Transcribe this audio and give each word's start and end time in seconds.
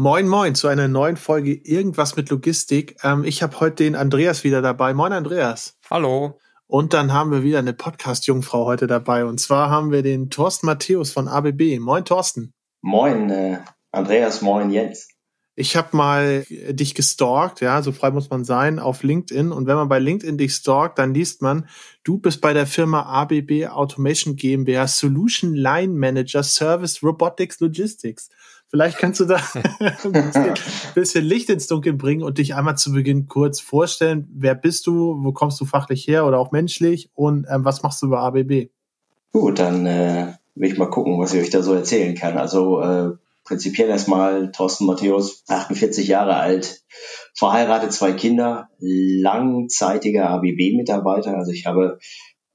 Moin, 0.00 0.28
moin 0.28 0.54
zu 0.54 0.68
einer 0.68 0.86
neuen 0.86 1.16
Folge 1.16 1.54
Irgendwas 1.54 2.14
mit 2.14 2.30
Logistik. 2.30 2.94
Ähm, 3.02 3.24
ich 3.24 3.42
habe 3.42 3.58
heute 3.58 3.82
den 3.82 3.96
Andreas 3.96 4.44
wieder 4.44 4.62
dabei. 4.62 4.94
Moin, 4.94 5.12
Andreas. 5.12 5.76
Hallo. 5.90 6.38
Und 6.68 6.94
dann 6.94 7.12
haben 7.12 7.32
wir 7.32 7.42
wieder 7.42 7.58
eine 7.58 7.72
Podcast-Jungfrau 7.72 8.64
heute 8.64 8.86
dabei. 8.86 9.24
Und 9.24 9.40
zwar 9.40 9.70
haben 9.70 9.90
wir 9.90 10.04
den 10.04 10.30
Thorsten 10.30 10.66
Matthäus 10.66 11.10
von 11.10 11.26
ABB. 11.26 11.80
Moin, 11.80 12.04
Thorsten. 12.04 12.52
Moin, 12.80 13.28
äh, 13.28 13.58
Andreas. 13.90 14.40
Moin, 14.40 14.70
Jens. 14.70 15.08
Ich 15.56 15.74
habe 15.74 15.96
mal 15.96 16.44
dich 16.48 16.94
gestalkt, 16.94 17.60
ja, 17.60 17.82
so 17.82 17.90
frei 17.90 18.12
muss 18.12 18.30
man 18.30 18.44
sein, 18.44 18.78
auf 18.78 19.02
LinkedIn. 19.02 19.50
Und 19.50 19.66
wenn 19.66 19.74
man 19.74 19.88
bei 19.88 19.98
LinkedIn 19.98 20.38
dich 20.38 20.54
stalkt, 20.54 21.00
dann 21.00 21.12
liest 21.12 21.42
man, 21.42 21.68
du 22.04 22.18
bist 22.18 22.40
bei 22.40 22.52
der 22.52 22.68
Firma 22.68 23.02
ABB 23.02 23.66
Automation 23.66 24.36
GmbH 24.36 24.86
Solution 24.86 25.56
Line 25.56 25.94
Manager 25.94 26.44
Service 26.44 27.02
Robotics 27.02 27.58
Logistics. 27.58 28.28
Vielleicht 28.70 28.98
kannst 28.98 29.20
du 29.20 29.24
da 29.24 29.36
ein 29.80 30.12
bisschen, 30.12 30.54
bisschen, 30.94 31.24
Licht 31.24 31.48
ins 31.48 31.68
Dunkel 31.68 31.94
bringen 31.94 32.22
und 32.22 32.38
dich 32.38 32.54
einmal 32.54 32.76
zu 32.76 32.92
Beginn 32.92 33.26
kurz 33.26 33.60
vorstellen. 33.60 34.28
Wer 34.34 34.54
bist 34.54 34.86
du? 34.86 35.16
Wo 35.22 35.32
kommst 35.32 35.58
du 35.60 35.64
fachlich 35.64 36.06
her 36.06 36.26
oder 36.26 36.38
auch 36.38 36.52
menschlich? 36.52 37.10
Und 37.14 37.46
ähm, 37.50 37.64
was 37.64 37.82
machst 37.82 38.02
du 38.02 38.10
bei 38.10 38.18
ABB? 38.18 38.68
Gut, 39.32 39.58
dann 39.58 39.86
äh, 39.86 40.34
will 40.54 40.70
ich 40.70 40.78
mal 40.78 40.90
gucken, 40.90 41.18
was 41.18 41.32
ich 41.32 41.40
euch 41.40 41.50
da 41.50 41.62
so 41.62 41.72
erzählen 41.72 42.14
kann. 42.14 42.36
Also 42.36 42.82
äh, 42.82 43.12
prinzipiell 43.44 43.88
erstmal 43.88 44.52
Thorsten 44.52 44.84
Matthäus, 44.84 45.44
48 45.48 46.06
Jahre 46.06 46.36
alt, 46.36 46.82
verheiratet, 47.34 47.92
zwei 47.92 48.12
Kinder, 48.12 48.68
langzeitiger 48.78 50.28
ABB-Mitarbeiter. 50.28 51.34
Also 51.36 51.52
ich 51.52 51.64
habe 51.64 51.98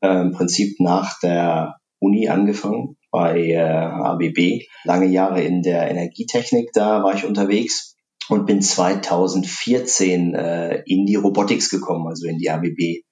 äh, 0.02 0.22
im 0.22 0.32
Prinzip 0.32 0.80
nach 0.80 1.20
der 1.22 1.78
Uni 1.98 2.30
angefangen 2.30 2.98
bei 3.14 3.50
äh, 3.50 3.60
ABB, 3.60 4.64
lange 4.86 5.06
Jahre 5.06 5.44
in 5.44 5.62
der 5.62 5.88
Energietechnik, 5.88 6.72
da 6.74 7.04
war 7.04 7.14
ich 7.14 7.26
unterwegs 7.26 7.96
und 8.28 8.48
bin 8.48 8.60
2014 8.60 10.34
äh, 10.34 10.82
in 10.88 11.06
die 11.06 11.16
Robotics 11.16 11.70
gekommen, 11.70 12.08
also 12.08 12.28
in 12.28 12.40
die 12.40 12.50
ABB 12.50 13.04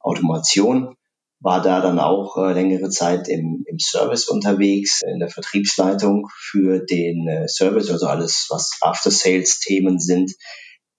Automation, 0.00 0.96
war 1.38 1.62
da 1.62 1.80
dann 1.80 2.00
auch 2.00 2.36
äh, 2.36 2.52
längere 2.52 2.88
Zeit 2.90 3.28
im, 3.28 3.64
im 3.68 3.78
Service 3.78 4.28
unterwegs, 4.28 5.02
in 5.06 5.20
der 5.20 5.28
Vertriebsleitung 5.28 6.26
für 6.36 6.84
den 6.84 7.28
äh, 7.28 7.46
Service, 7.46 7.90
also 7.90 8.08
alles, 8.08 8.48
was 8.50 8.76
After-Sales-Themen 8.80 10.00
sind 10.00 10.32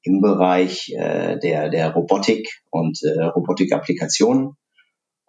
im 0.02 0.22
Bereich 0.22 0.94
äh, 0.96 1.38
der, 1.40 1.68
der 1.68 1.92
Robotik 1.94 2.48
und 2.70 3.00
äh, 3.04 3.22
Robotik-Applikationen 3.22 4.56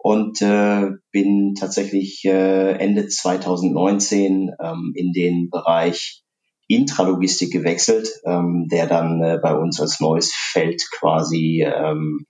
und 0.07 0.41
äh, 0.41 0.91
bin 1.11 1.53
tatsächlich 1.55 2.23
äh, 2.23 2.71
Ende 2.79 3.09
2019 3.09 4.53
ähm, 4.57 4.93
in 4.95 5.11
den 5.11 5.49
Bereich 5.49 6.23
Intralogistik 6.69 7.51
gewechselt, 7.51 8.07
ähm, 8.25 8.69
der 8.71 8.87
dann 8.87 9.21
äh, 9.21 9.37
bei 9.43 9.53
uns 9.53 9.81
als 9.81 9.99
neues 9.99 10.33
Feld 10.33 10.81
quasi 10.97 11.61
ähm, 11.67 12.25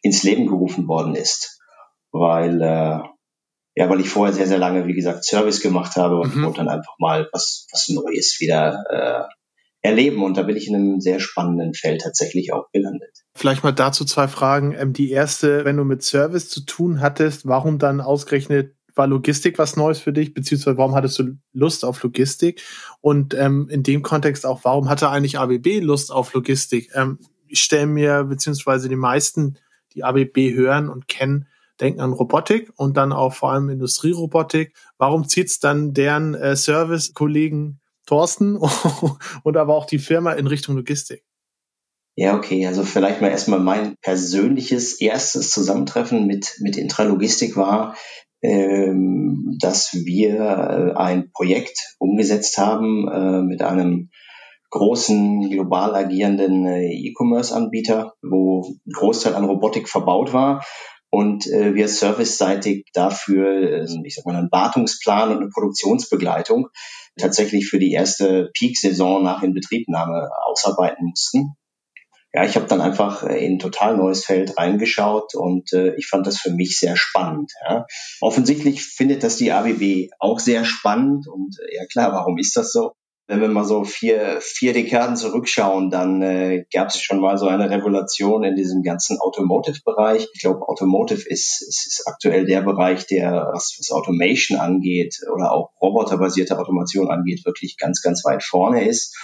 ins 0.00 0.22
Leben 0.22 0.46
gerufen 0.46 0.88
worden 0.88 1.14
ist, 1.14 1.60
weil 2.10 2.62
äh, 2.62 3.00
ja, 3.76 3.90
weil 3.90 4.00
ich 4.00 4.08
vorher 4.08 4.34
sehr 4.34 4.46
sehr 4.46 4.56
lange 4.56 4.86
wie 4.86 4.94
gesagt 4.94 5.22
Service 5.22 5.60
gemacht 5.60 5.96
habe 5.96 6.16
und 6.16 6.34
mhm. 6.34 6.44
wollte 6.44 6.64
dann 6.64 6.70
einfach 6.70 6.94
mal 6.98 7.28
was 7.34 7.66
was 7.70 7.90
Neues 7.90 8.38
wieder 8.40 8.82
äh, 8.88 9.86
erleben. 9.86 10.22
Und 10.22 10.38
da 10.38 10.42
bin 10.42 10.56
ich 10.56 10.68
in 10.68 10.74
einem 10.74 11.00
sehr 11.00 11.20
spannenden 11.20 11.74
Feld 11.74 12.00
tatsächlich 12.00 12.54
auch 12.54 12.70
gelandet. 12.72 13.12
Vielleicht 13.40 13.64
mal 13.64 13.72
dazu 13.72 14.04
zwei 14.04 14.28
Fragen. 14.28 14.74
Ähm, 14.78 14.92
die 14.92 15.10
erste, 15.10 15.64
wenn 15.64 15.78
du 15.78 15.84
mit 15.84 16.02
Service 16.02 16.50
zu 16.50 16.60
tun 16.60 17.00
hattest, 17.00 17.48
warum 17.48 17.78
dann 17.78 18.02
ausgerechnet 18.02 18.74
war 18.94 19.06
Logistik 19.06 19.58
was 19.58 19.76
Neues 19.76 19.98
für 19.98 20.12
dich, 20.12 20.34
beziehungsweise 20.34 20.76
warum 20.76 20.94
hattest 20.94 21.18
du 21.18 21.38
Lust 21.54 21.86
auf 21.86 22.02
Logistik? 22.02 22.60
Und 23.00 23.32
ähm, 23.32 23.66
in 23.70 23.82
dem 23.82 24.02
Kontext 24.02 24.44
auch, 24.44 24.62
warum 24.64 24.90
hatte 24.90 25.08
eigentlich 25.08 25.38
ABB 25.38 25.80
Lust 25.80 26.12
auf 26.12 26.34
Logistik? 26.34 26.90
Ähm, 26.94 27.18
ich 27.46 27.60
stelle 27.60 27.86
mir, 27.86 28.24
beziehungsweise 28.24 28.90
die 28.90 28.96
meisten, 28.96 29.56
die 29.94 30.04
ABB 30.04 30.52
hören 30.52 30.90
und 30.90 31.08
kennen, 31.08 31.46
denken 31.80 32.02
an 32.02 32.12
Robotik 32.12 32.70
und 32.76 32.98
dann 32.98 33.10
auch 33.10 33.32
vor 33.32 33.52
allem 33.52 33.70
Industrierobotik. 33.70 34.74
Warum 34.98 35.26
zieht 35.26 35.46
es 35.46 35.60
dann 35.60 35.94
deren 35.94 36.34
äh, 36.34 36.56
Service-Kollegen 36.56 37.80
Thorsten 38.04 38.56
und 39.44 39.56
aber 39.56 39.74
auch 39.74 39.86
die 39.86 39.98
Firma 39.98 40.32
in 40.32 40.46
Richtung 40.46 40.76
Logistik. 40.76 41.24
Ja, 42.20 42.36
okay. 42.36 42.66
Also 42.66 42.82
vielleicht 42.82 43.22
mal 43.22 43.30
erstmal 43.30 43.60
mein 43.60 43.96
persönliches 44.02 45.00
erstes 45.00 45.50
Zusammentreffen 45.52 46.26
mit, 46.26 46.54
mit 46.60 46.76
Intralogistik 46.76 47.56
war, 47.56 47.96
ähm, 48.42 49.56
dass 49.58 49.94
wir 49.94 50.34
äh, 50.34 50.98
ein 50.98 51.30
Projekt 51.32 51.78
umgesetzt 51.98 52.58
haben 52.58 53.08
äh, 53.08 53.40
mit 53.40 53.62
einem 53.62 54.10
großen 54.68 55.48
global 55.48 55.94
agierenden 55.94 56.66
äh, 56.66 56.92
E-Commerce-Anbieter, 56.92 58.12
wo 58.20 58.66
ein 58.66 58.92
Großteil 58.92 59.34
an 59.34 59.46
Robotik 59.46 59.88
verbaut 59.88 60.34
war 60.34 60.62
und 61.08 61.46
äh, 61.46 61.74
wir 61.74 61.88
serviceseitig 61.88 62.84
dafür, 62.92 63.62
äh, 63.62 63.86
ich 64.04 64.16
sag 64.16 64.26
mal, 64.26 64.36
einen 64.36 64.52
Wartungsplan 64.52 65.30
und 65.30 65.38
eine 65.38 65.48
Produktionsbegleitung 65.48 66.68
tatsächlich 67.18 67.66
für 67.66 67.78
die 67.78 67.92
erste 67.92 68.50
Peak-Saison 68.52 69.22
nach 69.22 69.42
Inbetriebnahme 69.42 70.28
ausarbeiten 70.44 71.06
mussten. 71.06 71.56
Ja, 72.32 72.44
ich 72.44 72.54
habe 72.56 72.66
dann 72.66 72.80
einfach 72.80 73.24
äh, 73.24 73.44
in 73.44 73.54
ein 73.54 73.58
total 73.58 73.96
neues 73.96 74.24
Feld 74.24 74.56
reingeschaut 74.56 75.34
und 75.34 75.72
äh, 75.72 75.94
ich 75.96 76.06
fand 76.06 76.26
das 76.26 76.38
für 76.38 76.50
mich 76.50 76.78
sehr 76.78 76.96
spannend. 76.96 77.52
Ja. 77.68 77.86
Offensichtlich 78.20 78.84
findet 78.84 79.24
das 79.24 79.36
die 79.36 79.50
ABB 79.50 80.10
auch 80.18 80.38
sehr 80.38 80.64
spannend 80.64 81.26
und 81.26 81.56
äh, 81.58 81.76
ja 81.76 81.86
klar, 81.86 82.12
warum 82.12 82.38
ist 82.38 82.56
das 82.56 82.72
so? 82.72 82.92
wenn 83.30 83.40
wir 83.40 83.48
mal 83.48 83.64
so 83.64 83.84
vier, 83.84 84.38
vier 84.40 84.72
Dekaden 84.72 85.14
zurückschauen, 85.14 85.88
dann 85.88 86.20
äh, 86.20 86.64
gab 86.74 86.88
es 86.88 87.00
schon 87.00 87.20
mal 87.20 87.38
so 87.38 87.46
eine 87.46 87.70
Revolution 87.70 88.42
in 88.42 88.56
diesem 88.56 88.82
ganzen 88.82 89.20
Automotive-Bereich. 89.20 90.26
Ich 90.34 90.40
glaube, 90.40 90.68
Automotive 90.68 91.28
ist, 91.28 91.62
ist, 91.62 91.86
ist 91.86 92.02
aktuell 92.08 92.44
der 92.44 92.62
Bereich, 92.62 93.06
der, 93.06 93.50
was, 93.52 93.76
was 93.78 93.92
Automation 93.92 94.58
angeht 94.58 95.14
oder 95.32 95.52
auch 95.52 95.70
roboterbasierte 95.80 96.58
Automation 96.58 97.08
angeht, 97.08 97.46
wirklich 97.46 97.76
ganz, 97.78 98.02
ganz 98.02 98.24
weit 98.24 98.42
vorne 98.42 98.88
ist. 98.88 99.16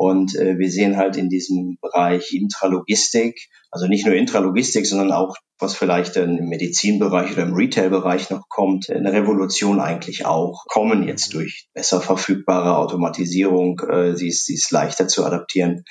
Und 0.00 0.34
äh, 0.34 0.56
wir 0.56 0.70
sehen 0.70 0.96
halt 0.96 1.18
in 1.18 1.28
diesem 1.28 1.76
Bereich 1.82 2.32
Intralogistik, 2.32 3.50
also 3.70 3.86
nicht 3.86 4.06
nur 4.06 4.14
Intralogistik, 4.14 4.86
sondern 4.86 5.12
auch, 5.12 5.36
was 5.58 5.76
vielleicht 5.76 6.16
im 6.16 6.48
Medizinbereich 6.48 7.32
oder 7.32 7.42
im 7.42 7.52
Retail-Bereich 7.52 8.30
noch 8.30 8.48
kommt, 8.48 8.88
eine 8.88 9.12
Revolution 9.12 9.78
eigentlich 9.78 10.24
auch 10.24 10.64
kommen 10.70 11.06
jetzt 11.06 11.34
durch 11.34 11.68
besser 11.74 12.00
verfügbare 12.00 12.78
Automatisierung. 12.78 13.78
Äh, 13.80 14.16
sie, 14.16 14.28
ist, 14.28 14.46
sie 14.46 14.54
ist 14.54 14.70
leichter 14.70 15.06
zu 15.06 15.26
adaptieren. 15.26 15.84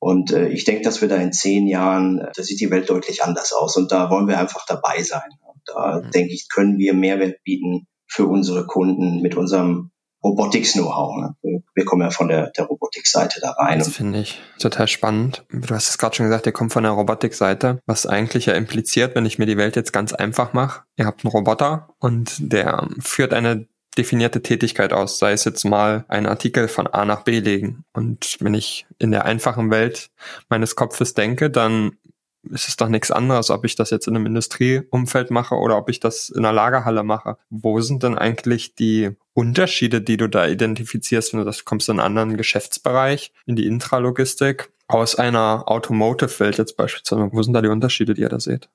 Und 0.00 0.32
äh, 0.32 0.48
ich 0.48 0.64
denke, 0.64 0.82
dass 0.82 1.00
wir 1.00 1.06
da 1.06 1.14
in 1.18 1.32
zehn 1.32 1.68
Jahren, 1.68 2.26
da 2.34 2.42
sieht 2.42 2.60
die 2.60 2.72
Welt 2.72 2.90
deutlich 2.90 3.22
anders 3.22 3.52
aus. 3.52 3.76
Und 3.76 3.92
da 3.92 4.10
wollen 4.10 4.26
wir 4.26 4.40
einfach 4.40 4.66
dabei 4.66 5.00
sein. 5.04 5.30
Da 5.64 6.00
mhm. 6.00 6.10
denke 6.10 6.34
ich, 6.34 6.48
können 6.52 6.76
wir 6.78 6.92
Mehrwert 6.92 7.36
bieten 7.44 7.86
für 8.08 8.26
unsere 8.26 8.66
Kunden 8.66 9.22
mit 9.22 9.36
unserem 9.36 9.92
Robotics-Know-how. 10.24 11.16
Ne? 11.18 11.62
Wir 11.74 11.84
kommen 11.84 12.02
ja 12.02 12.10
von 12.10 12.28
der, 12.28 12.50
der 12.50 12.64
Robotik-Seite 12.64 13.40
da 13.40 13.50
rein. 13.50 13.78
Das 13.78 13.88
finde 13.88 14.20
ich 14.20 14.40
total 14.58 14.88
spannend. 14.88 15.44
Du 15.50 15.74
hast 15.74 15.90
es 15.90 15.98
gerade 15.98 16.16
schon 16.16 16.26
gesagt, 16.26 16.46
ihr 16.46 16.52
kommt 16.52 16.72
von 16.72 16.82
der 16.82 16.92
Robotik-Seite, 16.92 17.80
was 17.86 18.06
eigentlich 18.06 18.46
ja 18.46 18.54
impliziert, 18.54 19.14
wenn 19.14 19.26
ich 19.26 19.38
mir 19.38 19.46
die 19.46 19.58
Welt 19.58 19.76
jetzt 19.76 19.92
ganz 19.92 20.12
einfach 20.12 20.54
mache. 20.54 20.82
Ihr 20.96 21.06
habt 21.06 21.24
einen 21.24 21.32
Roboter 21.32 21.90
und 21.98 22.36
der 22.38 22.88
führt 23.00 23.34
eine 23.34 23.66
definierte 23.96 24.42
Tätigkeit 24.42 24.92
aus, 24.92 25.18
sei 25.18 25.32
es 25.32 25.44
jetzt 25.44 25.64
mal 25.64 26.04
einen 26.08 26.26
Artikel 26.26 26.68
von 26.68 26.86
A 26.86 27.04
nach 27.04 27.22
B 27.22 27.38
legen. 27.38 27.84
Und 27.92 28.36
wenn 28.40 28.54
ich 28.54 28.86
in 28.98 29.12
der 29.12 29.24
einfachen 29.24 29.70
Welt 29.70 30.10
meines 30.48 30.74
Kopfes 30.74 31.14
denke, 31.14 31.50
dann 31.50 31.92
ist 32.50 32.68
es 32.68 32.76
doch 32.76 32.88
nichts 32.88 33.10
anderes, 33.10 33.50
ob 33.50 33.64
ich 33.64 33.76
das 33.76 33.90
jetzt 33.90 34.06
in 34.06 34.16
einem 34.16 34.26
Industrieumfeld 34.26 35.30
mache 35.30 35.56
oder 35.56 35.76
ob 35.76 35.88
ich 35.88 36.00
das 36.00 36.28
in 36.28 36.44
einer 36.44 36.52
Lagerhalle 36.52 37.02
mache. 37.02 37.36
Wo 37.50 37.80
sind 37.80 38.02
denn 38.02 38.18
eigentlich 38.18 38.74
die 38.74 39.10
Unterschiede, 39.32 40.00
die 40.00 40.16
du 40.16 40.28
da 40.28 40.46
identifizierst, 40.46 41.32
wenn 41.32 41.40
du 41.40 41.46
das 41.46 41.64
kommst 41.64 41.88
in 41.88 41.98
einen 41.98 42.06
anderen 42.06 42.36
Geschäftsbereich, 42.36 43.32
in 43.46 43.56
die 43.56 43.66
Intralogistik, 43.66 44.70
aus 44.86 45.16
einer 45.16 45.64
Automotive-Welt 45.66 46.58
jetzt 46.58 46.76
beispielsweise? 46.76 47.30
Wo 47.32 47.42
sind 47.42 47.54
da 47.54 47.62
die 47.62 47.68
Unterschiede, 47.68 48.14
die 48.14 48.22
ihr 48.22 48.28
da 48.28 48.40
seht? 48.40 48.68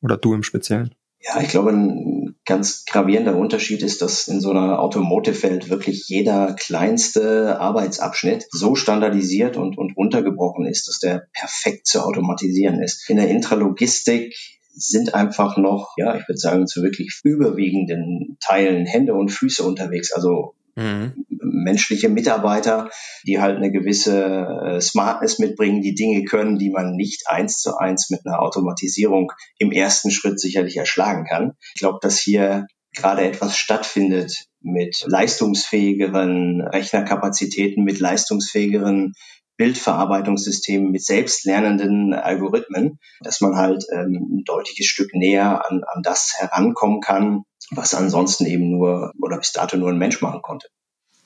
Oder 0.00 0.16
du 0.16 0.34
im 0.34 0.42
Speziellen? 0.42 0.94
Ja, 1.20 1.40
ich 1.40 1.48
glaube, 1.48 1.70
ein 1.70 2.36
ganz 2.44 2.84
gravierender 2.86 3.36
Unterschied 3.36 3.82
ist, 3.82 4.00
dass 4.02 4.28
in 4.28 4.40
so 4.40 4.50
einer 4.50 4.80
Automotive-Welt 4.80 5.68
wirklich 5.68 6.04
jeder 6.06 6.54
kleinste 6.54 7.60
Arbeitsabschnitt 7.60 8.46
so 8.50 8.74
standardisiert 8.74 9.56
und, 9.56 9.76
und 9.76 9.96
runtergebrochen 9.96 10.64
ist, 10.64 10.88
dass 10.88 11.00
der 11.00 11.26
perfekt 11.32 11.86
zu 11.86 12.04
automatisieren 12.04 12.80
ist. 12.80 13.08
In 13.10 13.16
der 13.16 13.28
Intralogistik 13.28 14.34
sind 14.72 15.14
einfach 15.14 15.56
noch, 15.56 15.94
ja, 15.96 16.16
ich 16.16 16.28
würde 16.28 16.38
sagen, 16.38 16.66
zu 16.66 16.82
wirklich 16.82 17.20
überwiegenden 17.24 18.38
Teilen 18.40 18.86
Hände 18.86 19.14
und 19.14 19.30
Füße 19.30 19.64
unterwegs. 19.64 20.12
Also 20.12 20.54
mhm. 20.78 21.12
menschliche 21.28 22.08
Mitarbeiter, 22.08 22.90
die 23.26 23.40
halt 23.40 23.56
eine 23.56 23.70
gewisse 23.70 24.46
äh, 24.64 24.80
Smartness 24.80 25.38
mitbringen, 25.38 25.82
die 25.82 25.94
Dinge 25.94 26.24
können, 26.24 26.58
die 26.58 26.70
man 26.70 26.92
nicht 26.92 27.24
eins 27.26 27.58
zu 27.58 27.76
eins 27.76 28.10
mit 28.10 28.20
einer 28.24 28.40
Automatisierung 28.40 29.32
im 29.58 29.72
ersten 29.72 30.10
Schritt 30.10 30.40
sicherlich 30.40 30.76
erschlagen 30.76 31.24
kann. 31.24 31.52
Ich 31.74 31.80
glaube, 31.80 31.98
dass 32.00 32.18
hier 32.18 32.66
gerade 32.94 33.22
etwas 33.22 33.56
stattfindet 33.56 34.46
mit 34.60 35.04
leistungsfähigeren 35.06 36.62
Rechnerkapazitäten, 36.62 37.84
mit 37.84 38.00
leistungsfähigeren 38.00 39.12
Bildverarbeitungssystemen 39.58 40.90
mit 40.92 41.04
selbstlernenden 41.04 42.14
Algorithmen, 42.14 43.00
dass 43.20 43.40
man 43.40 43.56
halt 43.56 43.84
ähm, 43.92 44.38
ein 44.38 44.44
deutliches 44.44 44.86
Stück 44.86 45.12
näher 45.14 45.68
an, 45.68 45.82
an 45.84 46.02
das 46.02 46.34
herankommen 46.38 47.00
kann, 47.00 47.42
was 47.70 47.94
ansonsten 47.94 48.46
eben 48.46 48.70
nur 48.70 49.12
oder 49.20 49.38
bis 49.38 49.52
dato 49.52 49.76
nur 49.76 49.90
ein 49.90 49.98
Mensch 49.98 50.20
machen 50.20 50.42
konnte. 50.42 50.68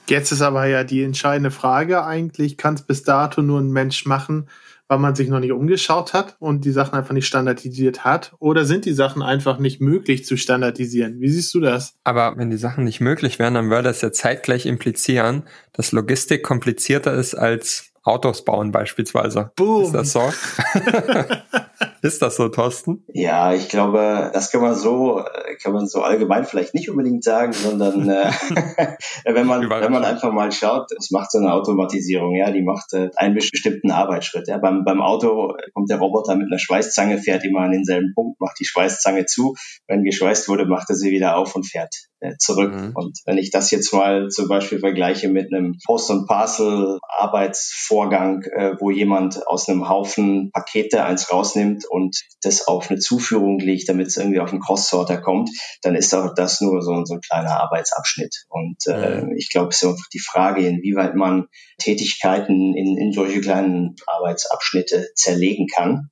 Jetzt 0.08 0.32
ist 0.32 0.42
aber 0.42 0.66
ja 0.66 0.84
die 0.84 1.02
entscheidende 1.02 1.50
Frage 1.50 2.04
eigentlich, 2.04 2.56
kann 2.56 2.74
es 2.74 2.82
bis 2.82 3.02
dato 3.04 3.40
nur 3.40 3.60
ein 3.60 3.70
Mensch 3.70 4.04
machen, 4.04 4.48
weil 4.88 4.98
man 4.98 5.14
sich 5.14 5.28
noch 5.28 5.38
nicht 5.38 5.52
umgeschaut 5.52 6.12
hat 6.12 6.36
und 6.40 6.64
die 6.64 6.72
Sachen 6.72 6.94
einfach 6.94 7.14
nicht 7.14 7.26
standardisiert 7.26 8.04
hat? 8.04 8.34
Oder 8.40 8.64
sind 8.64 8.84
die 8.84 8.92
Sachen 8.92 9.22
einfach 9.22 9.58
nicht 9.58 9.80
möglich 9.80 10.24
zu 10.24 10.36
standardisieren? 10.36 11.20
Wie 11.20 11.28
siehst 11.28 11.54
du 11.54 11.60
das? 11.60 11.94
Aber 12.04 12.34
wenn 12.36 12.50
die 12.50 12.56
Sachen 12.56 12.84
nicht 12.84 13.00
möglich 13.00 13.38
wären, 13.38 13.54
dann 13.54 13.70
würde 13.70 13.84
das 13.84 14.00
ja 14.00 14.12
zeitgleich 14.12 14.66
implizieren, 14.66 15.44
dass 15.72 15.92
Logistik 15.92 16.42
komplizierter 16.42 17.14
ist 17.14 17.34
als 17.34 17.92
Autos 18.02 18.44
bauen 18.44 18.72
beispielsweise. 18.72 19.52
Boom. 19.54 19.84
Ist 19.84 19.94
das 19.94 20.12
so? 20.12 20.32
Ist 22.02 22.20
das 22.20 22.34
so, 22.34 22.48
Thorsten? 22.48 23.04
Ja, 23.14 23.54
ich 23.54 23.68
glaube, 23.68 24.32
das 24.34 24.50
kann 24.50 24.60
man 24.60 24.74
so, 24.74 25.22
kann 25.62 25.72
man 25.72 25.86
so 25.86 26.02
allgemein 26.02 26.44
vielleicht 26.44 26.74
nicht 26.74 26.90
unbedingt 26.90 27.22
sagen, 27.22 27.52
sondern 27.52 28.08
äh, 28.08 28.32
wenn 29.24 29.46
man, 29.46 29.70
wenn 29.70 29.92
man 29.92 30.04
einfach 30.04 30.32
mal 30.32 30.50
schaut, 30.50 30.90
was 30.96 31.12
macht 31.12 31.30
so 31.30 31.38
eine 31.38 31.52
Automatisierung? 31.52 32.34
Ja, 32.34 32.50
die 32.50 32.62
macht 32.62 32.92
äh, 32.92 33.10
einen 33.14 33.36
bestimmten 33.36 33.92
Arbeitsschritt. 33.92 34.48
Ja, 34.48 34.58
beim, 34.58 34.82
beim 34.84 35.00
Auto 35.00 35.54
kommt 35.74 35.90
der 35.90 35.98
Roboter 35.98 36.34
mit 36.34 36.48
einer 36.50 36.58
Schweißzange, 36.58 37.18
fährt 37.18 37.44
immer 37.44 37.60
an 37.60 37.70
denselben 37.70 38.12
Punkt, 38.16 38.40
macht 38.40 38.58
die 38.58 38.64
Schweißzange 38.64 39.26
zu. 39.26 39.54
Wenn 39.86 40.02
geschweißt 40.02 40.48
wurde, 40.48 40.66
macht 40.66 40.90
er 40.90 40.96
sie 40.96 41.12
wieder 41.12 41.36
auf 41.36 41.54
und 41.54 41.64
fährt 41.64 41.94
äh, 42.22 42.36
zurück. 42.38 42.72
Mhm. 42.72 42.92
Und 42.94 43.18
wenn 43.26 43.36
ich 43.38 43.50
das 43.50 43.70
jetzt 43.70 43.92
mal 43.92 44.28
zum 44.28 44.48
Beispiel 44.48 44.78
vergleiche 44.78 45.28
mit 45.28 45.52
einem 45.52 45.76
Post- 45.84 46.10
und 46.10 46.26
Parcel-Arbeitsvorgang, 46.26 48.44
äh, 48.44 48.76
wo 48.78 48.90
jemand 48.90 49.46
aus 49.46 49.68
einem 49.68 49.86
Haufen 49.88 50.50
Pakete 50.52 51.04
eins 51.04 51.30
rausnimmt 51.32 51.84
und 51.92 52.24
das 52.42 52.66
auf 52.66 52.90
eine 52.90 52.98
Zuführung 52.98 53.58
legt, 53.58 53.86
damit 53.88 54.06
es 54.06 54.16
irgendwie 54.16 54.40
auf 54.40 54.50
einen 54.50 54.62
Cross-Sorter 54.62 55.20
kommt, 55.20 55.50
dann 55.82 55.94
ist 55.94 56.14
auch 56.14 56.34
das 56.34 56.62
nur 56.62 56.80
so, 56.80 57.04
so 57.04 57.14
ein 57.14 57.20
kleiner 57.20 57.60
Arbeitsabschnitt. 57.60 58.46
Und 58.48 58.78
äh, 58.86 59.20
mhm. 59.20 59.36
ich 59.36 59.50
glaube, 59.50 59.68
es 59.68 59.82
ist 59.82 59.88
einfach 59.88 60.08
die 60.12 60.18
Frage, 60.18 60.66
inwieweit 60.66 61.14
man 61.14 61.48
Tätigkeiten 61.78 62.74
in, 62.74 62.96
in 62.96 63.12
solche 63.12 63.42
kleinen 63.42 63.96
Arbeitsabschnitte 64.06 65.10
zerlegen 65.14 65.66
kann. 65.66 66.08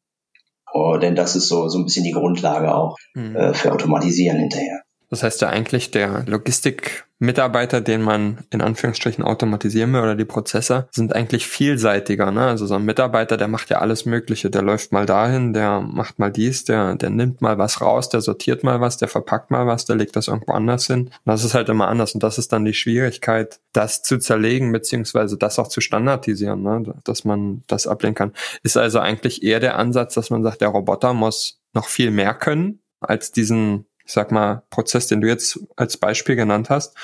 Oh, 0.70 0.98
denn 0.98 1.16
das 1.16 1.34
ist 1.34 1.48
so, 1.48 1.68
so 1.68 1.78
ein 1.78 1.86
bisschen 1.86 2.04
die 2.04 2.12
Grundlage 2.12 2.74
auch 2.74 2.98
mhm. 3.14 3.34
äh, 3.34 3.54
für 3.54 3.72
Automatisieren 3.72 4.38
hinterher. 4.38 4.82
Das 5.10 5.24
heißt 5.24 5.40
ja 5.40 5.48
eigentlich, 5.48 5.90
der 5.90 6.24
Logistikmitarbeiter, 6.26 7.80
den 7.80 8.00
man 8.00 8.38
in 8.50 8.60
Anführungsstrichen 8.60 9.24
automatisieren 9.24 9.92
will 9.92 10.02
oder 10.02 10.14
die 10.14 10.24
Prozesse, 10.24 10.88
sind 10.92 11.16
eigentlich 11.16 11.48
vielseitiger. 11.48 12.30
Ne? 12.30 12.42
Also 12.42 12.66
so 12.66 12.76
ein 12.76 12.84
Mitarbeiter, 12.84 13.36
der 13.36 13.48
macht 13.48 13.70
ja 13.70 13.80
alles 13.80 14.06
Mögliche. 14.06 14.50
Der 14.50 14.62
läuft 14.62 14.92
mal 14.92 15.06
dahin, 15.06 15.52
der 15.52 15.80
macht 15.80 16.20
mal 16.20 16.30
dies, 16.30 16.64
der, 16.64 16.94
der 16.94 17.10
nimmt 17.10 17.42
mal 17.42 17.58
was 17.58 17.80
raus, 17.80 18.08
der 18.08 18.20
sortiert 18.20 18.62
mal 18.62 18.80
was, 18.80 18.98
der 18.98 19.08
verpackt 19.08 19.50
mal 19.50 19.66
was, 19.66 19.84
der 19.84 19.96
legt 19.96 20.14
das 20.14 20.28
irgendwo 20.28 20.52
anders 20.52 20.86
hin. 20.86 21.10
Das 21.24 21.44
ist 21.44 21.54
halt 21.54 21.68
immer 21.68 21.88
anders. 21.88 22.14
Und 22.14 22.22
das 22.22 22.38
ist 22.38 22.52
dann 22.52 22.64
die 22.64 22.74
Schwierigkeit, 22.74 23.58
das 23.72 24.04
zu 24.04 24.18
zerlegen, 24.18 24.70
beziehungsweise 24.70 25.36
das 25.36 25.58
auch 25.58 25.68
zu 25.68 25.80
standardisieren, 25.80 26.62
ne? 26.62 26.94
dass 27.02 27.24
man 27.24 27.64
das 27.66 27.88
ablehnen 27.88 28.14
kann. 28.14 28.32
Ist 28.62 28.76
also 28.76 29.00
eigentlich 29.00 29.42
eher 29.42 29.58
der 29.58 29.76
Ansatz, 29.76 30.14
dass 30.14 30.30
man 30.30 30.44
sagt, 30.44 30.60
der 30.60 30.68
Roboter 30.68 31.14
muss 31.14 31.60
noch 31.74 31.88
viel 31.88 32.12
mehr 32.12 32.34
können 32.34 32.80
als 33.00 33.32
diesen 33.32 33.86
ich 34.10 34.14
sag 34.14 34.32
mal, 34.32 34.64
Prozess, 34.70 35.06
den 35.06 35.20
du 35.20 35.28
jetzt 35.28 35.60
als 35.76 35.96
Beispiel 35.96 36.34
genannt 36.34 36.68
hast, 36.68 36.96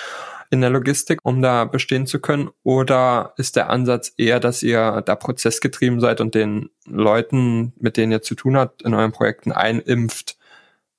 in 0.51 0.61
der 0.61 0.71
Logistik, 0.71 1.21
um 1.23 1.41
da 1.41 1.65
bestehen 1.65 2.05
zu 2.05 2.19
können? 2.19 2.51
Oder 2.65 3.33
ist 3.37 3.55
der 3.55 3.71
Ansatz 3.71 4.13
eher, 4.17 4.41
dass 4.41 4.65
ihr 4.65 5.03
da 5.07 5.15
prozessgetrieben 5.15 6.01
seid 6.01 6.21
und 6.21 6.35
den 6.35 6.69
Leuten, 6.85 7.73
mit 7.79 7.97
denen 7.97 8.11
ihr 8.11 8.23
zu 8.23 8.35
tun 8.35 8.57
habt, 8.57 8.83
in 8.83 8.93
euren 8.93 9.13
Projekten 9.13 9.53
einimpft? 9.53 10.37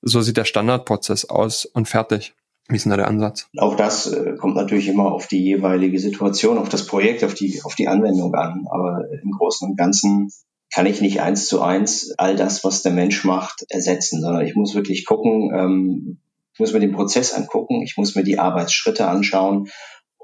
So 0.00 0.22
sieht 0.22 0.38
der 0.38 0.46
Standardprozess 0.46 1.26
aus 1.26 1.66
und 1.66 1.88
fertig. 1.88 2.34
Wie 2.70 2.76
ist 2.76 2.86
denn 2.86 2.90
da 2.90 2.96
der 2.96 3.08
Ansatz? 3.08 3.46
Auch 3.58 3.76
das 3.76 4.10
äh, 4.10 4.34
kommt 4.36 4.54
natürlich 4.54 4.88
immer 4.88 5.12
auf 5.12 5.26
die 5.26 5.44
jeweilige 5.44 5.98
Situation, 5.98 6.56
auf 6.56 6.70
das 6.70 6.86
Projekt, 6.86 7.22
auf 7.22 7.34
die, 7.34 7.60
auf 7.64 7.74
die 7.74 7.88
Anwendung 7.88 8.34
an. 8.34 8.64
Aber 8.70 9.04
im 9.10 9.30
Großen 9.32 9.68
und 9.68 9.76
Ganzen 9.76 10.30
kann 10.72 10.86
ich 10.86 11.00
nicht 11.00 11.20
eins 11.20 11.46
zu 11.46 11.62
eins 11.62 12.12
all 12.18 12.36
das, 12.36 12.64
was 12.64 12.82
der 12.82 12.92
Mensch 12.92 13.24
macht, 13.24 13.64
ersetzen, 13.68 14.20
sondern 14.20 14.44
ich 14.46 14.54
muss 14.54 14.74
wirklich 14.74 15.06
gucken, 15.06 15.50
ähm, 15.54 16.18
ich 16.52 16.60
muss 16.60 16.72
mir 16.72 16.80
den 16.80 16.92
Prozess 16.92 17.32
angucken, 17.32 17.82
ich 17.82 17.96
muss 17.96 18.14
mir 18.14 18.24
die 18.24 18.38
Arbeitsschritte 18.38 19.06
anschauen 19.06 19.68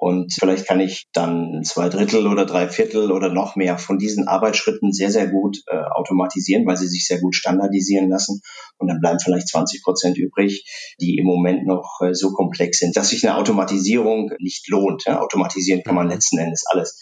und 0.04 0.34
vielleicht 0.34 0.66
kann 0.66 0.80
ich 0.80 1.06
dann 1.14 1.62
zwei 1.64 1.88
Drittel 1.88 2.26
oder 2.26 2.44
drei 2.44 2.68
Viertel 2.68 3.10
oder 3.10 3.32
noch 3.32 3.56
mehr 3.56 3.78
von 3.78 3.96
diesen 3.96 4.28
Arbeitsschritten 4.28 4.92
sehr, 4.92 5.10
sehr 5.10 5.28
gut 5.28 5.62
äh, 5.66 5.76
automatisieren, 5.76 6.66
weil 6.66 6.76
sie 6.76 6.88
sich 6.88 7.06
sehr 7.06 7.20
gut 7.20 7.34
standardisieren 7.34 8.10
lassen. 8.10 8.42
Und 8.76 8.88
dann 8.88 9.00
bleiben 9.00 9.18
vielleicht 9.18 9.48
20 9.48 9.82
Prozent 9.82 10.18
übrig, 10.18 10.66
die 11.00 11.16
im 11.16 11.24
Moment 11.24 11.64
noch 11.66 12.00
äh, 12.02 12.12
so 12.12 12.32
komplex 12.32 12.80
sind, 12.80 12.98
dass 12.98 13.08
sich 13.08 13.26
eine 13.26 13.38
Automatisierung 13.38 14.32
nicht 14.40 14.68
lohnt. 14.68 15.04
Ja, 15.06 15.20
automatisieren 15.20 15.82
kann 15.84 15.94
man 15.94 16.04
mhm. 16.04 16.12
letzten 16.12 16.36
Endes 16.36 16.64
alles. 16.66 17.00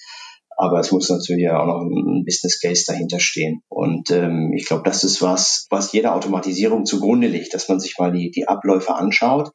Aber 0.62 0.78
es 0.78 0.92
muss 0.92 1.10
natürlich 1.10 1.50
auch 1.50 1.66
noch 1.66 1.80
ein 1.80 2.24
Business 2.24 2.60
Case 2.60 2.84
dahinter 2.86 3.18
stehen. 3.18 3.62
Und 3.68 4.12
ähm, 4.12 4.52
ich 4.56 4.64
glaube, 4.64 4.84
das 4.84 5.02
ist 5.02 5.20
was, 5.20 5.66
was 5.70 5.90
jeder 5.90 6.14
Automatisierung 6.14 6.86
zugrunde 6.86 7.26
liegt, 7.26 7.52
dass 7.52 7.68
man 7.68 7.80
sich 7.80 7.98
mal 7.98 8.12
die, 8.12 8.30
die 8.30 8.46
Abläufe 8.46 8.94
anschaut, 8.94 9.50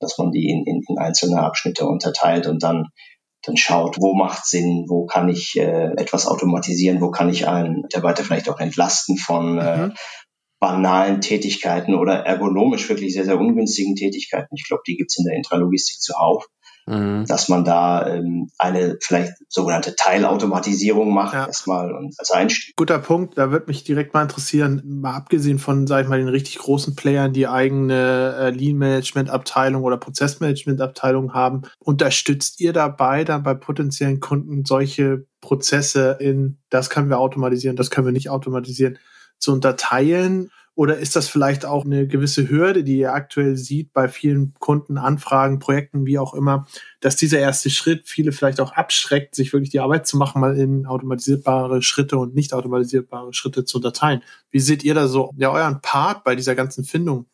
dass 0.00 0.18
man 0.18 0.32
die 0.32 0.48
in, 0.48 0.64
in, 0.66 0.82
in 0.88 0.98
einzelne 0.98 1.42
Abschnitte 1.42 1.86
unterteilt 1.86 2.48
und 2.48 2.64
dann 2.64 2.88
dann 3.42 3.56
schaut, 3.56 3.98
wo 4.00 4.16
macht 4.16 4.46
Sinn, 4.46 4.86
wo 4.88 5.06
kann 5.06 5.28
ich 5.28 5.54
äh, 5.56 5.92
etwas 5.96 6.26
automatisieren, 6.26 7.00
wo 7.00 7.12
kann 7.12 7.28
ich 7.28 7.46
einen 7.46 7.82
Mitarbeiter 7.82 8.24
vielleicht 8.24 8.50
auch 8.50 8.58
entlasten 8.58 9.16
von 9.16 9.58
äh, 9.58 9.76
mhm. 9.76 9.92
banalen 10.58 11.20
Tätigkeiten 11.20 11.94
oder 11.94 12.14
ergonomisch 12.26 12.88
wirklich 12.88 13.14
sehr, 13.14 13.24
sehr 13.24 13.38
ungünstigen 13.38 13.94
Tätigkeiten. 13.94 14.56
Ich 14.56 14.66
glaube, 14.66 14.82
die 14.88 14.96
gibt's 14.96 15.16
in 15.20 15.24
der 15.24 15.36
Intralogistik 15.36 16.00
zuhauf 16.00 16.48
mhm. 16.88 17.26
dass 17.26 17.48
man 17.48 17.64
da 17.64 18.06
ähm, 18.06 18.50
eine 18.58 18.98
vielleicht 19.00 19.34
sogenannte 19.48 19.94
Teilautomatisierung 19.96 21.12
macht, 21.12 21.34
ja. 21.34 21.46
erstmal 21.46 21.92
und 21.92 22.14
als 22.18 22.30
Einstieg. 22.30 22.74
Guter 22.76 22.98
Punkt, 22.98 23.38
da 23.38 23.50
würde 23.50 23.66
mich 23.68 23.84
direkt 23.84 24.14
mal 24.14 24.22
interessieren, 24.22 24.82
mal 24.84 25.14
abgesehen 25.14 25.58
von, 25.58 25.86
sag 25.86 26.02
ich 26.02 26.08
mal, 26.08 26.18
den 26.18 26.28
richtig 26.28 26.58
großen 26.58 26.96
Playern, 26.96 27.32
die 27.32 27.46
eigene 27.46 28.36
äh, 28.38 28.50
Lean-Management-Abteilung 28.50 29.82
oder 29.82 29.96
Prozessmanagement-Abteilung 29.96 31.34
haben, 31.34 31.62
unterstützt 31.78 32.60
ihr 32.60 32.72
dabei 32.72 33.24
dann 33.24 33.42
bei 33.42 33.54
potenziellen 33.54 34.20
Kunden 34.20 34.64
solche 34.64 35.26
Prozesse 35.40 36.16
in, 36.20 36.58
das 36.70 36.90
können 36.90 37.10
wir 37.10 37.18
automatisieren, 37.18 37.76
das 37.76 37.90
können 37.90 38.06
wir 38.06 38.12
nicht 38.12 38.30
automatisieren, 38.30 38.98
zu 39.38 39.52
unterteilen 39.52 40.50
oder 40.78 40.96
ist 40.96 41.16
das 41.16 41.28
vielleicht 41.28 41.66
auch 41.66 41.84
eine 41.84 42.06
gewisse 42.06 42.48
Hürde, 42.48 42.84
die 42.84 42.98
ihr 42.98 43.12
aktuell 43.12 43.56
sieht 43.56 43.92
bei 43.92 44.06
vielen 44.06 44.54
Kunden, 44.60 44.96
Anfragen, 44.96 45.58
Projekten, 45.58 46.06
wie 46.06 46.20
auch 46.20 46.34
immer, 46.34 46.68
dass 47.00 47.16
dieser 47.16 47.40
erste 47.40 47.68
Schritt 47.68 48.06
viele 48.06 48.30
vielleicht 48.30 48.60
auch 48.60 48.70
abschreckt, 48.70 49.34
sich 49.34 49.52
wirklich 49.52 49.70
die 49.70 49.80
Arbeit 49.80 50.06
zu 50.06 50.16
machen, 50.16 50.40
mal 50.40 50.56
in 50.56 50.86
automatisierbare 50.86 51.82
Schritte 51.82 52.16
und 52.16 52.36
nicht 52.36 52.52
automatisierbare 52.52 53.34
Schritte 53.34 53.64
zu 53.64 53.78
unterteilen? 53.78 54.22
Wie 54.52 54.60
seht 54.60 54.84
ihr 54.84 54.94
da 54.94 55.08
so 55.08 55.32
ja 55.36 55.50
euren 55.50 55.80
Part 55.80 56.22
bei 56.22 56.36
dieser 56.36 56.54
ganzen 56.54 56.84
Findung? 56.84 57.26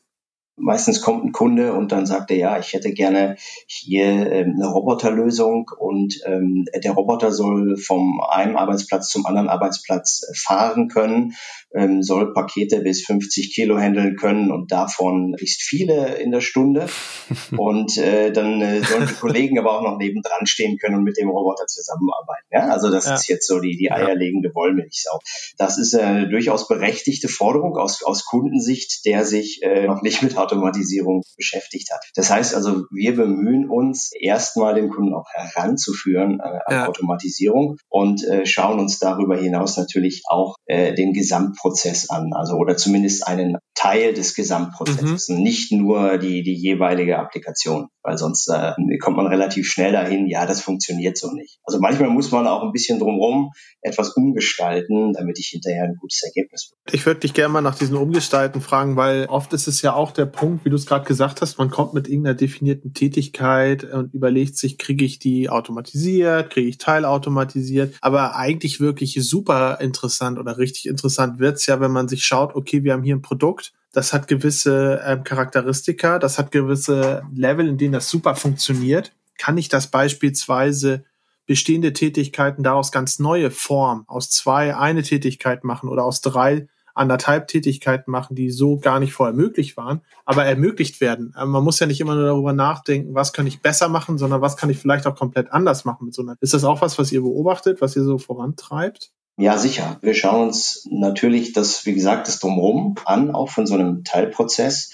Meistens 0.56 1.00
kommt 1.00 1.24
ein 1.24 1.32
Kunde 1.32 1.72
und 1.72 1.90
dann 1.90 2.06
sagt 2.06 2.30
er, 2.30 2.36
ja, 2.36 2.58
ich 2.58 2.72
hätte 2.72 2.92
gerne 2.92 3.36
hier 3.66 4.04
ähm, 4.04 4.54
eine 4.54 4.68
Roboterlösung 4.68 5.70
und 5.76 6.14
ähm, 6.26 6.64
der 6.82 6.92
Roboter 6.92 7.32
soll 7.32 7.76
vom 7.76 8.20
einen 8.20 8.56
Arbeitsplatz 8.56 9.08
zum 9.08 9.26
anderen 9.26 9.48
Arbeitsplatz 9.48 10.22
äh, 10.22 10.34
fahren 10.34 10.88
können 10.88 11.34
ähm, 11.74 12.02
soll 12.02 12.32
Pakete 12.32 12.80
bis 12.80 13.04
50 13.04 13.52
Kilo 13.52 13.78
handeln 13.78 14.16
können 14.16 14.50
und 14.50 14.70
davon 14.70 15.30
möglichst 15.30 15.62
viele 15.62 16.16
in 16.16 16.30
der 16.30 16.40
Stunde. 16.40 16.86
und 17.56 17.96
äh, 17.98 18.32
dann 18.32 18.60
äh, 18.60 18.80
sollen 18.82 19.08
die 19.08 19.14
Kollegen 19.14 19.58
aber 19.58 19.76
auch 19.76 19.82
noch 19.82 19.98
nebendran 19.98 20.46
stehen 20.46 20.78
können 20.78 20.96
und 20.96 21.04
mit 21.04 21.16
dem 21.16 21.28
Roboter 21.28 21.66
zusammenarbeiten. 21.66 22.46
Ja? 22.52 22.68
Also 22.68 22.90
das 22.90 23.06
ja. 23.06 23.14
ist 23.14 23.28
jetzt 23.28 23.46
so 23.46 23.60
die, 23.60 23.76
die 23.76 23.90
eierlegende 23.90 24.54
Wollmilchsau. 24.54 25.18
Das 25.58 25.78
ist 25.78 25.94
eine 25.94 26.28
durchaus 26.28 26.68
berechtigte 26.68 27.28
Forderung 27.28 27.76
aus, 27.76 28.02
aus 28.04 28.24
Kundensicht, 28.24 29.04
der 29.04 29.24
sich 29.24 29.62
äh, 29.62 29.86
noch 29.86 30.02
nicht 30.02 30.22
mit 30.22 30.36
Automatisierung 30.44 31.22
beschäftigt 31.36 31.90
hat. 31.92 32.00
Das 32.14 32.30
heißt 32.30 32.54
also, 32.54 32.84
wir 32.90 33.16
bemühen 33.16 33.68
uns 33.68 34.10
erstmal 34.18 34.74
den 34.74 34.90
Kunden 34.90 35.14
auch 35.14 35.26
heranzuführen 35.32 36.40
äh, 36.40 36.42
an 36.42 36.60
ja. 36.70 36.88
Automatisierung 36.88 37.76
und 37.88 38.22
äh, 38.24 38.46
schauen 38.46 38.78
uns 38.78 38.98
darüber 38.98 39.36
hinaus 39.36 39.76
natürlich 39.76 40.22
auch 40.28 40.56
äh, 40.66 40.94
den 40.94 41.12
Gesamtprozess 41.12 42.10
an, 42.10 42.32
also 42.32 42.56
oder 42.56 42.76
zumindest 42.76 43.26
einen 43.26 43.58
Teil 43.74 44.14
des 44.14 44.34
Gesamtprozesses, 44.34 45.28
mhm. 45.28 45.42
nicht 45.42 45.72
nur 45.72 46.18
die, 46.18 46.42
die 46.42 46.54
jeweilige 46.54 47.18
Applikation, 47.18 47.88
weil 48.02 48.16
sonst 48.18 48.48
äh, 48.48 48.72
kommt 48.98 49.16
man 49.16 49.26
relativ 49.26 49.68
schnell 49.68 49.92
dahin, 49.92 50.26
ja, 50.26 50.46
das 50.46 50.60
funktioniert 50.60 51.18
so 51.18 51.32
nicht. 51.32 51.58
Also 51.64 51.80
manchmal 51.80 52.10
muss 52.10 52.30
man 52.30 52.46
auch 52.46 52.62
ein 52.62 52.72
bisschen 52.72 52.98
drumherum 52.98 53.50
etwas 53.82 54.10
umgestalten, 54.10 55.12
damit 55.12 55.38
ich 55.38 55.48
hinterher 55.48 55.84
ein 55.84 55.96
gutes 56.00 56.22
Ergebnis 56.22 56.70
bekomme. 56.70 56.96
Ich 56.96 57.06
würde 57.06 57.20
dich 57.20 57.34
gerne 57.34 57.52
mal 57.52 57.60
nach 57.60 57.76
diesen 57.76 57.96
Umgestalten 57.96 58.60
fragen, 58.60 58.96
weil 58.96 59.26
oft 59.26 59.52
ist 59.52 59.66
es 59.66 59.82
ja 59.82 59.94
auch 59.94 60.12
der 60.12 60.26
Punkt, 60.34 60.64
wie 60.64 60.70
du 60.70 60.76
es 60.76 60.86
gerade 60.86 61.04
gesagt 61.04 61.40
hast, 61.40 61.58
man 61.58 61.70
kommt 61.70 61.94
mit 61.94 62.08
irgendeiner 62.08 62.34
definierten 62.34 62.94
Tätigkeit 62.94 63.84
und 63.84 64.12
überlegt 64.12 64.56
sich, 64.56 64.78
kriege 64.78 65.04
ich 65.04 65.18
die 65.18 65.48
automatisiert, 65.48 66.50
kriege 66.50 66.68
ich 66.68 66.78
teilautomatisiert, 66.78 67.94
aber 68.00 68.36
eigentlich 68.36 68.80
wirklich 68.80 69.18
super 69.20 69.78
interessant 69.80 70.38
oder 70.38 70.58
richtig 70.58 70.86
interessant 70.86 71.38
wird's 71.38 71.66
ja, 71.66 71.80
wenn 71.80 71.92
man 71.92 72.08
sich 72.08 72.26
schaut, 72.26 72.54
okay, 72.54 72.84
wir 72.84 72.92
haben 72.92 73.02
hier 73.02 73.16
ein 73.16 73.22
Produkt, 73.22 73.72
das 73.92 74.12
hat 74.12 74.26
gewisse 74.26 75.00
ähm, 75.06 75.22
Charakteristika, 75.24 76.18
das 76.18 76.38
hat 76.38 76.50
gewisse 76.50 77.22
Level, 77.34 77.68
in 77.68 77.78
denen 77.78 77.92
das 77.92 78.10
super 78.10 78.34
funktioniert. 78.34 79.12
Kann 79.38 79.56
ich 79.56 79.68
das 79.68 79.86
beispielsweise 79.86 81.04
bestehende 81.46 81.92
Tätigkeiten 81.92 82.62
daraus 82.62 82.90
ganz 82.90 83.18
neue 83.18 83.50
Form, 83.50 84.04
aus 84.08 84.30
zwei 84.30 84.76
eine 84.76 85.02
Tätigkeit 85.02 85.62
machen 85.64 85.88
oder 85.88 86.04
aus 86.04 86.20
drei 86.20 86.66
anderthalb 86.94 87.48
Tätigkeiten 87.48 88.10
machen, 88.10 88.34
die 88.34 88.50
so 88.50 88.78
gar 88.78 89.00
nicht 89.00 89.12
vorher 89.12 89.34
möglich 89.34 89.76
waren, 89.76 90.00
aber 90.24 90.44
ermöglicht 90.44 91.00
werden. 91.00 91.34
Ähm, 91.38 91.50
man 91.50 91.64
muss 91.64 91.80
ja 91.80 91.86
nicht 91.86 92.00
immer 92.00 92.14
nur 92.14 92.24
darüber 92.24 92.52
nachdenken, 92.52 93.14
was 93.14 93.32
kann 93.32 93.46
ich 93.46 93.60
besser 93.60 93.88
machen, 93.88 94.18
sondern 94.18 94.40
was 94.40 94.56
kann 94.56 94.70
ich 94.70 94.78
vielleicht 94.78 95.06
auch 95.06 95.16
komplett 95.16 95.52
anders 95.52 95.84
machen 95.84 96.06
mit 96.06 96.14
so 96.14 96.22
einer. 96.22 96.36
Ist 96.40 96.54
das 96.54 96.64
auch 96.64 96.80
was, 96.80 96.98
was 96.98 97.12
ihr 97.12 97.20
beobachtet, 97.20 97.80
was 97.80 97.96
ihr 97.96 98.04
so 98.04 98.18
vorantreibt? 98.18 99.12
Ja, 99.36 99.58
sicher. 99.58 99.98
Wir 100.00 100.14
schauen 100.14 100.46
uns 100.46 100.86
natürlich 100.90 101.52
das, 101.52 101.84
wie 101.86 101.94
gesagt, 101.94 102.28
das 102.28 102.38
Drumherum 102.38 102.94
an, 103.04 103.34
auch 103.34 103.50
von 103.50 103.66
so 103.66 103.74
einem 103.74 104.04
Teilprozess. 104.04 104.92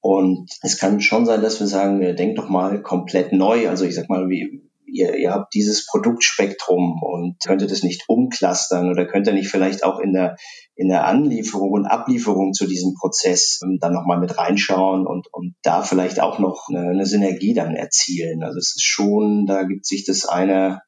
Und 0.00 0.50
es 0.62 0.78
kann 0.78 1.00
schon 1.00 1.26
sein, 1.26 1.42
dass 1.42 1.60
wir 1.60 1.66
sagen, 1.66 2.00
denkt 2.16 2.38
doch 2.38 2.48
mal 2.48 2.82
komplett 2.82 3.32
neu. 3.32 3.68
Also 3.68 3.84
ich 3.84 3.94
sag 3.94 4.08
mal, 4.08 4.28
wie, 4.28 4.62
ihr, 4.92 5.14
ihr 5.16 5.32
habt 5.32 5.54
dieses 5.54 5.86
Produktspektrum 5.86 7.02
und 7.02 7.36
könntet 7.44 7.70
es 7.70 7.82
nicht 7.82 8.04
umclustern 8.08 8.90
oder 8.90 9.06
könnt 9.06 9.26
ihr 9.26 9.32
nicht 9.32 9.50
vielleicht 9.50 9.84
auch 9.84 9.98
in 9.98 10.12
der, 10.12 10.36
in 10.74 10.88
der 10.88 11.06
Anlieferung 11.06 11.70
und 11.72 11.86
Ablieferung 11.86 12.52
zu 12.52 12.66
diesem 12.66 12.94
Prozess 12.94 13.60
ähm, 13.62 13.78
dann 13.80 13.92
nochmal 13.92 14.18
mit 14.18 14.36
reinschauen 14.36 15.06
und, 15.06 15.28
und 15.32 15.54
da 15.62 15.82
vielleicht 15.82 16.20
auch 16.20 16.38
noch 16.38 16.68
eine, 16.68 16.90
eine 16.90 17.06
Synergie 17.06 17.54
dann 17.54 17.74
erzielen. 17.74 18.42
Also 18.42 18.58
es 18.58 18.74
ist 18.76 18.84
schon, 18.84 19.46
da 19.46 19.62
gibt 19.64 19.86
sich 19.86 20.04
das 20.04 20.26
eine 20.26 20.82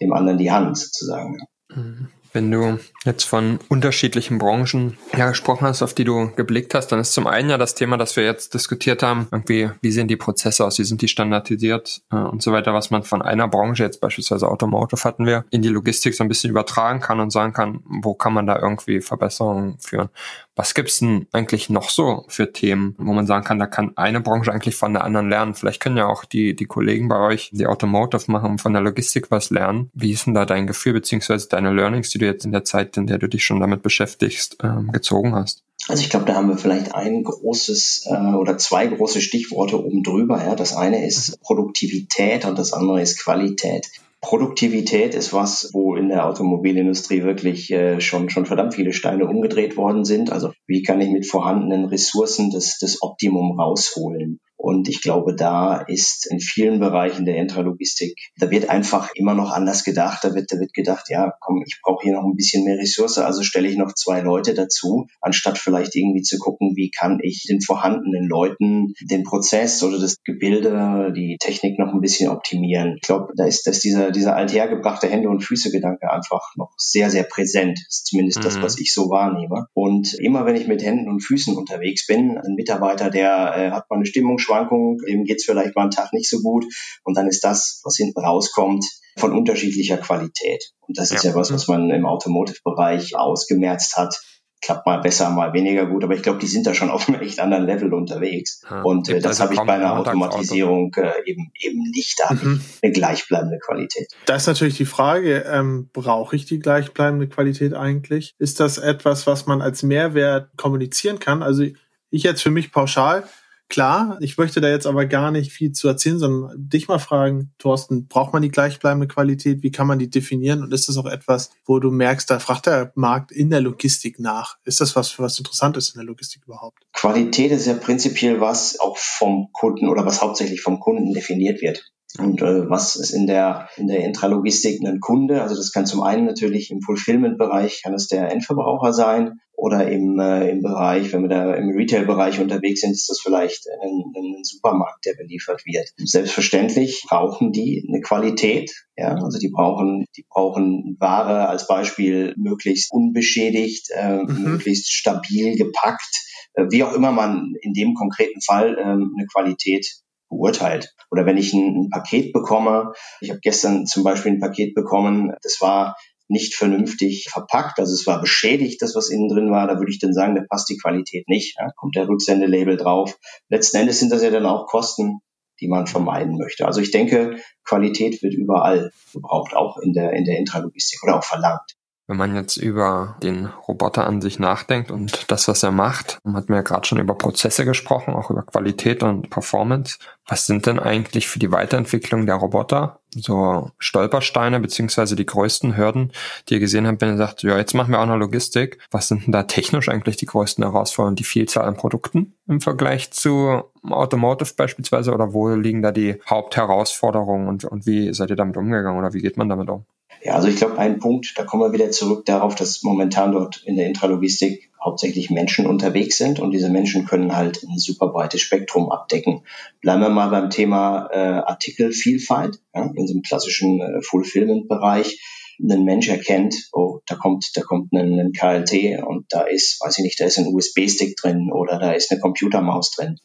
dem 0.00 0.12
anderen 0.12 0.38
die 0.38 0.50
Hand 0.50 0.76
sozusagen. 0.78 1.38
Mhm. 1.68 2.08
Wenn 2.32 2.50
du 2.50 2.78
jetzt 3.04 3.24
von 3.24 3.58
unterschiedlichen 3.68 4.38
Branchen 4.38 4.96
ja 5.16 5.28
gesprochen 5.28 5.66
hast, 5.66 5.82
auf 5.82 5.92
die 5.92 6.04
du 6.04 6.30
geblickt 6.34 6.74
hast, 6.74 6.88
dann 6.88 7.00
ist 7.00 7.12
zum 7.12 7.26
einen 7.26 7.50
ja 7.50 7.58
das 7.58 7.74
Thema, 7.74 7.98
das 7.98 8.16
wir 8.16 8.24
jetzt 8.24 8.54
diskutiert 8.54 9.02
haben, 9.02 9.28
irgendwie, 9.30 9.70
wie 9.80 9.90
sehen 9.90 10.08
die 10.08 10.16
Prozesse 10.16 10.64
aus, 10.64 10.78
wie 10.78 10.84
sind 10.84 11.02
die 11.02 11.08
standardisiert 11.08 12.02
äh, 12.10 12.16
und 12.16 12.42
so 12.42 12.52
weiter, 12.52 12.72
was 12.72 12.90
man 12.90 13.02
von 13.02 13.20
einer 13.20 13.48
Branche, 13.48 13.82
jetzt 13.82 14.00
beispielsweise 14.00 14.48
Automotive 14.48 15.04
hatten 15.04 15.26
wir, 15.26 15.44
in 15.50 15.62
die 15.62 15.68
Logistik 15.68 16.14
so 16.14 16.24
ein 16.24 16.28
bisschen 16.28 16.50
übertragen 16.50 17.00
kann 17.00 17.20
und 17.20 17.30
sagen 17.30 17.52
kann, 17.52 17.80
wo 17.84 18.14
kann 18.14 18.32
man 18.32 18.46
da 18.46 18.58
irgendwie 18.58 19.00
Verbesserungen 19.00 19.78
führen. 19.78 20.08
Was 20.54 20.74
gibt's 20.74 20.98
denn 20.98 21.26
eigentlich 21.32 21.70
noch 21.70 21.88
so 21.88 22.24
für 22.28 22.52
Themen, 22.52 22.94
wo 22.98 23.14
man 23.14 23.26
sagen 23.26 23.44
kann, 23.44 23.58
da 23.58 23.66
kann 23.66 23.92
eine 23.96 24.20
Branche 24.20 24.52
eigentlich 24.52 24.76
von 24.76 24.92
der 24.92 25.04
anderen 25.04 25.30
lernen? 25.30 25.54
Vielleicht 25.54 25.80
können 25.80 25.96
ja 25.96 26.06
auch 26.06 26.26
die, 26.26 26.54
die 26.54 26.66
Kollegen 26.66 27.08
bei 27.08 27.18
euch, 27.18 27.50
die 27.52 27.66
Automotive 27.66 28.30
machen, 28.30 28.58
von 28.58 28.74
der 28.74 28.82
Logistik 28.82 29.30
was 29.30 29.48
lernen. 29.48 29.90
Wie 29.94 30.12
ist 30.12 30.26
denn 30.26 30.34
da 30.34 30.44
dein 30.44 30.66
Gefühl, 30.66 30.92
beziehungsweise 30.92 31.48
deine 31.48 31.72
Learnings, 31.72 32.10
die 32.10 32.18
du 32.22 32.26
jetzt 32.26 32.44
in 32.44 32.52
der 32.52 32.64
Zeit, 32.64 32.96
in 32.96 33.06
der 33.06 33.18
du 33.18 33.28
dich 33.28 33.44
schon 33.44 33.60
damit 33.60 33.82
beschäftigst, 33.82 34.56
ähm, 34.62 34.90
gezogen 34.92 35.34
hast? 35.34 35.62
Also 35.88 36.02
ich 36.02 36.10
glaube, 36.10 36.26
da 36.26 36.34
haben 36.34 36.48
wir 36.48 36.56
vielleicht 36.56 36.94
ein 36.94 37.24
großes 37.24 38.06
äh, 38.06 38.34
oder 38.34 38.56
zwei 38.56 38.86
große 38.86 39.20
Stichworte 39.20 39.84
oben 39.84 40.02
drüber. 40.02 40.42
Ja. 40.42 40.54
Das 40.54 40.74
eine 40.74 41.04
ist 41.04 41.40
Produktivität 41.42 42.44
und 42.44 42.58
das 42.58 42.72
andere 42.72 43.02
ist 43.02 43.22
Qualität. 43.22 43.88
Produktivität 44.20 45.16
ist 45.16 45.32
was, 45.32 45.70
wo 45.72 45.96
in 45.96 46.08
der 46.08 46.28
Automobilindustrie 46.28 47.24
wirklich 47.24 47.72
äh, 47.72 48.00
schon, 48.00 48.30
schon 48.30 48.46
verdammt 48.46 48.74
viele 48.74 48.92
Steine 48.92 49.26
umgedreht 49.26 49.76
worden 49.76 50.04
sind. 50.04 50.30
Also 50.30 50.52
wie 50.68 50.82
kann 50.82 51.00
ich 51.00 51.10
mit 51.10 51.26
vorhandenen 51.26 51.86
Ressourcen 51.86 52.52
das, 52.52 52.78
das 52.78 53.02
Optimum 53.02 53.58
rausholen? 53.58 54.38
Und 54.62 54.88
ich 54.88 55.02
glaube, 55.02 55.34
da 55.34 55.80
ist 55.80 56.30
in 56.30 56.38
vielen 56.38 56.78
Bereichen 56.78 57.24
der 57.24 57.34
Intralogistik, 57.34 58.16
da 58.38 58.48
wird 58.52 58.70
einfach 58.70 59.10
immer 59.16 59.34
noch 59.34 59.50
anders 59.50 59.82
gedacht. 59.82 60.22
Da 60.22 60.36
wird, 60.36 60.52
da 60.52 60.58
wird 60.60 60.72
gedacht, 60.72 61.06
ja, 61.08 61.32
komm, 61.40 61.64
ich 61.66 61.80
brauche 61.82 62.04
hier 62.04 62.12
noch 62.12 62.22
ein 62.22 62.36
bisschen 62.36 62.64
mehr 62.64 62.78
Ressource, 62.78 63.18
also 63.18 63.42
stelle 63.42 63.66
ich 63.66 63.76
noch 63.76 63.92
zwei 63.92 64.20
Leute 64.20 64.54
dazu, 64.54 65.08
anstatt 65.20 65.58
vielleicht 65.58 65.96
irgendwie 65.96 66.22
zu 66.22 66.38
gucken, 66.38 66.74
wie 66.76 66.92
kann 66.92 67.18
ich 67.22 67.44
den 67.48 67.60
vorhandenen 67.60 68.28
Leuten 68.28 68.94
den 69.00 69.24
Prozess 69.24 69.82
oder 69.82 69.98
das 69.98 70.22
Gebilde, 70.22 71.12
die 71.12 71.38
Technik 71.40 71.80
noch 71.80 71.92
ein 71.92 72.00
bisschen 72.00 72.28
optimieren. 72.28 72.98
Ich 73.02 73.08
glaube, 73.08 73.32
da 73.36 73.46
ist, 73.46 73.66
dass 73.66 73.80
dieser, 73.80 74.12
dieser 74.12 74.36
althergebrachte 74.36 75.08
Hände- 75.08 75.28
und 75.28 75.42
Füße-Gedanke 75.42 76.08
einfach 76.08 76.54
noch 76.54 76.70
sehr, 76.76 77.10
sehr 77.10 77.24
präsent. 77.24 77.80
Das 77.88 77.96
ist 77.96 78.06
zumindest 78.06 78.38
mhm. 78.38 78.44
das, 78.44 78.62
was 78.62 78.78
ich 78.78 78.94
so 78.94 79.10
wahrnehme. 79.10 79.66
Und 79.74 80.14
immer 80.20 80.46
wenn 80.46 80.54
ich 80.54 80.68
mit 80.68 80.84
Händen 80.84 81.08
und 81.08 81.18
Füßen 81.18 81.56
unterwegs 81.56 82.06
bin, 82.06 82.38
ein 82.38 82.54
Mitarbeiter, 82.54 83.10
der 83.10 83.54
äh, 83.56 83.70
hat 83.72 83.90
mal 83.90 83.96
eine 83.96 84.06
Stimmungsschwankung, 84.06 84.51
Schwankungen, 84.52 84.98
dem 85.06 85.24
geht's 85.24 85.44
vielleicht 85.44 85.74
mal 85.76 85.82
einen 85.82 85.90
Tag 85.90 86.12
nicht 86.12 86.28
so 86.28 86.40
gut 86.40 86.64
und 87.04 87.16
dann 87.16 87.28
ist 87.28 87.44
das, 87.44 87.80
was 87.84 87.96
hinten 87.96 88.20
rauskommt, 88.20 88.84
von 89.18 89.32
unterschiedlicher 89.32 89.98
Qualität. 89.98 90.72
Und 90.80 90.98
das 90.98 91.10
ist 91.10 91.24
ja, 91.24 91.30
ja 91.30 91.36
was, 91.36 91.52
was 91.52 91.68
man 91.68 91.90
im 91.90 92.06
Automotive-Bereich 92.06 93.16
ausgemerzt 93.16 93.96
hat 93.96 94.18
klappt 94.62 94.86
mal 94.86 94.98
besser, 94.98 95.28
mal 95.30 95.52
weniger 95.52 95.86
gut, 95.86 96.04
aber 96.04 96.14
ich 96.14 96.22
glaube, 96.22 96.38
die 96.38 96.46
sind 96.46 96.66
da 96.66 96.72
schon 96.72 96.88
auf 96.88 97.08
einem 97.08 97.20
echt 97.20 97.40
anderen 97.40 97.66
Level 97.66 97.92
unterwegs. 97.92 98.62
Ja, 98.70 98.82
und 98.82 99.08
äh, 99.08 99.18
das 99.18 99.40
also 99.40 99.42
habe 99.42 99.54
ich 99.54 99.60
bei 99.60 99.74
einer 99.74 99.98
Automatisierung 99.98 100.94
äh, 100.96 101.10
eben 101.26 101.50
eben 101.58 101.82
nicht. 101.90 102.16
Da 102.20 102.32
mhm. 102.32 102.62
eine 102.80 102.92
gleichbleibende 102.92 103.58
Qualität. 103.58 104.06
Da 104.26 104.36
ist 104.36 104.46
natürlich 104.46 104.76
die 104.76 104.86
Frage, 104.86 105.44
ähm, 105.50 105.90
brauche 105.92 106.36
ich 106.36 106.46
die 106.46 106.60
gleichbleibende 106.60 107.26
Qualität 107.26 107.74
eigentlich? 107.74 108.36
Ist 108.38 108.60
das 108.60 108.78
etwas, 108.78 109.26
was 109.26 109.46
man 109.46 109.60
als 109.60 109.82
Mehrwert 109.82 110.50
kommunizieren 110.56 111.18
kann? 111.18 111.42
Also 111.42 111.64
ich 112.10 112.22
jetzt 112.22 112.42
für 112.42 112.50
mich 112.50 112.70
pauschal 112.70 113.24
klar. 113.72 114.18
Ich 114.20 114.36
möchte 114.36 114.60
da 114.60 114.68
jetzt 114.68 114.86
aber 114.86 115.06
gar 115.06 115.30
nicht 115.30 115.50
viel 115.50 115.72
zu 115.72 115.88
erzählen, 115.88 116.18
sondern 116.18 116.52
dich 116.56 116.88
mal 116.88 116.98
fragen, 116.98 117.52
Thorsten, 117.58 118.06
braucht 118.06 118.32
man 118.32 118.42
die 118.42 118.50
gleichbleibende 118.50 119.08
Qualität? 119.08 119.62
Wie 119.62 119.72
kann 119.72 119.86
man 119.86 119.98
die 119.98 120.10
definieren? 120.10 120.62
Und 120.62 120.72
ist 120.72 120.88
das 120.88 120.98
auch 120.98 121.06
etwas, 121.06 121.50
wo 121.64 121.80
du 121.80 121.90
merkst, 121.90 122.30
da 122.30 122.38
fragt 122.38 122.66
der 122.66 122.92
Markt 122.94 123.32
in 123.32 123.50
der 123.50 123.62
Logistik 123.62 124.20
nach? 124.20 124.58
Ist 124.64 124.80
das 124.80 124.94
was, 124.94 125.18
was 125.18 125.38
interessant 125.38 125.76
ist 125.78 125.94
in 125.94 125.98
der 125.98 126.06
Logistik 126.06 126.42
überhaupt? 126.44 126.80
Qualität 126.92 127.50
ist 127.50 127.66
ja 127.66 127.74
prinzipiell 127.74 128.40
was 128.40 128.78
auch 128.78 128.98
vom 128.98 129.48
Kunden 129.52 129.88
oder 129.88 130.04
was 130.04 130.20
hauptsächlich 130.20 130.60
vom 130.60 130.78
Kunden 130.78 131.14
definiert 131.14 131.62
wird. 131.62 131.92
Und 132.18 132.42
äh, 132.42 132.68
was 132.68 132.96
ist 132.96 133.12
in 133.12 133.26
der, 133.26 133.68
in 133.76 133.86
der 133.86 134.04
Intralogistik 134.04 134.82
ein 134.84 135.00
Kunde? 135.00 135.42
Also 135.42 135.56
das 135.56 135.72
kann 135.72 135.86
zum 135.86 136.02
einen 136.02 136.26
natürlich 136.26 136.70
im 136.70 136.82
Fulfillment-Bereich, 136.82 137.82
kann 137.82 137.94
es 137.94 138.08
der 138.08 138.30
Endverbraucher 138.30 138.92
sein 138.92 139.40
oder 139.54 139.88
im, 139.88 140.18
äh, 140.18 140.50
im 140.50 140.60
Bereich, 140.60 141.12
wenn 141.12 141.22
wir 141.22 141.28
da 141.28 141.54
im 141.54 141.70
Retail-Bereich 141.70 142.40
unterwegs 142.40 142.80
sind, 142.80 142.90
ist 142.90 143.08
das 143.08 143.20
vielleicht 143.20 143.66
ein, 143.82 144.12
ein 144.14 144.44
Supermarkt, 144.44 145.06
der 145.06 145.14
beliefert 145.14 145.62
wird. 145.64 145.88
Selbstverständlich 145.96 147.04
brauchen 147.08 147.52
die 147.52 147.86
eine 147.88 148.00
Qualität. 148.00 148.72
Ja, 148.96 149.14
also 149.14 149.38
die 149.38 149.50
brauchen, 149.50 150.04
die 150.16 150.26
brauchen 150.28 150.96
Ware 151.00 151.48
als 151.48 151.66
Beispiel 151.66 152.34
möglichst 152.36 152.92
unbeschädigt, 152.92 153.88
äh, 153.94 154.18
mhm. 154.18 154.42
möglichst 154.42 154.92
stabil 154.92 155.56
gepackt, 155.56 156.14
äh, 156.54 156.66
wie 156.70 156.82
auch 156.84 156.92
immer 156.92 157.12
man 157.12 157.54
in 157.62 157.72
dem 157.72 157.94
konkreten 157.94 158.40
Fall 158.42 158.76
äh, 158.76 158.82
eine 158.82 159.26
Qualität 159.32 159.86
beurteilt. 160.32 160.94
Oder 161.10 161.26
wenn 161.26 161.36
ich 161.36 161.52
ein, 161.52 161.84
ein 161.84 161.90
Paket 161.90 162.32
bekomme, 162.32 162.92
ich 163.20 163.30
habe 163.30 163.40
gestern 163.40 163.86
zum 163.86 164.02
Beispiel 164.02 164.32
ein 164.32 164.40
Paket 164.40 164.74
bekommen, 164.74 165.32
das 165.42 165.60
war 165.60 165.96
nicht 166.28 166.54
vernünftig 166.54 167.28
verpackt, 167.30 167.78
also 167.78 167.92
es 167.92 168.06
war 168.06 168.20
beschädigt, 168.20 168.80
das 168.80 168.96
was 168.96 169.10
innen 169.10 169.28
drin 169.28 169.50
war, 169.50 169.66
da 169.66 169.78
würde 169.78 169.90
ich 169.90 169.98
dann 169.98 170.14
sagen, 170.14 170.34
da 170.34 170.42
passt 170.48 170.68
die 170.70 170.78
Qualität 170.78 171.28
nicht, 171.28 171.56
ja, 171.58 171.70
kommt 171.76 171.94
der 171.94 172.08
Rücksendelabel 172.08 172.76
drauf. 172.78 173.18
Letzten 173.48 173.76
Endes 173.76 174.00
sind 174.00 174.10
das 174.10 174.22
ja 174.22 174.30
dann 174.30 174.46
auch 174.46 174.66
Kosten, 174.66 175.18
die 175.60 175.68
man 175.68 175.86
vermeiden 175.86 176.38
möchte. 176.38 176.66
Also 176.66 176.80
ich 176.80 176.90
denke, 176.90 177.36
Qualität 177.64 178.22
wird 178.22 178.34
überall 178.34 178.90
gebraucht, 179.12 179.54
auch 179.54 179.76
in 179.78 179.92
der, 179.92 180.14
in 180.14 180.24
der 180.24 180.38
Intralogistik 180.38 181.02
oder 181.04 181.18
auch 181.18 181.24
verlangt. 181.24 181.76
Wenn 182.12 182.18
man 182.18 182.36
jetzt 182.36 182.58
über 182.58 183.16
den 183.22 183.46
Roboter 183.46 184.06
an 184.06 184.20
sich 184.20 184.38
nachdenkt 184.38 184.90
und 184.90 185.30
das, 185.30 185.48
was 185.48 185.62
er 185.62 185.70
macht, 185.70 186.18
hat 186.30 186.50
man 186.50 186.56
ja 186.56 186.60
gerade 186.60 186.86
schon 186.86 186.98
über 186.98 187.14
Prozesse 187.14 187.64
gesprochen, 187.64 188.12
auch 188.12 188.28
über 188.28 188.42
Qualität 188.42 189.02
und 189.02 189.30
Performance. 189.30 189.96
Was 190.28 190.44
sind 190.46 190.66
denn 190.66 190.78
eigentlich 190.78 191.26
für 191.26 191.38
die 191.38 191.50
Weiterentwicklung 191.50 192.26
der 192.26 192.34
Roboter 192.34 193.00
so 193.14 193.70
Stolpersteine 193.78 194.60
beziehungsweise 194.60 195.16
die 195.16 195.24
größten 195.24 195.74
Hürden, 195.78 196.12
die 196.50 196.54
ihr 196.54 196.60
gesehen 196.60 196.86
habt, 196.86 197.00
wenn 197.00 197.14
ihr 197.14 197.16
sagt, 197.16 197.44
ja, 197.44 197.56
jetzt 197.56 197.72
machen 197.72 197.92
wir 197.92 198.00
auch 198.00 198.06
noch 198.06 198.18
Logistik. 198.18 198.78
Was 198.90 199.08
sind 199.08 199.24
denn 199.24 199.32
da 199.32 199.44
technisch 199.44 199.88
eigentlich 199.88 200.18
die 200.18 200.26
größten 200.26 200.62
Herausforderungen? 200.62 201.16
Die 201.16 201.24
Vielzahl 201.24 201.64
an 201.64 201.78
Produkten 201.78 202.34
im 202.46 202.60
Vergleich 202.60 203.10
zu 203.10 203.62
Automotive 203.88 204.52
beispielsweise 204.54 205.14
oder 205.14 205.32
wo 205.32 205.48
liegen 205.48 205.80
da 205.80 205.92
die 205.92 206.20
Hauptherausforderungen 206.28 207.48
und, 207.48 207.64
und 207.64 207.86
wie 207.86 208.12
seid 208.12 208.28
ihr 208.28 208.36
damit 208.36 208.58
umgegangen 208.58 208.98
oder 208.98 209.14
wie 209.14 209.22
geht 209.22 209.38
man 209.38 209.48
damit 209.48 209.70
um? 209.70 209.86
Ja, 210.24 210.34
also 210.34 210.46
ich 210.46 210.56
glaube, 210.56 210.78
ein 210.78 211.00
Punkt, 211.00 211.36
da 211.36 211.42
kommen 211.42 211.64
wir 211.64 211.72
wieder 211.72 211.90
zurück 211.90 212.24
darauf, 212.26 212.54
dass 212.54 212.84
momentan 212.84 213.32
dort 213.32 213.62
in 213.64 213.76
der 213.76 213.86
Intralogistik 213.86 214.70
hauptsächlich 214.80 215.30
Menschen 215.30 215.66
unterwegs 215.66 216.16
sind 216.16 216.38
und 216.38 216.52
diese 216.52 216.70
Menschen 216.70 217.06
können 217.06 217.34
halt 217.34 217.64
ein 217.64 217.78
super 217.78 218.08
breites 218.08 218.40
Spektrum 218.40 218.90
abdecken. 218.90 219.42
Bleiben 219.80 220.00
wir 220.00 220.10
mal 220.10 220.28
beim 220.28 220.50
Thema 220.50 221.08
äh, 221.12 221.18
Artikelvielfalt, 221.18 222.60
ja, 222.72 222.90
in 222.94 223.06
so 223.08 223.14
einem 223.14 223.22
klassischen 223.22 223.80
äh, 223.80 224.00
Fulfillment-Bereich 224.02 225.20
ein 225.58 225.84
Mensch 225.84 226.08
erkennt, 226.08 226.54
oh, 226.72 227.00
da 227.06 227.16
kommt, 227.16 227.50
da 227.54 227.62
kommt 227.62 227.92
ein, 227.92 228.18
ein 228.18 228.32
KLT 228.32 229.02
und 229.04 229.26
da 229.30 229.42
ist, 229.42 229.80
weiß 229.80 229.98
ich 229.98 230.04
nicht, 230.04 230.20
da 230.20 230.24
ist 230.24 230.38
ein 230.38 230.46
USB-Stick 230.46 231.16
drin 231.16 231.50
oder 231.52 231.78
da 231.78 231.92
ist 231.92 232.10
eine 232.10 232.20
Computermaus 232.20 232.90
drin. 232.92 233.16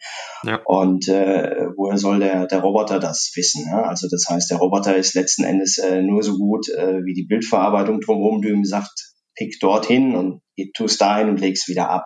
Ja. 0.44 0.62
Und 0.66 1.08
äh, 1.08 1.68
woher 1.76 1.98
soll 1.98 2.20
der, 2.20 2.48
der 2.48 2.60
Roboter 2.60 3.00
das 3.00 3.32
wissen? 3.36 3.66
Ja? 3.70 3.84
Also 3.84 4.08
das 4.10 4.26
heißt, 4.30 4.52
der 4.52 4.58
Roboter 4.58 4.96
ist 4.96 5.16
letzten 5.16 5.44
Endes 5.44 5.78
äh, 5.78 6.02
nur 6.02 6.24
so 6.24 6.38
gut 6.38 6.70
äh, 6.70 7.04
wie 7.04 7.14
die 7.14 7.26
Bildverarbeitung 7.26 8.02
drumherum, 8.02 8.44
ihm 8.44 8.66
sagt, 8.66 9.14
pick 9.36 9.60
dorthin 9.60 10.16
und 10.16 10.42
tust 10.76 11.00
da 11.00 11.16
ein 11.16 11.30
und 11.30 11.40
legst 11.40 11.68
wieder 11.68 11.90
ab. 11.90 12.06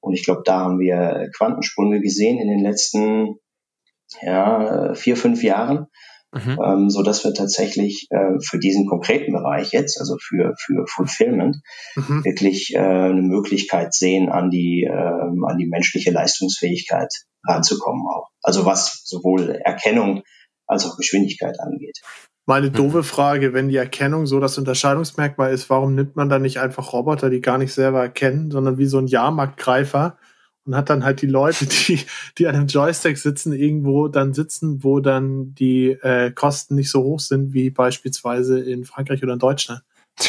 Und 0.00 0.14
ich 0.14 0.24
glaube, 0.24 0.42
da 0.44 0.60
haben 0.60 0.78
wir 0.78 1.28
Quantensprünge 1.36 2.00
gesehen 2.00 2.38
in 2.38 2.48
den 2.48 2.60
letzten 2.60 3.36
ja, 4.22 4.94
vier, 4.94 5.16
fünf 5.16 5.42
Jahren 5.42 5.88
Mhm. 6.32 6.58
Ähm, 6.62 6.90
so 6.90 7.02
dass 7.02 7.24
wir 7.24 7.32
tatsächlich 7.32 8.06
äh, 8.10 8.38
für 8.44 8.58
diesen 8.58 8.86
konkreten 8.86 9.32
Bereich 9.32 9.72
jetzt, 9.72 9.98
also 9.98 10.16
für, 10.20 10.54
für 10.58 10.86
Fulfillment, 10.86 11.56
mhm. 11.96 12.22
wirklich 12.24 12.74
äh, 12.74 12.78
eine 12.78 13.22
Möglichkeit 13.22 13.94
sehen, 13.94 14.28
an 14.28 14.50
die, 14.50 14.84
äh, 14.84 14.92
an 14.92 15.56
die 15.58 15.66
menschliche 15.66 16.10
Leistungsfähigkeit 16.10 17.08
ranzukommen 17.46 18.06
auch. 18.06 18.28
Also 18.42 18.66
was 18.66 19.02
sowohl 19.04 19.58
Erkennung 19.64 20.22
als 20.66 20.84
auch 20.84 20.98
Geschwindigkeit 20.98 21.58
angeht. 21.60 21.98
Meine 22.44 22.68
mhm. 22.68 22.74
doofe 22.74 23.02
Frage, 23.02 23.54
wenn 23.54 23.68
die 23.68 23.76
Erkennung 23.76 24.26
so 24.26 24.38
das 24.38 24.58
Unterscheidungsmerkmal 24.58 25.52
ist, 25.52 25.70
warum 25.70 25.94
nimmt 25.94 26.16
man 26.16 26.28
dann 26.28 26.42
nicht 26.42 26.60
einfach 26.60 26.92
Roboter, 26.92 27.30
die 27.30 27.40
gar 27.40 27.58
nicht 27.58 27.72
selber 27.72 28.00
erkennen, 28.00 28.50
sondern 28.50 28.76
wie 28.76 28.86
so 28.86 28.98
ein 28.98 29.06
Jahrmarktgreifer 29.06 30.18
und 30.68 30.76
hat 30.76 30.90
dann 30.90 31.04
halt 31.04 31.22
die 31.22 31.26
Leute, 31.26 31.66
die, 31.88 32.00
die 32.36 32.46
an 32.46 32.54
einem 32.54 32.66
Joystick 32.68 33.18
sitzen, 33.18 33.52
irgendwo 33.52 34.08
dann 34.08 34.34
sitzen, 34.34 34.84
wo 34.84 35.00
dann 35.00 35.54
die 35.54 35.90
äh, 35.90 36.30
Kosten 36.30 36.76
nicht 36.76 36.90
so 36.90 37.02
hoch 37.02 37.20
sind 37.20 37.52
wie 37.52 37.70
beispielsweise 37.70 38.60
in 38.60 38.84
Frankreich 38.84 39.22
oder 39.22 39.32
in 39.32 39.38
Deutschland. 39.38 39.82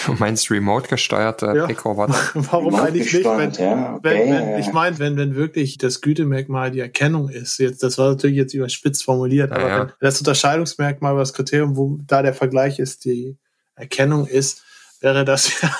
Du 0.05 0.13
meinst 0.13 0.51
remote 0.51 0.87
gesteuerte 0.87 1.51
ja. 1.55 1.65
Pick-Roboter? 1.65 2.13
Warum 2.35 2.75
remote 2.75 2.83
eigentlich 2.83 3.11
nicht? 3.11 3.25
Wenn, 3.25 3.51
ja, 3.53 3.95
okay, 3.95 3.99
wenn, 4.03 4.31
wenn, 4.31 4.49
ja, 4.51 4.59
ich 4.59 4.71
meine, 4.71 4.99
wenn, 4.99 5.17
wenn 5.17 5.35
wirklich 5.35 5.77
das 5.77 6.01
Gütemerkmal 6.01 6.71
die 6.71 6.79
Erkennung 6.79 7.29
ist, 7.29 7.57
jetzt, 7.57 7.81
das 7.81 7.97
war 7.97 8.09
natürlich 8.09 8.37
jetzt 8.37 8.53
überspitzt 8.53 9.03
formuliert, 9.03 9.51
aber 9.51 9.79
wenn 9.79 9.91
das 9.99 10.19
Unterscheidungsmerkmal, 10.19 11.17
das 11.17 11.33
Kriterium, 11.33 11.75
wo 11.75 11.97
da 12.05 12.21
der 12.21 12.35
Vergleich 12.35 12.77
ist, 12.77 13.03
die 13.05 13.37
Erkennung 13.75 14.27
ist, 14.27 14.63
wäre 15.01 15.25
das 15.25 15.59
ja 15.61 15.75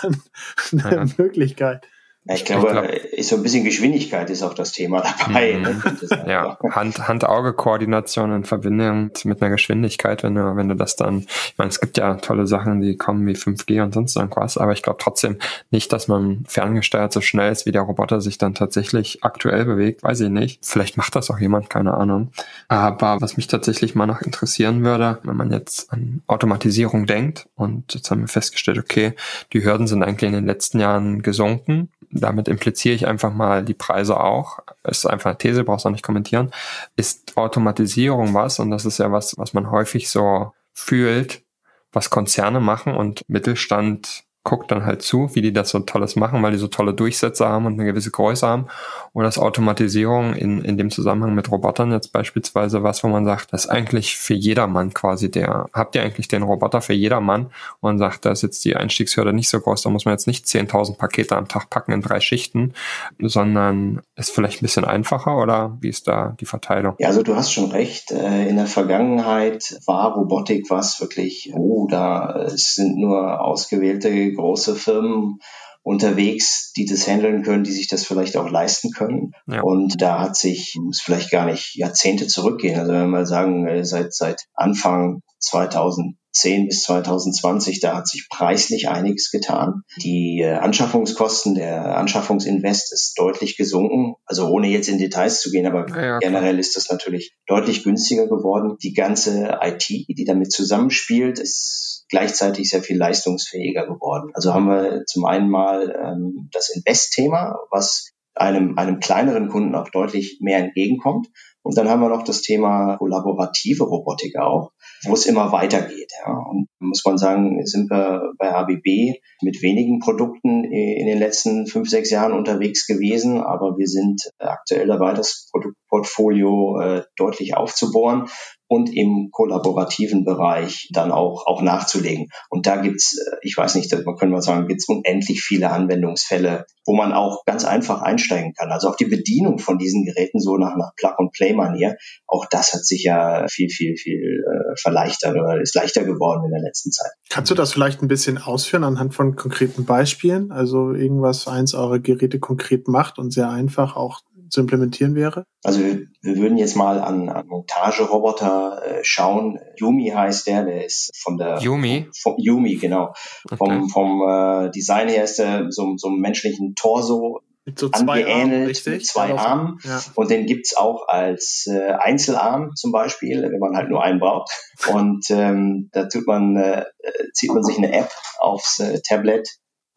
eine 0.72 1.12
Möglichkeit. 1.18 1.86
Ja, 2.26 2.36
ich 2.36 2.44
glaube, 2.44 2.68
ich 2.68 2.72
glaub, 2.74 2.86
ist 2.86 3.30
so 3.30 3.38
ein 3.38 3.44
bisschen 3.44 3.64
Geschwindigkeit 3.64 4.30
ist 4.30 4.44
auch 4.44 4.54
das 4.54 4.74
Thema 4.74 5.02
dabei. 5.02 5.56
Mhm. 5.56 5.62
Ne? 5.62 5.82
ja, 6.28 6.58
Hand-Auge-Koordination 6.62 8.34
in 8.34 8.44
Verbindung 8.44 9.12
mit 9.24 9.42
einer 9.42 9.52
Geschwindigkeit, 9.52 10.24
wenn 10.24 10.36
du, 10.36 10.56
wenn 10.56 10.68
du 10.68 10.76
das 10.76 10.98
dann, 10.98 11.20
ich 11.20 11.54
meine, 11.58 11.70
es 11.70 11.80
gibt 11.80 11.98
ja 11.98 12.16
tolle 12.16 12.46
Sachen, 12.46 12.82
die 12.82 12.98
kommen 12.98 13.26
wie 13.26 13.36
5G 13.36 13.82
und 13.82 13.94
sonst 13.94 14.18
irgendwas, 14.18 14.58
aber 14.58 14.74
ich 14.74 14.84
glaube 14.84 15.00
trotzdem 15.02 15.38
nicht, 15.72 15.94
dass 15.94 16.10
man 16.10 16.44
ferngesteuert 16.46 17.14
so 17.14 17.22
schnell 17.22 17.52
ist, 17.52 17.66
wie 17.66 17.72
der 17.72 17.84
Roboter 17.84 18.20
sich 18.20 18.38
dann 18.38 18.54
tatsächlich 18.54 19.24
aktuell 19.24 19.64
bewegt, 19.64 20.04
weiß 20.04 20.20
ich 20.20 20.30
nicht. 20.30 20.66
Vielleicht 20.66 20.98
macht 20.98 21.16
das 21.16 21.32
auch 21.32 21.40
jemand, 21.40 21.70
keine 21.70 21.94
Ahnung. 21.94 22.32
Aber 22.68 23.18
was 23.22 23.38
mich 23.38 23.48
tatsächlich 23.48 23.96
mal 23.96 24.08
noch 24.08 24.22
interessieren 24.22 24.84
würde, 24.84 25.20
wenn 25.24 25.38
man 25.38 25.52
jetzt 25.52 25.92
an 25.94 26.22
Automatisierung 26.28 27.06
denkt 27.06 27.48
und 27.56 27.94
jetzt 27.94 28.12
haben 28.12 28.22
wir 28.22 28.28
festgestellt, 28.28 28.78
okay, 28.78 29.14
die 29.54 29.64
Hürden 29.64 29.88
sind 29.88 30.04
eigentlich 30.04 30.28
in 30.28 30.36
den 30.36 30.46
letzten 30.46 30.80
Jahren 30.80 31.22
gesunken 31.22 31.90
damit 32.12 32.48
impliziere 32.48 32.96
ich 32.96 33.08
einfach 33.08 33.34
mal 33.34 33.64
die 33.64 33.74
Preise 33.74 34.20
auch. 34.20 34.60
Ist 34.84 35.06
einfach 35.06 35.32
eine 35.32 35.38
These, 35.38 35.64
brauchst 35.64 35.86
du 35.86 35.90
auch 35.90 35.94
nicht 35.94 36.04
kommentieren. 36.04 36.52
Ist 36.96 37.38
Automatisierung 37.38 38.34
was? 38.34 38.60
Und 38.60 38.72
das 38.72 38.86
ist 38.86 38.98
ja 38.98 39.12
was, 39.12 39.38
was 39.38 39.54
man 39.54 39.70
häufig 39.72 40.10
so 40.10 40.54
fühlt, 40.74 41.44
was 41.92 42.10
Konzerne 42.10 42.60
machen 42.60 42.96
und 42.96 43.28
Mittelstand 43.28 44.24
guckt 44.44 44.72
dann 44.72 44.86
halt 44.86 45.02
zu, 45.02 45.30
wie 45.36 45.42
die 45.42 45.52
das 45.52 45.70
so 45.70 45.80
tolles 45.80 46.16
machen, 46.16 46.42
weil 46.42 46.54
die 46.54 46.58
so 46.58 46.68
tolle 46.68 46.94
Durchsätze 46.94 47.48
haben 47.48 47.66
und 47.66 47.74
eine 47.74 47.86
gewisse 47.86 48.10
Größe 48.10 48.48
haben. 48.48 48.68
Oder 49.14 49.28
ist 49.28 49.38
Automatisierung 49.38 50.34
in, 50.34 50.62
in 50.64 50.78
dem 50.78 50.90
Zusammenhang 50.92 51.36
mit 51.36 51.52
Robotern 51.52 51.92
jetzt 51.92 52.14
beispielsweise 52.14 52.82
was, 52.82 53.04
wo 53.04 53.10
man 53.10 53.26
sagt, 53.26 53.52
das 53.52 53.66
ist 53.66 53.72
eigentlich 53.72 54.16
für 54.16 54.34
jedermann 54.34 54.94
quasi 54.94 55.30
der, 55.30 55.66
habt 55.74 55.96
ihr 55.96 56.04
eigentlich 56.04 56.30
den 56.30 56.44
Roboter 56.44 56.82
für 56.82 56.94
jedermann 56.94 57.52
und 57.82 57.98
sagt, 58.00 58.26
da 58.26 58.32
ist 58.32 58.42
jetzt 58.42 58.64
die 58.64 58.76
Einstiegshürde 58.76 59.34
nicht 59.34 59.50
so 59.50 59.60
groß, 59.60 59.82
da 59.82 59.90
muss 59.90 60.06
man 60.06 60.14
jetzt 60.14 60.28
nicht 60.28 60.46
10.000 60.46 60.98
Pakete 60.98 61.36
am 61.36 61.48
Tag 61.48 61.70
packen 61.70 61.92
in 61.92 62.02
drei 62.02 62.22
Schichten, 62.22 62.74
sondern 63.20 64.02
ist 64.16 64.32
vielleicht 64.32 64.62
ein 64.62 64.66
bisschen 64.66 64.86
einfacher 64.86 65.38
oder 65.38 65.78
wie 65.82 65.90
ist 65.90 66.08
da 66.08 66.36
die 66.40 66.46
Verteilung? 66.46 66.96
Ja, 67.00 67.08
also 67.08 67.24
du 67.24 67.36
hast 67.36 67.52
schon 67.52 67.72
recht. 67.72 68.12
Äh, 68.12 68.48
in 68.48 68.56
der 68.56 68.68
Vergangenheit 68.68 69.80
war 69.86 70.14
Robotik 70.14 70.70
was 70.70 71.02
wirklich, 71.02 71.52
oh, 71.54 71.88
da 71.90 72.46
sind 72.48 72.98
nur 72.98 73.42
ausgewählte 73.42 74.10
große 74.40 74.76
Firmen 74.76 75.40
unterwegs, 75.82 76.74
die 76.74 76.86
das 76.86 77.08
handeln 77.08 77.44
können, 77.44 77.64
die 77.64 77.72
sich 77.72 77.88
das 77.88 78.06
vielleicht 78.06 78.38
auch 78.38 78.50
leisten 78.50 78.92
können. 78.92 79.32
Ja. 79.48 79.62
Und 79.62 80.02
da 80.02 80.20
hat 80.20 80.36
sich, 80.36 80.76
muss 80.80 81.02
vielleicht 81.02 81.32
gar 81.32 81.46
nicht 81.46 81.76
Jahrzehnte 81.76 82.28
zurückgehen. 82.28 82.80
Also 82.80 82.92
wenn 82.92 83.02
wir 83.02 83.08
mal 83.08 83.26
sagen, 83.26 83.68
äh, 83.68 83.86
seit, 83.86 84.14
seit 84.14 84.44
Anfang 84.54 85.22
2000 85.40 86.16
2010 86.32 86.68
bis 86.68 86.84
2020, 86.84 87.80
da 87.80 87.96
hat 87.96 88.08
sich 88.08 88.28
preislich 88.30 88.90
einiges 88.90 89.32
getan. 89.32 89.82
Die 90.02 90.42
äh, 90.42 90.54
Anschaffungskosten, 90.54 91.56
der 91.56 91.98
Anschaffungsinvest 91.98 92.94
ist 92.94 93.14
deutlich 93.18 93.58
gesunken. 93.58 94.16
Also 94.26 94.48
ohne 94.48 94.68
jetzt 94.68 94.90
in 94.90 94.98
Details 94.98 95.42
zu 95.42 95.52
gehen, 95.52 95.66
aber 95.66 95.88
ja, 95.90 96.20
generell 96.20 96.60
ist 96.60 96.76
das 96.76 96.90
natürlich 96.90 97.36
deutlich 97.48 97.84
günstiger 97.84 98.28
geworden. 98.28 98.78
Die 98.82 98.94
ganze 98.94 99.60
IT, 99.62 99.88
die 99.90 100.26
damit 100.26 100.52
zusammenspielt, 100.52 101.40
ist 101.40 101.99
gleichzeitig 102.10 102.70
sehr 102.70 102.82
viel 102.82 102.98
leistungsfähiger 102.98 103.86
geworden. 103.86 104.32
Also 104.34 104.54
haben 104.54 104.68
wir 104.68 105.06
zum 105.06 105.26
einen 105.26 105.50
mal 105.50 105.96
ähm, 106.04 106.50
das 106.52 106.70
Invest-Thema, 106.70 107.58
was 107.72 108.12
einem, 108.36 108.78
einem 108.78 109.00
kleineren 109.00 109.50
Kunden 109.50 109.76
auch 109.76 109.90
deutlich 109.90 110.40
mehr 110.42 110.60
entgegenkommt. 110.60 111.28
Und 111.62 111.78
dann 111.78 111.90
haben 111.90 112.02
wir 112.02 112.10
noch 112.10 112.24
das 112.24 112.42
Thema 112.42 112.96
kollaborative 112.98 113.84
Robotik 113.84 114.38
auch, 114.38 114.72
wo 115.04 115.14
es 115.14 115.26
immer 115.26 115.52
weitergeht. 115.52 116.12
Ja. 116.26 116.34
Und 116.34 116.68
muss 116.80 117.04
man 117.06 117.18
sagen, 117.18 117.66
sind 117.66 117.92
wir 117.92 118.32
bei 118.38 118.54
ABB 118.54 119.20
mit 119.42 119.62
wenigen 119.62 120.00
Produkten 120.00 120.64
in 120.64 121.06
den 121.06 121.20
letzten 121.20 121.68
fünf, 121.68 121.90
sechs 121.90 122.10
Jahren 122.10 122.34
unterwegs 122.34 122.88
gewesen, 122.88 123.42
aber 123.42 123.78
wir 123.78 123.88
sind 123.88 124.32
aktuell 124.40 124.88
dabei, 124.88 125.14
das 125.14 125.50
Produktportfolio 125.90 126.80
äh, 126.80 127.04
deutlich 127.18 127.56
aufzubohren 127.56 128.30
und 128.72 128.96
im 128.96 129.30
kollaborativen 129.32 130.26
Bereich 130.26 130.90
dann 130.94 131.12
auch, 131.12 131.48
auch 131.48 131.64
nachzulegen. 131.64 132.28
Und 132.50 132.68
da 132.68 132.78
gibt's, 132.78 133.18
äh, 133.18 133.38
ich 133.42 133.58
weiß 133.58 133.76
nicht, 133.76 133.92
man 133.92 134.16
könnte 134.16 134.34
mal 134.34 134.42
sagen, 134.42 134.68
gibt's 134.68 134.88
unendlich 134.88 135.42
viele 135.42 135.72
Anwendungsfälle, 135.72 136.66
wo 136.86 136.96
man 136.96 137.12
auch 137.12 137.44
ganz 137.46 137.66
einfach 137.66 138.02
einsteigen 138.02 138.54
kann. 138.54 138.72
Also 138.72 138.90
auch 138.90 138.96
die 138.96 139.06
Bedienung 139.06 139.58
von 139.58 139.80
diesen 139.80 140.06
Geräten 140.06 140.40
so 140.40 140.58
nach, 140.58 140.76
nach 140.78 140.92
Plug-and-Play-Manier, 140.98 141.98
auch 142.28 142.46
das 142.50 142.74
hat 142.74 142.86
sich 142.86 143.04
ja 143.04 143.48
viel, 143.50 143.70
viel, 143.70 143.98
viel 143.98 144.44
äh, 144.46 144.76
verleichtert 144.80 145.36
oder 145.36 145.60
ist 145.60 145.74
leichter 145.74 146.04
geworden 146.04 146.46
in 146.46 146.52
der 146.52 146.62
letzten 146.62 146.92
Zeit. 146.92 147.12
Kannst 147.30 147.50
du 147.50 147.56
das 147.56 147.74
vielleicht 147.74 148.04
ein 148.04 148.08
bisschen 148.08 148.38
ausführen 148.38 148.84
anhand 148.84 149.16
von 149.16 149.36
konkreten 149.36 149.86
Beispielen? 149.86 150.52
Also 150.52 150.94
irgendwas 150.94 151.48
eins 151.48 151.74
eurer 151.74 152.00
Geräte 152.00 152.40
konkret 152.40 152.88
macht 152.88 153.18
und 153.18 153.32
sehr 153.32 153.50
einfach 153.50 153.96
auch 153.96 154.22
zu 154.50 154.62
implementieren 154.62 155.16
wäre? 155.16 155.46
Also 155.64 155.80
wir, 155.80 156.08
wir 156.22 156.38
würden 156.38 156.58
jetzt 156.58 156.76
mal 156.76 157.00
an, 157.00 157.30
an 157.30 157.48
Montageroboter 157.48 158.82
äh, 158.86 159.04
schauen. 159.04 159.60
Yumi 159.78 160.10
heißt 160.10 160.48
der, 160.48 160.66
der 160.66 160.86
ist 160.86 161.12
von 161.22 161.38
der 161.38 161.60
Yumi, 161.60 162.08
vom, 162.22 162.36
Yumi 162.38 162.76
genau. 162.76 163.14
Okay. 163.46 163.58
Vom, 163.58 163.90
vom 163.90 164.22
äh, 164.28 164.72
Design 164.72 165.10
her 165.10 165.24
ist 165.24 165.40
er 165.40 165.72
so, 165.72 165.94
so 165.98 166.08
einem 166.08 166.20
menschlichen 166.20 166.76
Torso 166.76 167.42
mit 167.70 167.78
so 167.78 167.90
zwei 167.90 168.26
Armen, 168.26 168.66
mit 168.66 169.06
zwei 169.06 169.36
Armen. 169.36 169.78
Ja. 169.84 170.02
Und 170.16 170.32
den 170.32 170.48
gibt's 170.48 170.76
auch 170.76 171.08
als 171.08 171.68
äh, 171.68 171.92
Einzelarm 171.92 172.72
zum 172.76 172.92
Beispiel, 172.92 173.44
wenn 173.44 173.60
man 173.60 173.76
halt 173.76 173.90
nur 173.90 174.04
einen 174.04 174.20
braucht. 174.20 174.52
Und 174.92 175.26
ähm, 175.30 175.90
da 175.92 176.06
tut 176.06 176.26
man, 176.26 176.56
äh, 176.56 176.86
zieht 177.34 177.54
man 177.54 177.64
sich 177.64 177.78
eine 177.78 177.92
App 177.94 178.10
aufs 178.40 178.80
äh, 178.80 179.02
Tablet 179.08 179.48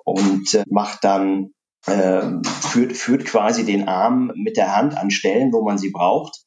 und 0.05 0.53
äh, 0.55 0.65
macht 0.69 1.03
dann 1.05 1.53
äh, 1.87 2.23
führt, 2.45 2.97
führt 2.97 3.25
quasi 3.25 3.64
den 3.64 3.88
Arm 3.88 4.33
mit 4.35 4.57
der 4.57 4.77
Hand 4.77 4.97
an 4.97 5.11
Stellen, 5.11 5.53
wo 5.53 5.62
man 5.62 5.79
sie 5.79 5.90
braucht. 5.90 6.40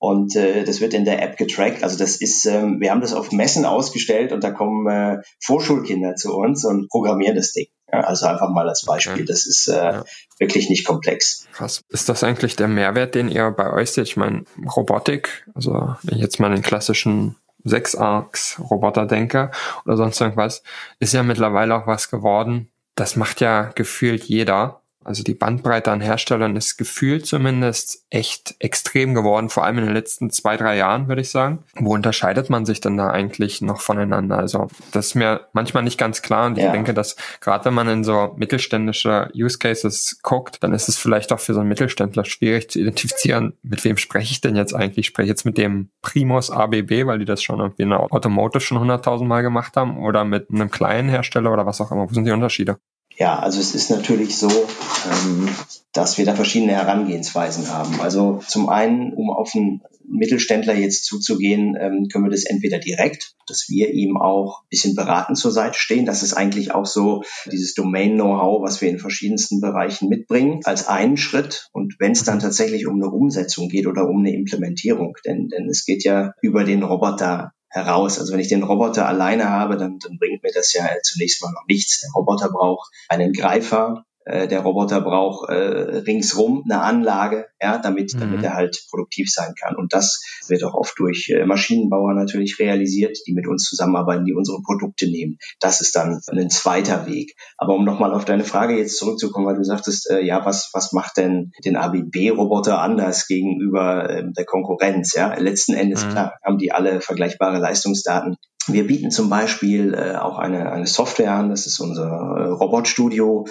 Und 0.00 0.36
äh, 0.36 0.62
das 0.62 0.80
wird 0.80 0.94
in 0.94 1.04
der 1.04 1.22
App 1.22 1.36
getrackt. 1.36 1.82
Also 1.82 1.98
das 1.98 2.16
ist, 2.16 2.46
ähm, 2.46 2.80
wir 2.80 2.92
haben 2.92 3.00
das 3.00 3.12
auf 3.12 3.32
Messen 3.32 3.64
ausgestellt 3.64 4.32
und 4.32 4.44
da 4.44 4.52
kommen 4.52 4.86
äh, 4.86 5.20
Vorschulkinder 5.42 6.14
zu 6.14 6.36
uns 6.36 6.64
und 6.64 6.88
programmieren 6.88 7.34
das 7.34 7.52
Ding. 7.52 7.66
Ja, 7.92 8.00
also 8.00 8.26
einfach 8.26 8.50
mal 8.50 8.68
als 8.68 8.84
Beispiel. 8.84 9.24
Das 9.24 9.44
ist 9.46 9.66
äh, 9.66 9.76
ja. 9.76 10.04
wirklich 10.38 10.70
nicht 10.70 10.86
komplex. 10.86 11.46
Krass. 11.52 11.82
Ist 11.88 12.08
das 12.08 12.22
eigentlich 12.22 12.54
der 12.54 12.68
Mehrwert, 12.68 13.16
den 13.16 13.28
ihr 13.28 13.50
bei 13.50 13.72
euch 13.72 13.90
seht? 13.90 14.06
Ich 14.06 14.16
meine, 14.16 14.44
Robotik, 14.76 15.46
also 15.54 15.96
wenn 16.02 16.16
ich 16.16 16.22
jetzt 16.22 16.38
mal 16.38 16.50
den 16.50 16.62
klassischen 16.62 17.34
Sechs-Arcs-Roboter 17.64 19.06
denke 19.06 19.50
oder 19.84 19.96
sonst 19.96 20.20
irgendwas, 20.20 20.62
ist 21.00 21.14
ja 21.14 21.24
mittlerweile 21.24 21.74
auch 21.74 21.86
was 21.88 22.08
geworden. 22.08 22.70
Das 22.98 23.14
macht 23.14 23.40
ja 23.40 23.70
gefühlt 23.76 24.24
jeder. 24.24 24.82
Also 25.08 25.22
die 25.22 25.32
Bandbreite 25.32 25.90
an 25.90 26.02
Herstellern 26.02 26.54
ist 26.54 26.76
gefühlt 26.76 27.24
zumindest 27.24 28.04
echt 28.10 28.56
extrem 28.58 29.14
geworden, 29.14 29.48
vor 29.48 29.64
allem 29.64 29.78
in 29.78 29.86
den 29.86 29.94
letzten 29.94 30.28
zwei, 30.28 30.58
drei 30.58 30.76
Jahren, 30.76 31.08
würde 31.08 31.22
ich 31.22 31.30
sagen. 31.30 31.64
Wo 31.76 31.94
unterscheidet 31.94 32.50
man 32.50 32.66
sich 32.66 32.82
denn 32.82 32.98
da 32.98 33.08
eigentlich 33.08 33.62
noch 33.62 33.80
voneinander? 33.80 34.36
Also 34.36 34.68
das 34.92 35.06
ist 35.06 35.14
mir 35.14 35.46
manchmal 35.54 35.82
nicht 35.82 35.96
ganz 35.96 36.20
klar 36.20 36.44
und 36.46 36.58
ich 36.58 36.70
denke, 36.70 36.92
dass 36.92 37.16
gerade 37.40 37.64
wenn 37.64 37.72
man 37.72 37.88
in 37.88 38.04
so 38.04 38.34
mittelständische 38.36 39.30
Use 39.34 39.58
Cases 39.58 40.18
guckt, 40.22 40.62
dann 40.62 40.74
ist 40.74 40.90
es 40.90 40.98
vielleicht 40.98 41.32
auch 41.32 41.40
für 41.40 41.54
so 41.54 41.60
einen 41.60 41.70
Mittelständler 41.70 42.26
schwierig 42.26 42.70
zu 42.70 42.78
identifizieren, 42.78 43.54
mit 43.62 43.82
wem 43.86 43.96
spreche 43.96 44.32
ich 44.32 44.42
denn 44.42 44.56
jetzt 44.56 44.74
eigentlich? 44.74 44.98
Ich 44.98 45.06
spreche 45.06 45.30
jetzt 45.30 45.46
mit 45.46 45.56
dem 45.56 45.88
Primus 46.02 46.50
ABB, 46.50 47.06
weil 47.06 47.18
die 47.18 47.24
das 47.24 47.42
schon 47.42 47.60
irgendwie 47.60 47.84
in 47.84 47.90
der 47.90 48.00
Automotive 48.00 48.60
schon 48.60 48.76
100.000 48.76 49.24
Mal 49.24 49.40
gemacht 49.40 49.74
haben 49.74 50.04
oder 50.04 50.26
mit 50.26 50.50
einem 50.50 50.70
kleinen 50.70 51.08
Hersteller 51.08 51.50
oder 51.50 51.64
was 51.64 51.80
auch 51.80 51.92
immer. 51.92 52.10
Wo 52.10 52.12
sind 52.12 52.26
die 52.26 52.30
Unterschiede? 52.30 52.78
Ja, 53.18 53.36
also 53.40 53.58
es 53.58 53.74
ist 53.74 53.90
natürlich 53.90 54.36
so, 54.36 54.48
ähm, 54.48 55.48
dass 55.92 56.18
wir 56.18 56.24
da 56.24 56.36
verschiedene 56.36 56.72
Herangehensweisen 56.72 57.68
haben. 57.68 58.00
Also 58.00 58.40
zum 58.46 58.68
einen, 58.68 59.12
um 59.12 59.30
auf 59.30 59.56
einen 59.56 59.82
Mittelständler 60.08 60.74
jetzt 60.74 61.04
zuzugehen, 61.04 61.76
ähm, 61.80 62.06
können 62.12 62.24
wir 62.24 62.30
das 62.30 62.44
entweder 62.44 62.78
direkt, 62.78 63.34
dass 63.48 63.68
wir 63.68 63.92
ihm 63.92 64.16
auch 64.16 64.62
ein 64.62 64.68
bisschen 64.70 64.94
beratend 64.94 65.36
zur 65.36 65.50
Seite 65.50 65.76
stehen. 65.76 66.06
Das 66.06 66.22
ist 66.22 66.34
eigentlich 66.34 66.72
auch 66.72 66.86
so 66.86 67.24
dieses 67.50 67.74
Domain-Know-how, 67.74 68.62
was 68.62 68.80
wir 68.80 68.88
in 68.88 69.00
verschiedensten 69.00 69.60
Bereichen 69.60 70.08
mitbringen, 70.08 70.60
als 70.62 70.86
einen 70.86 71.16
Schritt. 71.16 71.70
Und 71.72 71.96
wenn 71.98 72.12
es 72.12 72.22
dann 72.22 72.38
tatsächlich 72.38 72.86
um 72.86 73.02
eine 73.02 73.10
Umsetzung 73.10 73.68
geht 73.68 73.88
oder 73.88 74.08
um 74.08 74.20
eine 74.20 74.32
Implementierung, 74.32 75.16
denn, 75.26 75.48
denn 75.48 75.68
es 75.68 75.84
geht 75.84 76.04
ja 76.04 76.34
über 76.40 76.62
den 76.62 76.84
Roboter 76.84 77.50
heraus. 77.70 78.18
Also 78.18 78.32
wenn 78.32 78.40
ich 78.40 78.48
den 78.48 78.62
Roboter 78.62 79.06
alleine 79.06 79.50
habe, 79.50 79.76
dann, 79.76 79.98
dann 79.98 80.18
bringt 80.18 80.42
mir 80.42 80.52
das 80.52 80.72
ja 80.72 80.88
zunächst 81.02 81.42
mal 81.42 81.52
noch 81.52 81.64
nichts. 81.68 82.00
Der 82.00 82.10
Roboter 82.14 82.50
braucht 82.50 82.90
einen 83.08 83.32
Greifer, 83.32 84.04
äh, 84.28 84.46
der 84.46 84.60
Roboter 84.60 85.00
braucht 85.00 85.48
äh, 85.48 85.54
ringsrum 85.54 86.64
eine 86.64 86.82
Anlage, 86.82 87.46
ja, 87.60 87.78
damit, 87.78 88.14
mhm. 88.14 88.20
damit 88.20 88.44
er 88.44 88.54
halt 88.54 88.84
produktiv 88.90 89.30
sein 89.30 89.54
kann. 89.58 89.74
Und 89.74 89.94
das 89.94 90.22
wird 90.48 90.62
auch 90.64 90.74
oft 90.74 90.98
durch 90.98 91.30
äh, 91.30 91.44
Maschinenbauer 91.46 92.14
natürlich 92.14 92.58
realisiert, 92.58 93.18
die 93.26 93.32
mit 93.32 93.46
uns 93.46 93.64
zusammenarbeiten, 93.64 94.24
die 94.24 94.34
unsere 94.34 94.60
Produkte 94.62 95.06
nehmen. 95.06 95.38
Das 95.60 95.80
ist 95.80 95.96
dann 95.96 96.20
ein 96.30 96.50
zweiter 96.50 97.06
Weg. 97.06 97.34
Aber 97.56 97.74
um 97.74 97.84
nochmal 97.84 98.12
auf 98.12 98.24
deine 98.24 98.44
Frage 98.44 98.76
jetzt 98.76 98.98
zurückzukommen, 98.98 99.46
weil 99.46 99.56
du 99.56 99.64
sagtest, 99.64 100.10
äh, 100.10 100.20
ja, 100.20 100.44
was, 100.44 100.70
was 100.74 100.92
macht 100.92 101.16
denn 101.16 101.52
den 101.64 101.76
ABB-Roboter 101.76 102.80
anders 102.80 103.26
gegenüber 103.26 104.10
äh, 104.10 104.24
der 104.30 104.44
Konkurrenz? 104.44 105.14
Ja, 105.14 105.34
letzten 105.34 105.74
Endes, 105.74 106.04
mhm. 106.04 106.10
klar, 106.10 106.34
haben 106.44 106.58
die 106.58 106.72
alle 106.72 107.00
vergleichbare 107.00 107.58
Leistungsdaten. 107.58 108.36
Wir 108.66 108.86
bieten 108.86 109.10
zum 109.10 109.30
Beispiel 109.30 109.94
äh, 109.94 110.16
auch 110.16 110.38
eine, 110.38 110.70
eine 110.70 110.86
Software 110.86 111.32
an, 111.32 111.48
das 111.48 111.66
ist 111.66 111.80
unser 111.80 112.04
äh, 112.06 112.48
Robotstudio. 112.50 113.46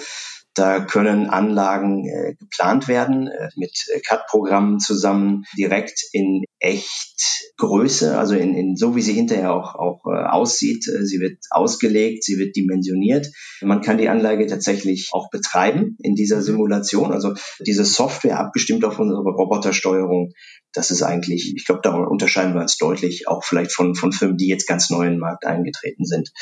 Da 0.58 0.80
können 0.80 1.30
Anlagen 1.30 2.06
äh, 2.08 2.34
geplant 2.34 2.88
werden 2.88 3.28
äh, 3.28 3.48
mit 3.56 3.86
äh, 3.94 4.00
CAD-Programmen 4.00 4.80
zusammen 4.80 5.44
direkt 5.56 6.02
in 6.12 6.42
echt 6.58 7.52
Größe, 7.56 8.18
also 8.18 8.34
in, 8.34 8.54
in 8.54 8.76
so 8.76 8.96
wie 8.96 9.02
sie 9.02 9.12
hinterher 9.12 9.52
auch, 9.52 9.76
auch 9.76 10.06
äh, 10.06 10.24
aussieht. 10.24 10.88
Äh, 10.88 11.04
sie 11.04 11.20
wird 11.20 11.38
ausgelegt, 11.50 12.24
sie 12.24 12.38
wird 12.38 12.56
dimensioniert. 12.56 13.28
Man 13.60 13.80
kann 13.80 13.98
die 13.98 14.08
Anlage 14.08 14.46
tatsächlich 14.46 15.10
auch 15.12 15.30
betreiben 15.30 15.96
in 16.02 16.14
dieser. 16.14 16.42
Simulation. 16.48 17.12
Also 17.12 17.34
diese 17.64 17.84
Software 17.84 18.38
abgestimmt 18.38 18.84
auf 18.84 18.98
unsere 18.98 19.20
Robotersteuerung, 19.20 20.32
das 20.72 20.90
ist 20.90 21.02
eigentlich, 21.02 21.54
ich 21.56 21.64
glaube, 21.64 21.80
da 21.82 21.94
unterscheiden 21.94 22.54
wir 22.54 22.60
uns 22.60 22.76
deutlich, 22.76 23.28
auch 23.28 23.44
vielleicht 23.44 23.72
von, 23.72 23.94
von 23.94 24.12
Firmen, 24.12 24.36
die 24.36 24.48
jetzt 24.48 24.66
ganz 24.66 24.90
neu 24.90 25.04
in 25.04 25.14
den 25.14 25.20
Markt 25.20 25.46
eingetreten 25.46 26.04
sind. 26.04 26.32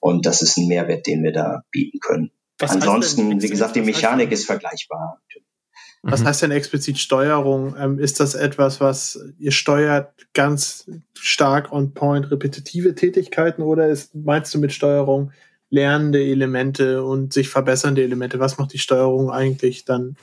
Und 0.00 0.26
das 0.26 0.42
ist 0.42 0.56
ein 0.56 0.68
Mehrwert, 0.68 1.06
den 1.06 1.22
wir 1.22 1.32
da 1.32 1.62
bieten 1.70 1.98
können. 2.00 2.30
Was 2.62 2.70
Ansonsten, 2.70 3.42
wie 3.42 3.48
gesagt, 3.48 3.74
die 3.74 3.82
Mechanik 3.82 4.30
ist 4.30 4.46
vergleichbar. 4.46 5.20
Was 6.02 6.20
mhm. 6.20 6.26
heißt 6.26 6.42
denn 6.42 6.50
explizit 6.50 6.98
Steuerung? 6.98 7.74
Ähm, 7.78 7.98
ist 7.98 8.20
das 8.20 8.34
etwas, 8.34 8.80
was 8.80 9.18
ihr 9.38 9.52
steuert 9.52 10.12
ganz 10.32 10.88
stark 11.14 11.72
on 11.72 11.92
point 11.92 12.30
repetitive 12.30 12.94
Tätigkeiten 12.94 13.62
oder 13.62 13.88
ist, 13.88 14.14
meinst 14.14 14.54
du 14.54 14.58
mit 14.58 14.72
Steuerung 14.72 15.32
lernende 15.70 16.22
Elemente 16.22 17.04
und 17.04 17.32
sich 17.32 17.48
verbessernde 17.48 18.02
Elemente? 18.02 18.38
Was 18.38 18.58
macht 18.58 18.72
die 18.72 18.78
Steuerung 18.78 19.30
eigentlich 19.30 19.84
dann 19.84 20.16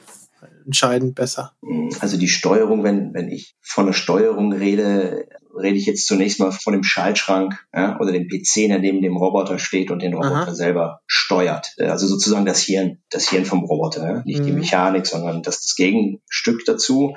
entscheidend 0.65 1.15
besser? 1.15 1.53
Also 1.99 2.17
die 2.17 2.27
Steuerung, 2.27 2.83
wenn, 2.83 3.13
wenn 3.13 3.29
ich 3.29 3.55
von 3.61 3.85
der 3.85 3.93
Steuerung 3.93 4.53
rede, 4.53 5.27
rede 5.59 5.77
ich 5.77 5.85
jetzt 5.85 6.07
zunächst 6.07 6.39
mal 6.39 6.51
von 6.51 6.73
dem 6.73 6.83
Schaltschrank 6.83 7.65
ja, 7.73 7.99
oder 7.99 8.11
dem 8.11 8.27
PC, 8.27 8.67
der 8.67 8.79
neben 8.79 9.01
dem 9.01 9.17
Roboter 9.17 9.59
steht 9.59 9.91
und 9.91 10.01
den 10.01 10.13
Roboter 10.13 10.47
Aha. 10.47 10.53
selber 10.55 11.01
steuert. 11.05 11.75
Also 11.79 12.07
sozusagen 12.07 12.45
das 12.45 12.61
Hirn, 12.61 12.99
das 13.09 13.29
Hirn 13.29 13.45
vom 13.45 13.63
Roboter, 13.63 14.03
ja? 14.03 14.21
nicht 14.25 14.41
mhm. 14.41 14.45
die 14.45 14.51
Mechanik, 14.53 15.05
sondern 15.05 15.43
das, 15.43 15.61
das 15.61 15.75
Gegenstück 15.75 16.65
dazu. 16.65 17.15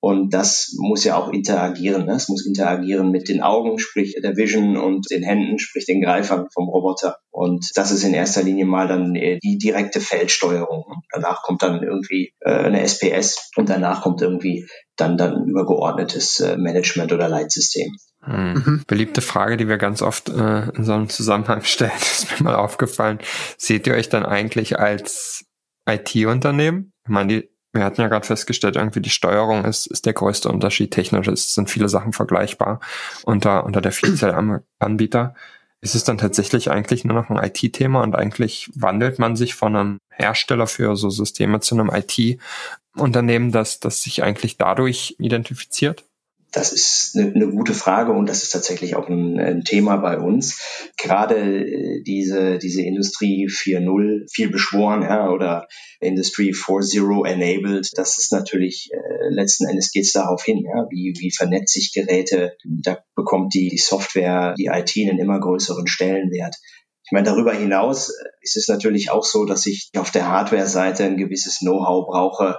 Und 0.00 0.32
das 0.32 0.74
muss 0.78 1.04
ja 1.04 1.16
auch 1.16 1.30
interagieren. 1.30 2.06
Ne? 2.06 2.12
Es 2.12 2.28
muss 2.28 2.46
interagieren 2.46 3.10
mit 3.10 3.28
den 3.28 3.42
Augen, 3.42 3.78
sprich 3.78 4.16
der 4.22 4.34
Vision 4.34 4.78
und 4.78 5.06
den 5.10 5.22
Händen, 5.22 5.58
sprich 5.58 5.84
den 5.84 6.00
Greifern 6.00 6.46
vom 6.54 6.68
Roboter. 6.68 7.18
Und 7.30 7.68
das 7.74 7.90
ist 7.90 8.02
in 8.02 8.14
erster 8.14 8.42
Linie 8.42 8.64
mal 8.64 8.88
dann 8.88 9.14
äh, 9.14 9.38
die 9.42 9.58
direkte 9.58 10.00
Feldsteuerung. 10.00 10.84
Danach 11.12 11.42
kommt 11.42 11.62
dann 11.62 11.82
irgendwie 11.82 12.32
äh, 12.40 12.50
eine 12.50 12.80
SPS 12.80 13.50
und 13.56 13.68
danach 13.68 14.00
kommt 14.00 14.22
irgendwie 14.22 14.66
dann 14.96 15.18
dann 15.18 15.44
übergeordnetes 15.46 16.40
äh, 16.40 16.56
Management 16.56 17.12
oder 17.12 17.28
Leitsystem. 17.28 17.92
Hm. 18.22 18.54
Mhm. 18.54 18.82
Beliebte 18.86 19.20
Frage, 19.20 19.58
die 19.58 19.68
wir 19.68 19.78
ganz 19.78 20.00
oft 20.00 20.30
äh, 20.30 20.68
in 20.70 20.84
so 20.84 20.92
einem 20.92 21.10
Zusammenhang 21.10 21.62
stellen, 21.64 21.92
ist 22.00 22.40
mir 22.40 22.44
mal 22.44 22.56
aufgefallen. 22.56 23.18
Seht 23.58 23.86
ihr 23.86 23.94
euch 23.94 24.08
dann 24.08 24.24
eigentlich 24.24 24.78
als 24.78 25.44
IT-Unternehmen? 25.86 26.92
Ich 27.04 27.10
meine, 27.10 27.28
die 27.28 27.50
wir 27.72 27.84
hatten 27.84 28.00
ja 28.00 28.08
gerade 28.08 28.26
festgestellt, 28.26 28.76
irgendwie 28.76 29.00
die 29.00 29.10
Steuerung 29.10 29.64
ist, 29.64 29.86
ist 29.86 30.06
der 30.06 30.12
größte 30.12 30.48
Unterschied. 30.48 30.90
Technisch 30.90 31.28
es 31.28 31.54
sind 31.54 31.70
viele 31.70 31.88
Sachen 31.88 32.12
vergleichbar 32.12 32.80
unter, 33.24 33.64
unter 33.64 33.80
der 33.80 33.92
Vielzahl 33.92 34.62
Anbieter. 34.78 35.34
Ist 35.80 35.94
es 35.94 36.04
dann 36.04 36.18
tatsächlich 36.18 36.70
eigentlich 36.70 37.04
nur 37.04 37.14
noch 37.14 37.30
ein 37.30 37.42
IT-Thema 37.42 38.02
und 38.02 38.14
eigentlich 38.14 38.70
wandelt 38.74 39.18
man 39.18 39.36
sich 39.36 39.54
von 39.54 39.76
einem 39.76 39.98
Hersteller 40.10 40.66
für 40.66 40.96
so 40.96 41.08
Systeme 41.08 41.60
zu 41.60 41.74
einem 41.74 41.90
IT-Unternehmen, 41.90 43.50
das, 43.50 43.80
das 43.80 44.02
sich 44.02 44.22
eigentlich 44.22 44.58
dadurch 44.58 45.16
identifiziert? 45.18 46.04
Das 46.52 46.72
ist 46.72 47.16
eine, 47.16 47.32
eine, 47.32 47.48
gute 47.48 47.74
Frage 47.74 48.12
und 48.12 48.28
das 48.28 48.42
ist 48.42 48.50
tatsächlich 48.50 48.96
auch 48.96 49.08
ein, 49.08 49.38
ein 49.38 49.62
Thema 49.62 49.96
bei 49.96 50.18
uns. 50.18 50.60
Gerade 50.96 51.36
äh, 51.36 52.02
diese, 52.02 52.58
diese 52.58 52.82
Industrie 52.82 53.46
4.0, 53.48 54.30
viel 54.32 54.50
beschworen, 54.50 55.02
ja, 55.02 55.30
oder 55.30 55.68
Industry 56.00 56.50
4.0 56.50 57.26
enabled, 57.26 57.90
das 57.94 58.18
ist 58.18 58.32
natürlich, 58.32 58.90
äh, 58.92 59.28
letzten 59.28 59.66
Endes 59.68 59.92
geht 59.92 60.04
es 60.04 60.12
darauf 60.12 60.42
hin, 60.42 60.64
ja, 60.64 60.86
wie, 60.90 61.14
wie 61.18 61.30
vernetzt 61.30 61.74
sich 61.74 61.92
Geräte, 61.92 62.56
da 62.64 62.98
bekommt 63.14 63.54
die, 63.54 63.68
die 63.68 63.78
Software, 63.78 64.54
die 64.58 64.66
IT 64.66 64.92
einen 64.96 65.18
immer 65.18 65.38
größeren 65.38 65.86
Stellenwert. 65.86 66.56
Ich 67.04 67.12
meine, 67.12 67.26
darüber 67.26 67.52
hinaus 67.52 68.10
äh, 68.10 68.12
ist 68.40 68.56
es 68.56 68.68
natürlich 68.68 69.10
auch 69.10 69.24
so, 69.24 69.44
dass 69.44 69.66
ich 69.66 69.90
auf 69.96 70.10
der 70.10 70.28
Hardware-Seite 70.28 71.04
ein 71.04 71.16
gewisses 71.16 71.58
Know-how 71.58 72.06
brauche, 72.06 72.58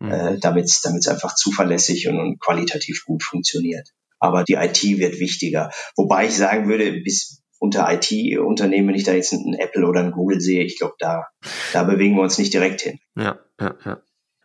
mhm. 0.00 0.10
äh, 0.10 0.38
damit 0.38 0.64
es 0.64 1.06
einfach 1.08 1.34
zuverlässig 1.34 2.08
und, 2.08 2.18
und 2.18 2.40
qualitativ 2.40 3.04
gut 3.04 3.22
funktioniert. 3.22 3.88
Aber 4.18 4.44
die 4.44 4.54
IT 4.54 4.82
wird 4.82 5.18
wichtiger. 5.18 5.70
Wobei 5.96 6.26
ich 6.26 6.36
sagen 6.36 6.68
würde, 6.68 6.92
bis 7.00 7.42
unter 7.58 7.86
IT-Unternehmen, 7.92 8.88
wenn 8.88 8.94
ich 8.94 9.04
da 9.04 9.12
jetzt 9.12 9.32
einen 9.32 9.54
Apple 9.54 9.86
oder 9.86 10.00
einen 10.00 10.12
Google 10.12 10.40
sehe, 10.40 10.64
ich 10.64 10.78
glaube, 10.78 10.94
da, 10.98 11.26
da 11.72 11.84
bewegen 11.84 12.16
wir 12.16 12.22
uns 12.22 12.38
nicht 12.38 12.52
direkt 12.52 12.80
hin. 12.80 12.98
Ja, 13.16 13.38
ja, 13.60 13.76
ja. 13.84 14.02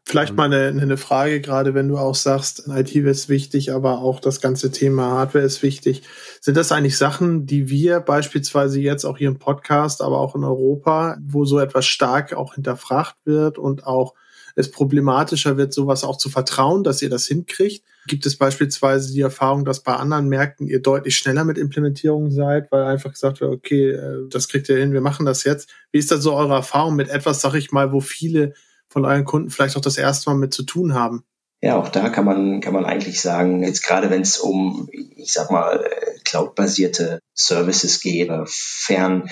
Vielleicht 0.07 0.33
mhm. 0.33 0.37
mal 0.37 0.53
eine, 0.53 0.81
eine 0.81 0.97
Frage, 0.97 1.41
gerade 1.41 1.73
wenn 1.73 1.87
du 1.87 1.97
auch 1.97 2.13
sagst, 2.13 2.67
IT 2.67 2.93
ist 2.95 3.27
wichtig, 3.27 3.71
aber 3.71 3.99
auch 3.99 4.19
das 4.19 4.39
ganze 4.39 4.71
Thema 4.71 5.11
Hardware 5.11 5.43
ist 5.43 5.63
wichtig. 5.63 6.03
Sind 6.41 6.57
das 6.57 6.71
eigentlich 6.71 6.97
Sachen, 6.97 7.47
die 7.47 7.69
wir 7.69 8.01
beispielsweise 8.01 8.79
jetzt 8.79 9.03
auch 9.03 9.17
hier 9.17 9.29
im 9.29 9.39
Podcast, 9.39 10.01
aber 10.01 10.19
auch 10.19 10.35
in 10.35 10.43
Europa, 10.43 11.17
wo 11.25 11.45
so 11.45 11.57
etwas 11.57 11.87
stark 11.87 12.33
auch 12.33 12.53
hinterfragt 12.53 13.15
wird 13.25 13.57
und 13.57 13.87
auch 13.87 14.13
es 14.55 14.71
problematischer 14.71 15.57
wird, 15.57 15.73
sowas 15.73 16.03
auch 16.03 16.17
zu 16.17 16.29
vertrauen, 16.29 16.83
dass 16.83 17.01
ihr 17.01 17.09
das 17.09 17.27
hinkriegt? 17.27 17.85
Gibt 18.07 18.25
es 18.25 18.37
beispielsweise 18.37 19.13
die 19.13 19.21
Erfahrung, 19.21 19.65
dass 19.65 19.81
bei 19.81 19.95
anderen 19.95 20.29
Märkten 20.29 20.67
ihr 20.67 20.81
deutlich 20.81 21.17
schneller 21.17 21.43
mit 21.43 21.57
Implementierungen 21.57 22.31
seid, 22.31 22.71
weil 22.71 22.83
einfach 22.83 23.11
gesagt 23.11 23.41
wird, 23.41 23.51
okay, 23.51 23.91
äh, 23.91 24.29
das 24.29 24.47
kriegt 24.47 24.69
ihr 24.69 24.77
hin, 24.77 24.93
wir 24.93 25.01
machen 25.01 25.25
das 25.25 25.43
jetzt. 25.43 25.69
Wie 25.91 25.99
ist 25.99 26.11
da 26.11 26.17
so 26.17 26.33
eure 26.33 26.53
Erfahrung 26.53 26.95
mit 26.95 27.09
etwas, 27.09 27.41
sag 27.41 27.55
ich 27.55 27.71
mal, 27.71 27.91
wo 27.91 27.99
viele 27.99 28.53
von 28.87 29.05
euren 29.05 29.25
Kunden 29.25 29.49
vielleicht 29.49 29.75
auch 29.75 29.81
das 29.81 29.97
erste 29.97 30.29
Mal 30.29 30.37
mit 30.37 30.53
zu 30.53 30.63
tun 30.63 30.93
haben? 30.93 31.23
Ja, 31.61 31.77
auch 31.77 31.89
da 31.89 32.09
kann 32.09 32.25
man, 32.25 32.61
kann 32.61 32.73
man 32.73 32.85
eigentlich 32.85 33.19
sagen, 33.19 33.63
jetzt 33.63 33.83
gerade 33.83 34.11
wenn 34.11 34.21
es 34.21 34.37
um, 34.37 34.87
ich 34.91 35.33
sag 35.33 35.49
mal, 35.49 35.83
cloud-basierte 36.23 37.19
Services 37.33 38.01
geht, 38.01 38.29
Fernunterstützung 38.29 39.29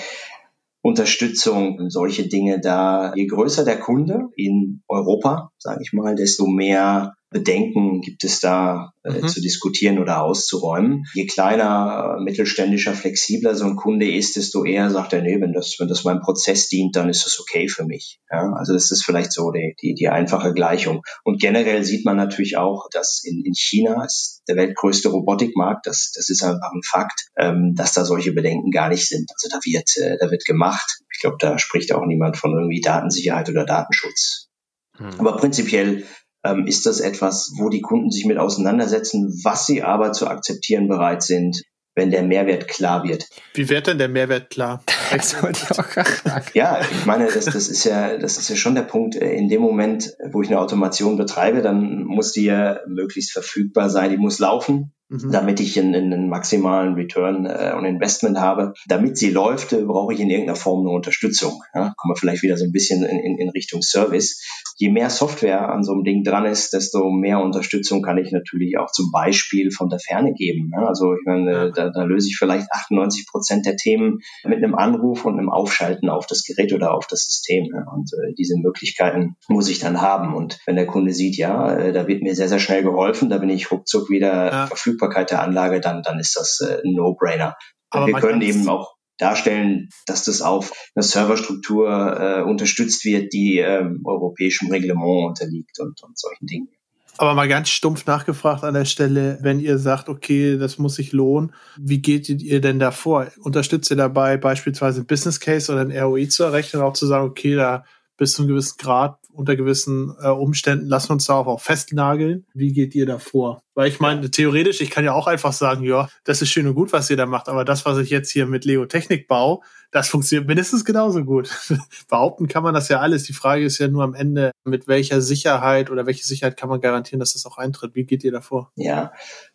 und 0.84 1.90
solche 1.90 2.28
Dinge 2.28 2.60
da, 2.60 3.14
je 3.14 3.26
größer 3.26 3.64
der 3.64 3.80
Kunde 3.80 4.28
in 4.36 4.82
Europa, 4.86 5.50
sage 5.58 5.80
ich 5.82 5.94
mal, 5.94 6.14
desto 6.14 6.46
mehr 6.46 7.14
Bedenken 7.34 8.00
gibt 8.00 8.22
es 8.22 8.38
da 8.38 8.92
äh, 9.02 9.10
mhm. 9.10 9.26
zu 9.26 9.40
diskutieren 9.40 9.98
oder 9.98 10.22
auszuräumen. 10.22 11.04
Je 11.14 11.26
kleiner, 11.26 12.16
mittelständischer, 12.20 12.94
flexibler 12.94 13.56
so 13.56 13.64
ein 13.64 13.74
Kunde 13.74 14.08
ist, 14.08 14.36
desto 14.36 14.64
eher 14.64 14.88
sagt 14.88 15.12
er, 15.14 15.20
nee, 15.20 15.40
wenn 15.40 15.52
das, 15.52 15.74
wenn 15.80 15.88
das 15.88 16.04
meinem 16.04 16.20
Prozess 16.20 16.68
dient, 16.68 16.94
dann 16.94 17.08
ist 17.08 17.26
das 17.26 17.40
okay 17.40 17.68
für 17.68 17.84
mich. 17.84 18.20
Ja, 18.30 18.52
also 18.56 18.72
das 18.72 18.92
ist 18.92 19.04
vielleicht 19.04 19.32
so 19.32 19.50
die, 19.50 19.74
die, 19.82 19.94
die 19.94 20.08
einfache 20.08 20.54
Gleichung. 20.54 21.02
Und 21.24 21.40
generell 21.40 21.82
sieht 21.82 22.04
man 22.04 22.16
natürlich 22.16 22.56
auch, 22.56 22.88
dass 22.92 23.20
in, 23.24 23.44
in 23.44 23.54
China 23.54 24.04
ist 24.04 24.42
der 24.46 24.54
weltgrößte 24.54 25.08
Robotikmarkt, 25.08 25.88
das, 25.88 26.12
das 26.14 26.28
ist 26.30 26.44
einfach 26.44 26.70
ein 26.72 26.84
Fakt, 26.84 27.26
ähm, 27.36 27.74
dass 27.74 27.94
da 27.94 28.04
solche 28.04 28.30
Bedenken 28.30 28.70
gar 28.70 28.90
nicht 28.90 29.08
sind. 29.08 29.28
Also 29.34 29.48
da 29.50 29.58
wird, 29.64 29.90
äh, 29.96 30.18
da 30.20 30.30
wird 30.30 30.44
gemacht. 30.44 31.00
Ich 31.12 31.20
glaube, 31.20 31.38
da 31.40 31.58
spricht 31.58 31.92
auch 31.92 32.06
niemand 32.06 32.36
von 32.36 32.52
irgendwie 32.52 32.80
Datensicherheit 32.80 33.50
oder 33.50 33.66
Datenschutz. 33.66 34.50
Hm. 34.98 35.18
Aber 35.18 35.36
prinzipiell 35.36 36.04
ähm, 36.44 36.66
ist 36.66 36.86
das 36.86 37.00
etwas, 37.00 37.52
wo 37.58 37.68
die 37.68 37.80
Kunden 37.80 38.10
sich 38.10 38.26
mit 38.26 38.38
auseinandersetzen, 38.38 39.40
was 39.44 39.66
sie 39.66 39.82
aber 39.82 40.12
zu 40.12 40.26
akzeptieren 40.28 40.88
bereit 40.88 41.22
sind, 41.22 41.62
wenn 41.96 42.10
der 42.10 42.22
Mehrwert 42.22 42.66
klar 42.66 43.04
wird. 43.04 43.28
Wie 43.54 43.68
wird 43.68 43.86
denn 43.86 43.98
der 43.98 44.08
Mehrwert 44.08 44.50
klar? 44.50 44.82
Das 45.12 45.40
wollte 45.42 45.60
ich 45.62 45.78
auch 45.78 45.84
fragen. 45.84 46.46
Ja, 46.54 46.80
ich 46.80 47.06
meine, 47.06 47.26
das, 47.26 47.44
das 47.44 47.68
ist 47.68 47.84
ja, 47.84 48.16
das 48.16 48.36
ist 48.36 48.48
ja 48.48 48.56
schon 48.56 48.74
der 48.74 48.82
Punkt. 48.82 49.14
Äh, 49.14 49.34
in 49.34 49.48
dem 49.48 49.60
Moment, 49.60 50.16
wo 50.32 50.42
ich 50.42 50.48
eine 50.48 50.58
Automation 50.58 51.16
betreibe, 51.16 51.62
dann 51.62 52.02
muss 52.02 52.32
die 52.32 52.44
ja 52.44 52.80
möglichst 52.88 53.30
verfügbar 53.30 53.90
sein, 53.90 54.10
die 54.10 54.16
muss 54.16 54.40
laufen 54.40 54.92
mhm. 55.08 55.30
damit 55.30 55.60
ich 55.60 55.78
einen, 55.78 55.94
einen 55.94 56.28
maximalen 56.28 56.94
Return 56.94 57.46
äh, 57.46 57.74
und 57.76 57.84
Investment 57.84 58.38
habe. 58.38 58.74
Damit 58.86 59.16
sie 59.16 59.30
läuft, 59.30 59.72
äh, 59.72 59.82
brauche 59.82 60.14
ich 60.14 60.20
in 60.20 60.30
irgendeiner 60.30 60.56
Form 60.56 60.80
eine 60.80 60.94
Unterstützung. 60.94 61.62
Ja? 61.74 61.94
Kommen 61.96 62.14
wir 62.14 62.16
vielleicht 62.16 62.42
wieder 62.42 62.56
so 62.56 62.64
ein 62.64 62.72
bisschen 62.72 63.04
in, 63.04 63.18
in, 63.18 63.38
in 63.38 63.48
Richtung 63.50 63.82
Service. 63.82 64.42
Je 64.76 64.90
mehr 64.90 65.10
Software 65.10 65.68
an 65.68 65.84
so 65.84 65.92
einem 65.92 66.04
Ding 66.04 66.24
dran 66.24 66.46
ist, 66.46 66.72
desto 66.72 67.10
mehr 67.10 67.40
Unterstützung 67.40 68.02
kann 68.02 68.18
ich 68.18 68.32
natürlich 68.32 68.78
auch 68.78 68.90
zum 68.90 69.10
Beispiel 69.12 69.70
von 69.70 69.88
der 69.88 70.00
Ferne 70.00 70.32
geben. 70.32 70.70
Ja? 70.72 70.86
Also 70.86 71.14
ich 71.14 71.24
meine, 71.24 71.52
ja. 71.52 71.70
da, 71.70 71.90
da 71.90 72.04
löse 72.04 72.28
ich 72.28 72.36
vielleicht 72.36 72.70
98 72.70 73.26
Prozent 73.26 73.66
der 73.66 73.76
Themen 73.76 74.20
mit 74.44 74.58
einem 74.58 74.74
Anruf 74.74 75.24
und 75.24 75.38
einem 75.38 75.50
Aufschalten 75.50 76.08
auf 76.08 76.26
das 76.26 76.44
Gerät 76.44 76.72
oder 76.72 76.94
auf 76.94 77.06
das 77.06 77.24
System. 77.24 77.68
Ja? 77.72 77.90
Und 77.92 78.10
äh, 78.12 78.34
diese 78.36 78.56
Möglichkeiten 78.58 79.36
muss 79.48 79.68
ich 79.68 79.78
dann 79.78 80.00
haben. 80.00 80.34
Und 80.34 80.58
wenn 80.66 80.76
der 80.76 80.86
Kunde 80.86 81.12
sieht, 81.12 81.36
ja, 81.36 81.76
äh, 81.76 81.92
da 81.92 82.06
wird 82.06 82.22
mir 82.22 82.34
sehr, 82.34 82.48
sehr 82.48 82.58
schnell 82.58 82.82
geholfen, 82.82 83.28
da 83.28 83.38
bin 83.38 83.50
ich 83.50 83.70
ruckzuck 83.70 84.10
wieder 84.10 84.66
verfügbar 84.68 84.93
Verfügbarkeit 84.94 85.30
der 85.30 85.42
Anlage, 85.42 85.80
dann, 85.80 86.02
dann 86.02 86.18
ist 86.18 86.36
das 86.36 86.60
äh, 86.60 86.80
ein 86.84 86.94
No-Brainer. 86.94 87.56
Aber 87.90 88.06
wir 88.06 88.14
können 88.14 88.42
eben 88.42 88.68
auch 88.68 88.94
darstellen, 89.18 89.88
dass 90.06 90.24
das 90.24 90.42
auf 90.42 90.72
einer 90.94 91.04
Serverstruktur 91.04 91.88
äh, 91.88 92.42
unterstützt 92.42 93.04
wird, 93.04 93.32
die 93.32 93.58
ähm, 93.58 94.02
europäischem 94.04 94.70
Reglement 94.70 95.28
unterliegt 95.28 95.78
und, 95.78 96.02
und 96.02 96.18
solchen 96.18 96.46
Dingen. 96.46 96.68
Aber 97.16 97.34
mal 97.34 97.46
ganz 97.46 97.68
stumpf 97.68 98.06
nachgefragt 98.06 98.64
an 98.64 98.74
der 98.74 98.86
Stelle, 98.86 99.38
wenn 99.40 99.60
ihr 99.60 99.78
sagt, 99.78 100.08
okay, 100.08 100.58
das 100.58 100.78
muss 100.78 100.96
sich 100.96 101.12
lohnen, 101.12 101.52
wie 101.78 102.02
geht 102.02 102.28
ihr 102.28 102.60
denn 102.60 102.80
davor? 102.80 103.28
Unterstützt 103.38 103.88
ihr 103.92 103.96
dabei 103.96 104.36
beispielsweise 104.36 105.02
ein 105.02 105.06
Business 105.06 105.38
Case 105.38 105.70
oder 105.70 105.82
ein 105.82 105.96
ROI 105.96 106.26
zu 106.26 106.42
errechnen, 106.42 106.82
auch 106.82 106.94
zu 106.94 107.06
sagen, 107.06 107.28
okay, 107.28 107.54
da 107.54 107.84
bis 108.16 108.34
zu 108.34 108.42
einem 108.42 108.50
gewissen 108.50 108.76
Grad 108.78 109.18
unter 109.34 109.56
gewissen 109.56 110.14
äh, 110.22 110.28
Umständen 110.28 110.86
lassen 110.86 111.08
wir 111.08 111.14
uns 111.14 111.26
darauf 111.26 111.46
auch 111.46 111.60
festnageln. 111.60 112.46
Wie 112.54 112.72
geht 112.72 112.94
ihr 112.94 113.06
da 113.06 113.18
vor? 113.18 113.62
Weil 113.74 113.88
ich 113.88 113.98
meine, 113.98 114.30
theoretisch, 114.30 114.80
ich 114.80 114.90
kann 114.90 115.04
ja 115.04 115.12
auch 115.12 115.26
einfach 115.26 115.52
sagen, 115.52 115.82
ja, 115.82 116.08
das 116.22 116.40
ist 116.40 116.50
schön 116.50 116.68
und 116.68 116.74
gut, 116.74 116.92
was 116.92 117.10
ihr 117.10 117.16
da 117.16 117.26
macht, 117.26 117.48
aber 117.48 117.64
das, 117.64 117.84
was 117.84 117.98
ich 117.98 118.10
jetzt 118.10 118.30
hier 118.30 118.46
mit 118.46 118.64
Lego 118.64 118.86
Technik 118.86 119.26
baue, 119.26 119.60
das 119.90 120.08
funktioniert 120.08 120.46
mindestens 120.46 120.84
genauso 120.84 121.24
gut. 121.24 121.50
Behaupten 122.08 122.46
kann 122.46 122.62
man 122.62 122.74
das 122.74 122.88
ja 122.88 123.00
alles. 123.00 123.24
Die 123.24 123.32
Frage 123.32 123.64
ist 123.64 123.78
ja 123.78 123.88
nur 123.88 124.04
am 124.04 124.14
Ende, 124.14 124.52
mit 124.64 124.86
welcher 124.86 125.20
Sicherheit 125.20 125.90
oder 125.90 126.06
welche 126.06 126.24
Sicherheit 126.24 126.56
kann 126.56 126.68
man 126.68 126.80
garantieren, 126.80 127.20
dass 127.20 127.32
das 127.32 127.46
auch 127.46 127.58
eintritt? 127.58 127.94
Wie 127.94 128.04
geht 128.04 128.22
ihr 128.22 128.32
davor? 128.32 128.70
Ja, 128.76 129.12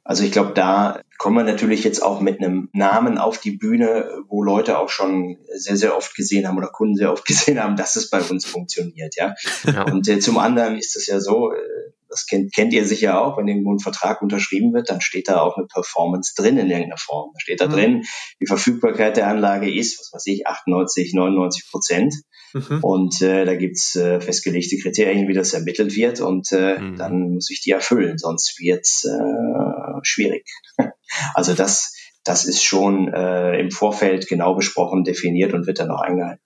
also 0.10 0.24
ich 0.24 0.32
glaube, 0.32 0.54
da 0.56 1.02
kommen 1.20 1.38
wir 1.38 1.44
natürlich 1.44 1.84
jetzt 1.84 2.02
auch 2.02 2.20
mit 2.20 2.40
einem 2.42 2.70
Namen 2.74 3.20
auf 3.20 3.38
die 3.38 3.52
Bühne, 3.52 4.10
wo 4.28 4.42
Leute 4.42 4.80
auch 4.80 4.90
schon 4.90 5.38
sehr, 5.56 5.78
sehr 5.78 5.96
oft 5.96 6.16
gesehen 6.16 6.48
haben 6.48 6.58
oder 6.58 6.70
Kunden 6.70 6.96
sehr 6.96 7.12
oft 7.12 7.26
gesehen 7.28 7.62
haben, 7.62 7.76
dass 7.76 7.96
es 7.96 8.10
bei 8.10 8.20
uns 8.20 8.44
funktioniert. 8.44 9.16
Ja. 9.16 9.36
ja. 9.66 9.84
Und 9.84 10.08
äh, 10.08 10.18
zum 10.18 10.40
anderen 10.40 10.80
ist 10.80 10.96
es 10.96 11.06
ja 11.06 11.20
so, 11.20 11.54
äh, 11.54 11.92
das 12.10 12.26
kennt, 12.26 12.54
kennt 12.54 12.74
ihr 12.74 12.86
sicher 12.86 13.22
auch, 13.22 13.38
wenn 13.38 13.48
irgendwo 13.48 13.74
ein 13.74 13.80
Vertrag 13.80 14.22
unterschrieben 14.22 14.74
wird, 14.74 14.90
dann 14.90 15.02
steht 15.02 15.30
da 15.30 15.42
auch 15.42 15.58
eine 15.58 15.68
Performance 15.68 16.34
drin 16.36 16.58
in 16.58 16.70
irgendeiner 16.70 16.98
Form. 16.98 17.32
Da 17.34 17.40
steht 17.40 17.62
da 17.62 17.68
mhm. 17.68 17.72
drin, 17.72 18.04
die 18.42 18.48
Verfügbarkeit 18.48 19.18
der 19.18 19.28
Anlage 19.28 19.74
ist, 19.74 20.00
was 20.00 20.12
weiß 20.14 20.26
ich, 20.28 20.48
98, 20.48 21.14
99 21.14 21.70
Prozent. 21.70 22.16
Mhm. 22.54 22.80
Und 22.82 23.22
äh, 23.22 23.46
da 23.46 23.56
gibt's 23.56 23.96
äh, 23.96 24.20
festgelegte 24.20 24.78
Kriterien, 24.78 25.28
wie 25.28 25.34
das 25.34 25.54
ermittelt 25.54 25.96
wird 25.96 26.20
und 26.20 26.52
äh, 26.52 26.80
mhm. 26.80 26.98
dann 26.98 27.34
muss 27.34 27.50
ich 27.52 27.62
die 27.62 27.72
erfüllen, 27.72 28.18
sonst 28.18 28.60
wird's 28.60 29.06
äh, 29.06 30.00
schwierig. 30.02 30.50
also 31.36 31.54
das, 31.54 31.94
das 32.24 32.46
ist 32.46 32.64
schon 32.64 33.14
äh, 33.14 33.60
im 33.60 33.72
Vorfeld 33.72 34.28
genau 34.28 34.56
besprochen, 34.56 35.04
definiert 35.04 35.54
und 35.54 35.68
wird 35.68 35.80
dann 35.80 35.92
auch 35.92 36.02
eingehalten. 36.02 36.44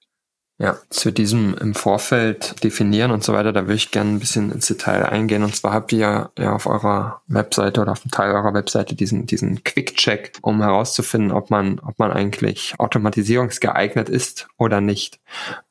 Ja, 0.63 0.78
zu 0.89 1.12
diesem 1.12 1.58
im 1.58 1.76
Vorfeld 1.76 2.63
definieren 2.63 3.12
und 3.12 3.21
so 3.21 3.34
weiter, 3.34 3.52
da 3.52 3.63
würde 3.63 3.73
ich 3.73 3.91
gerne 3.91 4.12
ein 4.12 4.19
bisschen 4.19 4.49
ins 4.49 4.67
Detail 4.67 5.06
eingehen. 5.06 5.43
Und 5.43 5.54
zwar 5.54 5.73
habt 5.73 5.91
ihr 5.91 6.32
ja 6.39 6.54
auf 6.54 6.67
eurer 6.67 7.21
Webseite 7.28 7.82
oder 7.82 7.91
auf 7.91 7.99
dem 7.99 8.12
Teil 8.12 8.32
eurer 8.32 8.54
Webseite 8.54 8.95
diesen, 8.95 9.26
diesen 9.26 9.65
Quick-Check, 9.65 10.38
um 10.41 10.62
herauszufinden, 10.62 11.34
ob 11.34 11.49
man, 11.49 11.80
ob 11.80 11.99
man 11.99 12.13
eigentlich 12.13 12.76
automatisierungsgeeignet 12.78 14.08
ist 14.08 14.47
oder 14.58 14.80
nicht. 14.80 15.19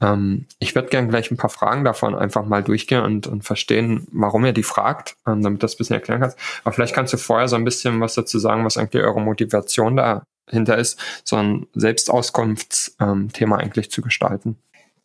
Ähm, 0.03 0.45
ich 0.59 0.75
würde 0.75 0.91
gerne 0.91 1.09
gleich 1.09 1.31
ein 1.31 1.39
paar 1.39 1.49
Fragen 1.49 1.85
davon 1.85 2.15
einfach 2.15 2.45
mal 2.45 2.63
durchgehen 2.63 3.03
und, 3.03 3.27
und 3.27 3.45
verstehen, 3.45 4.07
warum 4.13 4.45
ihr 4.45 4.53
die 4.53 4.63
fragt, 4.63 5.17
ähm, 5.27 5.43
damit 5.43 5.63
das 5.63 5.73
ein 5.73 5.79
bisschen 5.79 5.95
erklären 5.95 6.21
kannst. 6.21 6.37
Aber 6.65 6.75
vielleicht 6.75 6.95
kannst 6.95 7.15
du 7.15 7.17
vorher 7.17 7.49
so 7.49 7.57
ein 7.57 7.65
bisschen 7.65 7.99
was 8.03 8.13
dazu 8.13 8.39
sagen, 8.39 8.67
was 8.67 8.77
eigentlich 8.77 9.03
eure 9.03 9.23
Motivation 9.23 9.97
dahinter 9.97 10.77
ist, 10.77 11.01
so 11.25 11.37
ein 11.37 11.67
Selbstauskunftsthema 11.73 13.31
ähm, 13.41 13.53
eigentlich 13.55 13.91
zu 13.91 14.03
gestalten. 14.03 14.59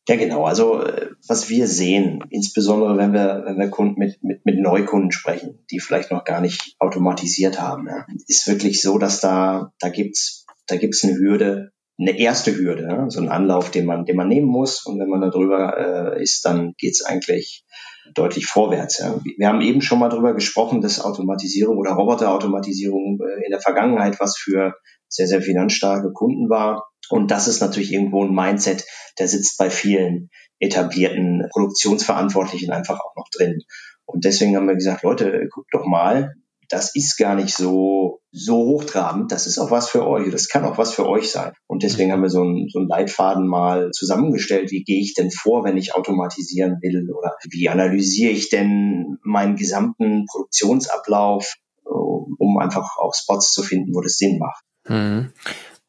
Ja, 0.08 0.16
genau. 0.16 0.46
Also 0.46 0.82
äh, 0.84 1.12
was 1.28 1.50
wir 1.50 1.68
sehen, 1.68 2.24
insbesondere 2.30 2.98
wenn 2.98 3.14
wir, 3.14 3.44
wenn 3.46 3.60
wir 3.60 3.70
Kunden 3.70 4.00
mit, 4.00 4.24
mit, 4.24 4.46
mit 4.46 4.58
Neukunden 4.60 5.12
sprechen, 5.12 5.60
die 5.70 5.80
vielleicht 5.80 6.12
noch 6.12 6.24
gar 6.24 6.40
nicht 6.40 6.76
automatisiert 6.80 7.60
haben, 7.62 7.88
ja, 7.88 8.06
ist 8.28 8.48
wirklich 8.48 8.82
so, 8.82 8.98
dass 8.98 9.20
da, 9.20 9.74
da 9.80 9.90
gibt's 9.90 10.46
da 10.68 10.76
gibt's 10.76 11.04
eine 11.04 11.16
Hürde, 11.16 11.72
eine 12.00 12.18
erste 12.18 12.56
Hürde, 12.56 12.84
ja, 12.84 13.10
so 13.10 13.20
ein 13.20 13.30
Anlauf, 13.30 13.72
den 13.72 13.86
man, 13.86 14.06
den 14.06 14.16
man 14.16 14.28
nehmen 14.28 14.48
muss. 14.48 14.86
Und 14.86 15.00
wenn 15.00 15.10
man 15.10 15.22
da 15.22 15.30
drüber 15.30 16.16
äh, 16.16 16.22
ist, 16.22 16.46
dann 16.46 16.74
geht's 16.78 17.04
eigentlich 17.04 17.66
deutlich 18.14 18.46
vorwärts. 18.46 19.00
Ja. 19.00 19.20
Wir 19.38 19.48
haben 19.48 19.62
eben 19.62 19.82
schon 19.82 20.00
mal 20.00 20.10
drüber 20.10 20.34
gesprochen, 20.34 20.82
dass 20.82 21.04
Automatisierung 21.04 21.78
oder 21.78 21.92
Roboterautomatisierung 21.92 23.20
äh, 23.22 23.46
in 23.46 23.52
der 23.52 23.62
Vergangenheit 23.62 24.20
was 24.20 24.38
für 24.38 24.76
sehr, 25.10 25.28
sehr 25.28 25.42
finanzstarke 25.42 26.12
Kunden 26.14 26.50
war. 26.50 26.87
Und 27.10 27.32
das 27.32 27.48
ist 27.48 27.62
natürlich 27.62 27.94
irgendwo 27.94 28.24
ein 28.24 28.34
Mindset, 28.34 28.86
der 29.20 29.28
sitzt 29.28 29.58
bei 29.58 29.70
vielen 29.70 30.30
etablierten 30.60 31.48
Produktionsverantwortlichen 31.52 32.72
einfach 32.72 33.00
auch 33.00 33.16
noch 33.16 33.30
drin. 33.36 33.62
Und 34.06 34.26
deswegen 34.26 34.56
haben 34.56 34.68
wir 34.68 34.76
gesagt, 34.76 35.04
Leute, 35.04 35.48
guckt 35.52 35.74
doch 35.74 35.86
mal, 35.86 36.34
das 36.70 36.96
ist 36.96 37.18
gar 37.18 37.36
nicht 37.36 37.56
so, 37.56 38.20
so 38.32 38.58
hochtrabend. 38.58 39.32
Das 39.32 39.48
ist 39.48 39.58
auch 39.58 39.72
was 39.72 39.90
für 39.90 40.06
euch. 40.06 40.30
Das 40.32 40.50
kann 40.50 40.66
auch 40.66 40.78
was 40.78 40.94
für 40.94 41.08
euch 41.08 41.32
sein. 41.32 41.54
Und 41.66 41.84
deswegen 41.84 42.12
haben 42.12 42.22
wir 42.22 42.30
so 42.30 42.42
einen, 42.42 42.68
so 42.68 42.80
einen 42.80 42.90
Leitfaden 42.90 43.48
mal 43.48 43.92
zusammengestellt. 43.92 44.72
Wie 44.72 44.84
gehe 44.84 45.02
ich 45.02 45.14
denn 45.14 45.32
vor, 45.32 45.64
wenn 45.64 45.78
ich 45.78 45.96
automatisieren 45.96 46.78
will? 46.82 47.10
Oder 47.12 47.36
wie 47.50 47.70
analysiere 47.70 48.32
ich 48.32 48.50
denn 48.50 49.18
meinen 49.24 49.56
gesamten 49.56 50.26
Produktionsablauf, 50.26 51.56
um 51.86 52.58
einfach 52.58 52.98
auch 52.98 53.14
Spots 53.16 53.54
zu 53.54 53.64
finden, 53.64 53.96
wo 53.96 54.02
das 54.02 54.18
Sinn 54.18 54.38
macht? 54.38 54.64
Mhm. 54.90 55.32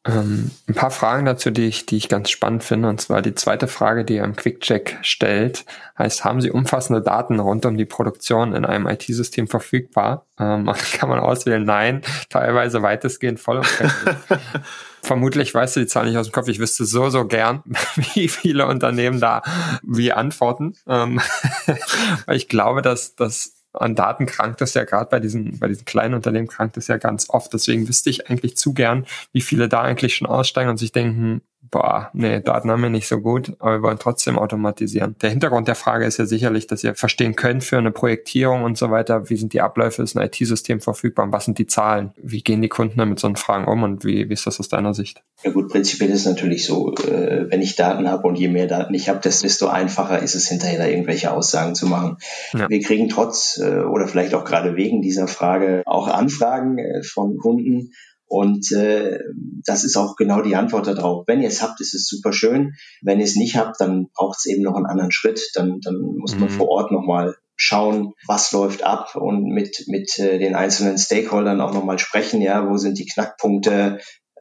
Ähm, 0.05 0.51
ein 0.67 0.75
paar 0.75 0.91
Fragen 0.91 1.25
dazu, 1.25 1.51
die 1.51 1.67
ich, 1.67 1.85
die 1.85 1.97
ich 1.97 2.07
ganz 2.07 2.29
spannend 2.29 2.63
finde. 2.63 2.87
Und 2.87 3.01
zwar 3.01 3.21
die 3.21 3.35
zweite 3.35 3.67
Frage, 3.67 4.05
die 4.05 4.15
ihr 4.15 4.23
im 4.23 4.35
Quick-Check 4.35 4.99
stellt, 5.01 5.65
heißt, 5.97 6.23
haben 6.23 6.39
Sie 6.39 6.51
umfassende 6.51 7.01
Daten 7.01 7.39
rund 7.39 7.65
um 7.65 7.77
die 7.77 7.85
Produktion 7.85 8.53
in 8.53 8.63
einem 8.63 8.87
IT-System 8.87 9.47
verfügbar? 9.47 10.25
Ähm, 10.39 10.71
kann 10.93 11.09
man 11.09 11.19
auswählen, 11.19 11.65
nein, 11.65 12.01
teilweise 12.29 12.81
weitestgehend 12.81 13.41
voll. 13.41 13.61
vermutlich 15.01 15.53
weißt 15.53 15.75
du 15.75 15.79
die 15.81 15.87
Zahl 15.87 16.05
nicht 16.05 16.17
aus 16.17 16.27
dem 16.27 16.33
Kopf. 16.33 16.47
Ich 16.47 16.59
wüsste 16.59 16.85
so, 16.85 17.09
so 17.09 17.25
gern, 17.25 17.63
wie 18.13 18.29
viele 18.29 18.67
Unternehmen 18.67 19.19
da 19.19 19.41
wie 19.83 20.13
antworten. 20.13 20.75
Ähm, 20.87 21.19
weil 22.25 22.37
ich 22.37 22.47
glaube, 22.47 22.81
dass, 22.81 23.15
dass 23.15 23.58
an 23.73 23.95
Daten 23.95 24.25
krankt 24.25 24.61
das 24.61 24.73
ja 24.73 24.83
gerade 24.83 25.09
bei 25.09 25.19
diesen, 25.19 25.59
bei 25.59 25.67
diesen 25.67 25.85
kleinen 25.85 26.15
Unternehmen 26.15 26.47
krankt 26.47 26.77
das 26.77 26.87
ja 26.87 26.97
ganz 26.97 27.29
oft. 27.29 27.53
Deswegen 27.53 27.87
wüsste 27.87 28.09
ich 28.09 28.29
eigentlich 28.29 28.57
zu 28.57 28.73
gern, 28.73 29.05
wie 29.31 29.41
viele 29.41 29.69
da 29.69 29.81
eigentlich 29.81 30.15
schon 30.15 30.27
aussteigen 30.27 30.69
und 30.69 30.77
sich 30.77 30.91
denken, 30.91 31.41
boah, 31.71 32.09
nee, 32.13 32.41
Daten 32.41 32.71
haben 32.71 32.81
wir 32.81 32.89
nicht 32.89 33.07
so 33.07 33.19
gut, 33.19 33.53
aber 33.59 33.77
wir 33.77 33.81
wollen 33.83 33.99
trotzdem 33.99 34.37
automatisieren. 34.37 35.15
Der 35.21 35.29
Hintergrund 35.29 35.67
der 35.67 35.75
Frage 35.75 36.05
ist 36.05 36.17
ja 36.17 36.25
sicherlich, 36.25 36.67
dass 36.67 36.83
ihr 36.83 36.95
verstehen 36.95 37.35
könnt 37.35 37.63
für 37.63 37.77
eine 37.77 37.91
Projektierung 37.91 38.63
und 38.63 38.77
so 38.77 38.91
weiter, 38.91 39.29
wie 39.29 39.35
sind 39.35 39.53
die 39.53 39.61
Abläufe, 39.61 40.01
ist 40.03 40.15
ein 40.15 40.25
IT-System 40.25 40.81
verfügbar 40.81 41.25
und 41.25 41.31
was 41.31 41.45
sind 41.45 41.57
die 41.57 41.67
Zahlen? 41.67 42.11
Wie 42.17 42.41
gehen 42.41 42.61
die 42.61 42.69
Kunden 42.69 42.97
damit 42.97 43.19
so 43.19 43.27
einen 43.27 43.35
Fragen 43.35 43.65
um 43.65 43.83
und 43.83 44.03
wie, 44.05 44.29
wie 44.29 44.33
ist 44.33 44.47
das 44.47 44.59
aus 44.59 44.69
deiner 44.69 44.93
Sicht? 44.93 45.23
Ja 45.43 45.51
gut, 45.51 45.69
prinzipiell 45.69 46.09
ist 46.09 46.21
es 46.21 46.25
natürlich 46.25 46.65
so, 46.65 46.93
äh, 46.95 47.49
wenn 47.49 47.61
ich 47.61 47.75
Daten 47.75 48.09
habe 48.09 48.27
und 48.27 48.35
je 48.35 48.49
mehr 48.49 48.67
Daten 48.67 48.93
ich 48.93 49.09
habe, 49.09 49.19
desto 49.19 49.67
einfacher 49.67 50.19
ist 50.19 50.35
es 50.35 50.47
hinterher 50.47 50.79
da 50.79 50.87
irgendwelche 50.87 51.31
Aussagen 51.31 51.75
zu 51.75 51.87
machen. 51.87 52.17
Ja. 52.53 52.69
Wir 52.69 52.81
kriegen 52.81 53.09
trotz 53.09 53.57
äh, 53.57 53.79
oder 53.81 54.07
vielleicht 54.07 54.33
auch 54.33 54.43
gerade 54.43 54.75
wegen 54.75 55.01
dieser 55.01 55.27
Frage 55.27 55.83
auch 55.85 56.07
Anfragen 56.07 56.77
äh, 56.77 57.03
von 57.03 57.37
Kunden, 57.37 57.91
und 58.29 58.71
äh, 58.71 59.19
das 59.65 59.83
ist 59.83 59.97
auch 59.97 60.15
genau 60.15 60.41
die 60.41 60.55
Antwort 60.55 60.85
darauf. 60.85 61.25
Wenn 61.27 61.41
ihr 61.41 61.47
es 61.47 61.63
habt, 61.63 61.81
ist 61.81 61.95
es 61.95 62.07
super 62.07 62.31
schön. 62.31 62.75
Wenn 63.01 63.19
ihr 63.19 63.25
es 63.25 63.35
nicht 63.35 63.57
habt, 63.57 63.81
dann 63.81 64.09
braucht 64.13 64.37
es 64.37 64.45
eben 64.45 64.61
noch 64.61 64.75
einen 64.75 64.85
anderen 64.85 65.11
Schritt. 65.11 65.41
Dann, 65.55 65.79
dann 65.81 65.99
muss 65.99 66.35
man 66.35 66.49
mhm. 66.49 66.53
vor 66.53 66.69
Ort 66.69 66.91
nochmal 66.91 67.35
schauen, 67.55 68.13
was 68.27 68.51
läuft 68.51 68.83
ab 68.83 69.15
und 69.15 69.45
mit, 69.49 69.85
mit 69.87 70.17
äh, 70.19 70.37
den 70.37 70.55
einzelnen 70.55 70.97
Stakeholdern 70.97 71.59
auch 71.59 71.73
nochmal 71.73 71.97
sprechen, 71.97 72.41
ja, 72.41 72.69
wo 72.69 72.77
sind 72.77 72.99
die 72.99 73.07
Knackpunkte, 73.07 73.99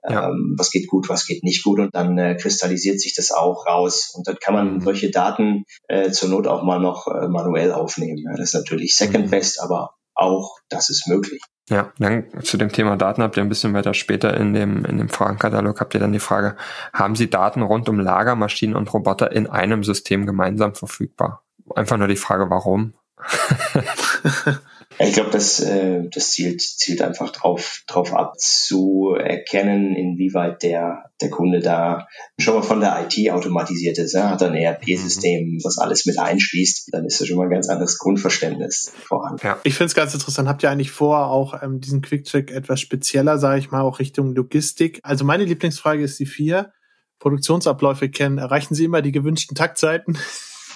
ja. 0.09 0.29
ähm, 0.29 0.55
was 0.57 0.71
geht 0.71 0.87
gut, 0.87 1.09
was 1.09 1.27
geht 1.27 1.43
nicht 1.43 1.65
gut 1.65 1.81
und 1.81 1.95
dann 1.95 2.17
äh, 2.19 2.37
kristallisiert 2.37 3.01
sich 3.01 3.15
das 3.17 3.33
auch 3.33 3.67
raus 3.67 4.13
und 4.15 4.29
dann 4.29 4.37
kann 4.37 4.55
man 4.55 4.75
mhm. 4.75 4.81
solche 4.83 5.11
Daten 5.11 5.65
äh, 5.89 6.11
zur 6.11 6.29
Not 6.29 6.47
auch 6.47 6.63
mal 6.63 6.79
noch 6.79 7.09
äh, 7.09 7.27
manuell 7.27 7.73
aufnehmen. 7.73 8.19
Ja, 8.19 8.37
das 8.37 8.51
ist 8.51 8.55
natürlich 8.55 8.95
second 8.95 9.27
mhm. 9.27 9.31
best, 9.31 9.61
aber 9.61 9.95
auch 10.19 10.59
das 10.69 10.91
ist 10.91 11.09
möglich. 11.09 11.41
Ja, 11.71 11.93
dann 11.99 12.25
zu 12.43 12.57
dem 12.57 12.71
Thema 12.71 12.97
Daten 12.97 13.23
habt 13.23 13.37
ihr 13.37 13.43
ein 13.43 13.49
bisschen 13.49 13.75
weiter 13.75 13.93
später 13.93 14.35
in 14.37 14.55
dem, 14.55 14.85
in 14.85 14.99
dem 14.99 15.09
Fragenkatalog 15.09 15.81
habt 15.81 15.95
ihr 15.95 16.01
dann 16.01 16.13
die 16.13 16.19
Frage, 16.19 16.57
haben 16.95 17.15
Sie 17.15 17.29
Daten 17.29 17.63
rund 17.63 17.89
um 17.89 18.01
Lagermaschinen 18.01 18.75
und 18.75 18.93
Roboter 18.93 19.33
in 19.33 19.47
einem 19.47 19.85
System 19.85 20.25
gemeinsam 20.25 20.75
verfügbar? 20.75 21.45
Einfach 21.75 21.99
nur 21.99 22.09
die 22.09 22.17
Frage, 22.17 22.49
warum? 22.49 22.95
Ich 25.01 25.13
glaube, 25.13 25.31
das, 25.31 25.61
äh, 25.61 26.09
das 26.11 26.33
zielt, 26.33 26.61
zielt 26.61 27.03
einfach 27.03 27.31
drauf, 27.31 27.83
drauf 27.87 28.13
ab, 28.15 28.39
zu 28.39 29.15
erkennen, 29.19 29.95
inwieweit 29.95 30.63
der, 30.63 31.11
der 31.21 31.31
Kunde 31.31 31.61
da 31.61 32.09
schon 32.39 32.55
mal 32.55 32.63
von 32.63 32.81
der 32.81 33.07
IT 33.07 33.31
automatisiert 33.31 33.99
ist. 33.99 34.15
Er 34.15 34.31
hat 34.31 34.43
ein 34.43 34.55
ERP-System, 34.55 35.61
was 35.63 35.79
alles 35.79 36.05
mit 36.07 36.19
einschließt. 36.19 36.89
Dann 36.93 37.05
ist 37.05 37.21
da 37.21 37.27
schon 37.27 37.37
mal 37.37 37.45
ein 37.45 37.51
ganz 37.51 37.69
anderes 37.69 37.99
Grundverständnis 37.99 38.93
vorhanden. 39.05 39.41
Ja. 39.45 39.59
Ich 39.63 39.75
finde 39.75 39.87
es 39.87 39.95
ganz 39.95 40.15
interessant. 40.15 40.49
Habt 40.49 40.63
ihr 40.63 40.71
eigentlich 40.71 40.91
vor, 40.91 41.27
auch 41.27 41.63
ähm, 41.63 41.81
diesen 41.81 42.03
Quick-Check 42.03 42.51
etwas 42.51 42.81
spezieller, 42.81 43.39
sage 43.39 43.61
ich 43.61 43.71
mal, 43.71 43.83
auch 43.83 44.01
Richtung 44.01 44.35
Logistik? 44.35 45.01
Also 45.05 45.25
meine 45.25 45.45
Lieblingsfrage 45.45 46.03
ist 46.03 46.19
die 46.19 46.27
vier. 46.27 46.73
Produktionsabläufe 47.21 48.09
kennen. 48.09 48.39
Erreichen 48.39 48.75
Sie 48.75 48.85
immer 48.85 49.03
die 49.03 49.13
gewünschten 49.13 49.57
Taktzeiten? 49.57 50.17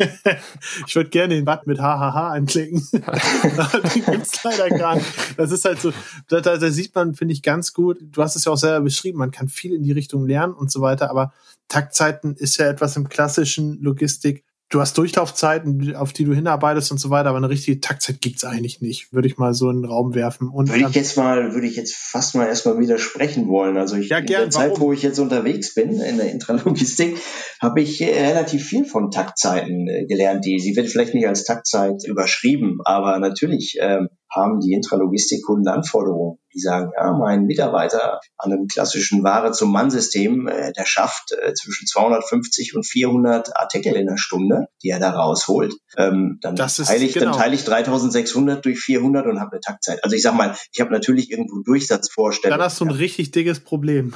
ich 0.86 0.94
würde 0.94 1.10
gerne 1.10 1.34
den 1.34 1.44
Button 1.44 1.70
mit 1.70 1.78
HHH 1.78 2.32
anklicken. 2.32 2.86
den 2.92 4.04
gibt's 4.04 4.42
leider 4.44 4.68
gar 4.70 4.96
nicht. 4.96 5.06
Das 5.36 5.50
ist 5.50 5.64
halt 5.64 5.80
so, 5.80 5.92
da, 6.28 6.40
da, 6.40 6.56
da 6.56 6.70
sieht 6.70 6.94
man, 6.94 7.14
finde 7.14 7.34
ich, 7.34 7.42
ganz 7.42 7.72
gut. 7.72 7.98
Du 8.00 8.22
hast 8.22 8.36
es 8.36 8.44
ja 8.44 8.52
auch 8.52 8.56
selber 8.56 8.84
beschrieben, 8.84 9.18
man 9.18 9.30
kann 9.30 9.48
viel 9.48 9.74
in 9.74 9.82
die 9.82 9.92
Richtung 9.92 10.26
lernen 10.26 10.54
und 10.54 10.70
so 10.70 10.80
weiter, 10.80 11.10
aber 11.10 11.32
Taktzeiten 11.68 12.34
ist 12.36 12.58
ja 12.58 12.66
etwas 12.66 12.96
im 12.96 13.08
klassischen 13.08 13.80
Logistik 13.80 14.44
du 14.72 14.80
hast 14.80 14.96
Durchlaufzeiten, 14.96 15.94
auf 15.94 16.12
die 16.12 16.24
du 16.24 16.32
hinarbeitest 16.32 16.90
und 16.92 16.98
so 16.98 17.10
weiter, 17.10 17.28
aber 17.28 17.38
eine 17.38 17.50
richtige 17.50 17.80
Taktzeit 17.80 18.20
gibt's 18.20 18.42
eigentlich 18.42 18.80
nicht, 18.80 19.12
würde 19.12 19.28
ich 19.28 19.36
mal 19.36 19.52
so 19.52 19.68
in 19.68 19.82
den 19.82 19.84
Raum 19.84 20.14
werfen. 20.14 20.48
Und 20.48 20.70
würde 20.70 20.88
ich 20.88 20.94
jetzt 20.94 21.16
mal, 21.18 21.52
würde 21.52 21.66
ich 21.66 21.76
jetzt 21.76 21.94
fast 21.94 22.34
mal 22.34 22.46
erstmal 22.46 22.78
widersprechen 22.78 23.48
wollen. 23.48 23.76
Also 23.76 23.96
ich, 23.96 24.08
ja, 24.08 24.20
gern, 24.20 24.44
in 24.44 24.44
der 24.46 24.50
Zeit, 24.50 24.70
warum? 24.70 24.80
wo 24.80 24.92
ich 24.92 25.02
jetzt 25.02 25.18
unterwegs 25.18 25.74
bin, 25.74 26.00
in 26.00 26.16
der 26.16 26.30
Intralogistik, 26.30 27.18
habe 27.60 27.82
ich 27.82 28.00
äh, 28.00 28.26
relativ 28.26 28.64
viel 28.64 28.86
von 28.86 29.10
Taktzeiten 29.10 29.88
äh, 29.88 30.06
gelernt. 30.06 30.44
Die, 30.46 30.58
sie 30.58 30.74
wird 30.74 30.88
vielleicht 30.88 31.14
nicht 31.14 31.28
als 31.28 31.44
Taktzeit 31.44 32.02
überschrieben, 32.06 32.78
aber 32.84 33.18
natürlich 33.18 33.76
ähm, 33.78 34.08
haben 34.34 34.60
die 34.60 34.72
Intralogistikkunden 34.72 35.68
Anforderungen. 35.68 36.38
Die 36.54 36.60
sagen, 36.60 36.90
ja, 36.96 37.12
mein 37.12 37.44
Mitarbeiter 37.44 38.20
an 38.36 38.52
einem 38.52 38.66
klassischen 38.66 39.22
Ware 39.22 39.52
zum 39.52 39.72
Mann-System, 39.72 40.48
äh, 40.48 40.72
der 40.72 40.84
schafft 40.84 41.32
äh, 41.32 41.54
zwischen 41.54 41.86
250 41.86 42.76
und 42.76 42.86
400 42.86 43.56
Artikel 43.56 43.94
in 43.94 44.06
der 44.06 44.18
Stunde, 44.18 44.66
die 44.82 44.90
er 44.90 44.98
da 44.98 45.10
rausholt. 45.10 45.74
Ähm, 45.96 46.38
dann, 46.42 46.56
teile 46.56 47.04
ich, 47.04 47.14
genau. 47.14 47.26
dann 47.26 47.40
teile 47.40 47.54
ich 47.54 47.64
3600 47.64 48.64
durch 48.64 48.80
400 48.80 49.26
und 49.26 49.40
habe 49.40 49.52
eine 49.52 49.60
Taktzeit. 49.60 50.04
Also 50.04 50.14
ich 50.14 50.22
sag 50.22 50.34
mal, 50.34 50.54
ich 50.72 50.80
habe 50.80 50.92
natürlich 50.92 51.30
irgendwo 51.30 51.62
Durchsatzvorstellungen. 51.62 52.58
Dann 52.58 52.66
hast 52.66 52.80
du 52.80 52.84
ein 52.84 52.90
richtig 52.90 53.30
dickes 53.30 53.60
Problem. 53.60 54.12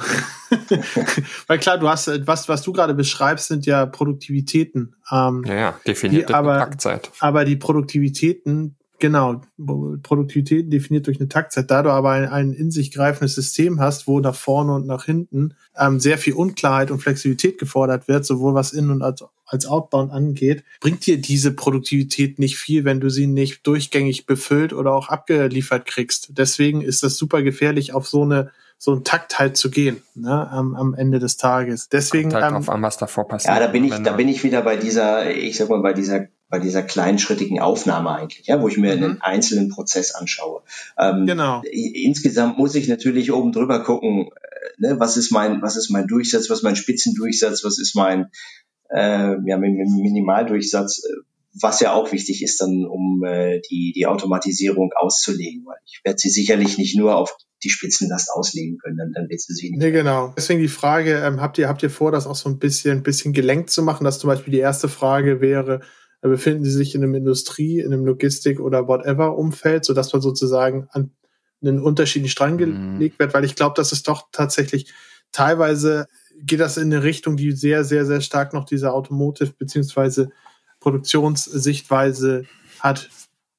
Weil 1.47 1.57
klar, 1.57 1.79
du 1.79 1.89
hast, 1.89 2.27
was, 2.27 2.47
was 2.47 2.61
du 2.61 2.71
gerade 2.71 2.93
beschreibst, 2.93 3.47
sind 3.47 3.65
ja 3.65 3.87
Produktivitäten. 3.87 4.95
Ähm, 5.11 5.43
ja, 5.47 5.55
ja, 5.55 5.79
definierte 5.87 6.27
die, 6.27 6.33
aber, 6.33 6.59
Taktzeit. 6.59 7.11
Aber 7.19 7.45
die 7.45 7.55
Produktivitäten, 7.55 8.77
Genau, 8.99 9.41
Produktivität 10.01 10.73
definiert 10.73 11.05
durch 11.05 11.19
eine 11.19 11.29
Taktzeit. 11.29 11.69
Da 11.69 11.83
du 11.83 11.91
aber 11.91 12.11
ein, 12.11 12.27
ein, 12.27 12.53
in 12.53 12.71
sich 12.71 12.91
greifendes 12.91 13.35
System 13.35 13.79
hast, 13.79 14.07
wo 14.07 14.19
nach 14.19 14.35
vorne 14.35 14.73
und 14.73 14.87
nach 14.87 15.05
hinten 15.05 15.53
ähm, 15.77 15.99
sehr 15.99 16.17
viel 16.17 16.33
Unklarheit 16.33 16.89
und 16.89 16.99
Flexibilität 16.99 17.59
gefordert 17.59 18.07
wird, 18.07 18.25
sowohl 18.25 18.55
was 18.55 18.73
in 18.73 18.89
und 18.89 19.03
als, 19.03 19.23
als 19.45 19.67
Outbound 19.67 20.11
angeht, 20.11 20.63
bringt 20.79 21.05
dir 21.05 21.21
diese 21.21 21.51
Produktivität 21.51 22.39
nicht 22.39 22.57
viel, 22.57 22.85
wenn 22.85 22.99
du 22.99 23.09
sie 23.09 23.27
nicht 23.27 23.67
durchgängig 23.67 24.25
befüllt 24.25 24.73
oder 24.73 24.93
auch 24.93 25.09
abgeliefert 25.09 25.85
kriegst. 25.85 26.29
Deswegen 26.37 26.81
ist 26.81 27.03
das 27.03 27.17
super 27.17 27.43
gefährlich, 27.43 27.93
auf 27.93 28.07
so 28.07 28.23
eine 28.23 28.51
so 28.79 28.91
einen 28.91 29.03
Takt 29.03 29.39
halt 29.39 29.57
zu 29.57 29.71
gehen 29.71 30.03
ne, 30.13 30.49
am, 30.51 30.75
am 30.75 30.93
Ende 30.93 31.19
des 31.19 31.37
Tages. 31.37 31.89
Deswegen 31.89 32.29
Kommt 32.29 32.43
halt 32.43 32.53
ähm, 32.53 32.57
drauf 32.59 32.69
an, 32.69 32.81
was 32.83 32.97
davor 32.97 33.27
passiert. 33.27 33.55
Ja, 33.55 33.59
da 33.59 33.67
bin 33.67 33.83
ich, 33.83 33.91
da 33.91 34.13
bin 34.13 34.27
ich 34.27 34.43
wieder 34.43 34.61
bei 34.61 34.75
dieser, 34.75 35.31
ich 35.31 35.57
sag 35.57 35.69
mal, 35.69 35.81
bei 35.81 35.93
dieser 35.93 36.27
bei 36.49 36.59
dieser 36.59 36.81
kleinschrittigen 36.81 37.59
Aufnahme 37.59 38.11
eigentlich, 38.11 38.47
ja, 38.47 38.61
wo 38.61 38.67
ich 38.67 38.77
mir 38.77 38.95
mhm. 38.95 39.03
einen 39.03 39.21
einzelnen 39.21 39.69
Prozess 39.69 40.11
anschaue. 40.11 40.61
Ähm, 40.97 41.25
genau. 41.25 41.61
Insgesamt 41.63 42.57
muss 42.57 42.75
ich 42.75 42.87
natürlich 42.87 43.31
oben 43.31 43.51
drüber 43.51 43.83
gucken, 43.83 44.27
äh, 44.27 44.81
ne, 44.81 44.99
was 44.99 45.17
ist 45.17 45.31
mein, 45.31 45.61
was 45.61 45.75
ist 45.75 45.89
mein 45.89 46.07
Durchsatz, 46.07 46.49
was 46.49 46.59
ist 46.59 46.63
mein 46.63 46.75
Spitzendurchsatz, 46.75 47.63
was 47.63 47.79
ist 47.79 47.95
mein 47.95 48.31
äh, 48.89 49.35
ja, 49.45 49.57
Minimaldurchsatz, 49.57 51.03
äh, 51.03 51.13
was 51.59 51.79
ja 51.79 51.93
auch 51.93 52.11
wichtig 52.11 52.43
ist 52.43 52.61
dann, 52.61 52.85
um 52.85 53.23
äh, 53.25 53.59
die, 53.69 53.91
die 53.93 54.05
Automatisierung 54.05 54.91
auszulegen, 54.95 55.65
weil 55.65 55.77
ich 55.85 56.01
werde 56.03 56.19
sie 56.19 56.29
sicherlich 56.29 56.77
nicht 56.77 56.97
nur 56.97 57.15
auf 57.15 57.35
die 57.63 57.69
Spitzenlast 57.69 58.29
auslegen 58.31 58.77
können, 58.77 58.97
dann, 58.97 59.11
dann 59.13 59.29
wird 59.29 59.41
sie 59.41 59.53
sich 59.53 59.71
nicht. 59.71 59.79
Nee, 59.79 59.91
genau. 59.91 60.33
Deswegen 60.37 60.61
die 60.61 60.67
Frage, 60.67 61.17
ähm, 61.17 61.41
habt 61.41 61.57
ihr, 61.57 61.67
habt 61.67 61.81
ihr 61.81 61.89
vor, 61.89 62.11
das 62.11 62.27
auch 62.27 62.35
so 62.35 62.47
ein 62.47 62.59
bisschen, 62.59 63.03
bisschen 63.03 63.33
gelenkt 63.33 63.71
zu 63.71 63.81
machen, 63.81 64.03
dass 64.03 64.19
zum 64.19 64.29
Beispiel 64.29 64.51
die 64.51 64.59
erste 64.59 64.87
Frage 64.87 65.41
wäre, 65.41 65.81
befinden 66.21 66.65
sie 66.65 66.71
sich 66.71 66.95
in 66.95 67.03
einem 67.03 67.15
Industrie, 67.15 67.79
in 67.79 67.93
einem 67.93 68.05
Logistik 68.05 68.59
oder 68.59 68.87
whatever 68.87 69.37
Umfeld, 69.37 69.85
sodass 69.85 70.11
man 70.13 70.21
sozusagen 70.21 70.87
an 70.91 71.11
einen 71.61 71.81
unterschiedlichen 71.81 72.31
Strang 72.31 72.55
mhm. 72.55 72.97
gelegt 72.97 73.19
wird, 73.19 73.33
weil 73.33 73.45
ich 73.45 73.55
glaube, 73.55 73.75
dass 73.75 73.91
es 73.91 74.03
doch 74.03 74.27
tatsächlich 74.31 74.93
teilweise 75.31 76.07
geht 76.39 76.59
das 76.59 76.77
in 76.77 76.93
eine 76.93 77.03
Richtung, 77.03 77.35
die 77.35 77.51
sehr, 77.51 77.83
sehr, 77.83 78.05
sehr 78.05 78.21
stark 78.21 78.53
noch 78.53 78.65
diese 78.65 78.93
Automotive 78.93 79.53
beziehungsweise 79.57 80.29
Produktionssichtweise 80.79 82.45
hat, 82.79 83.09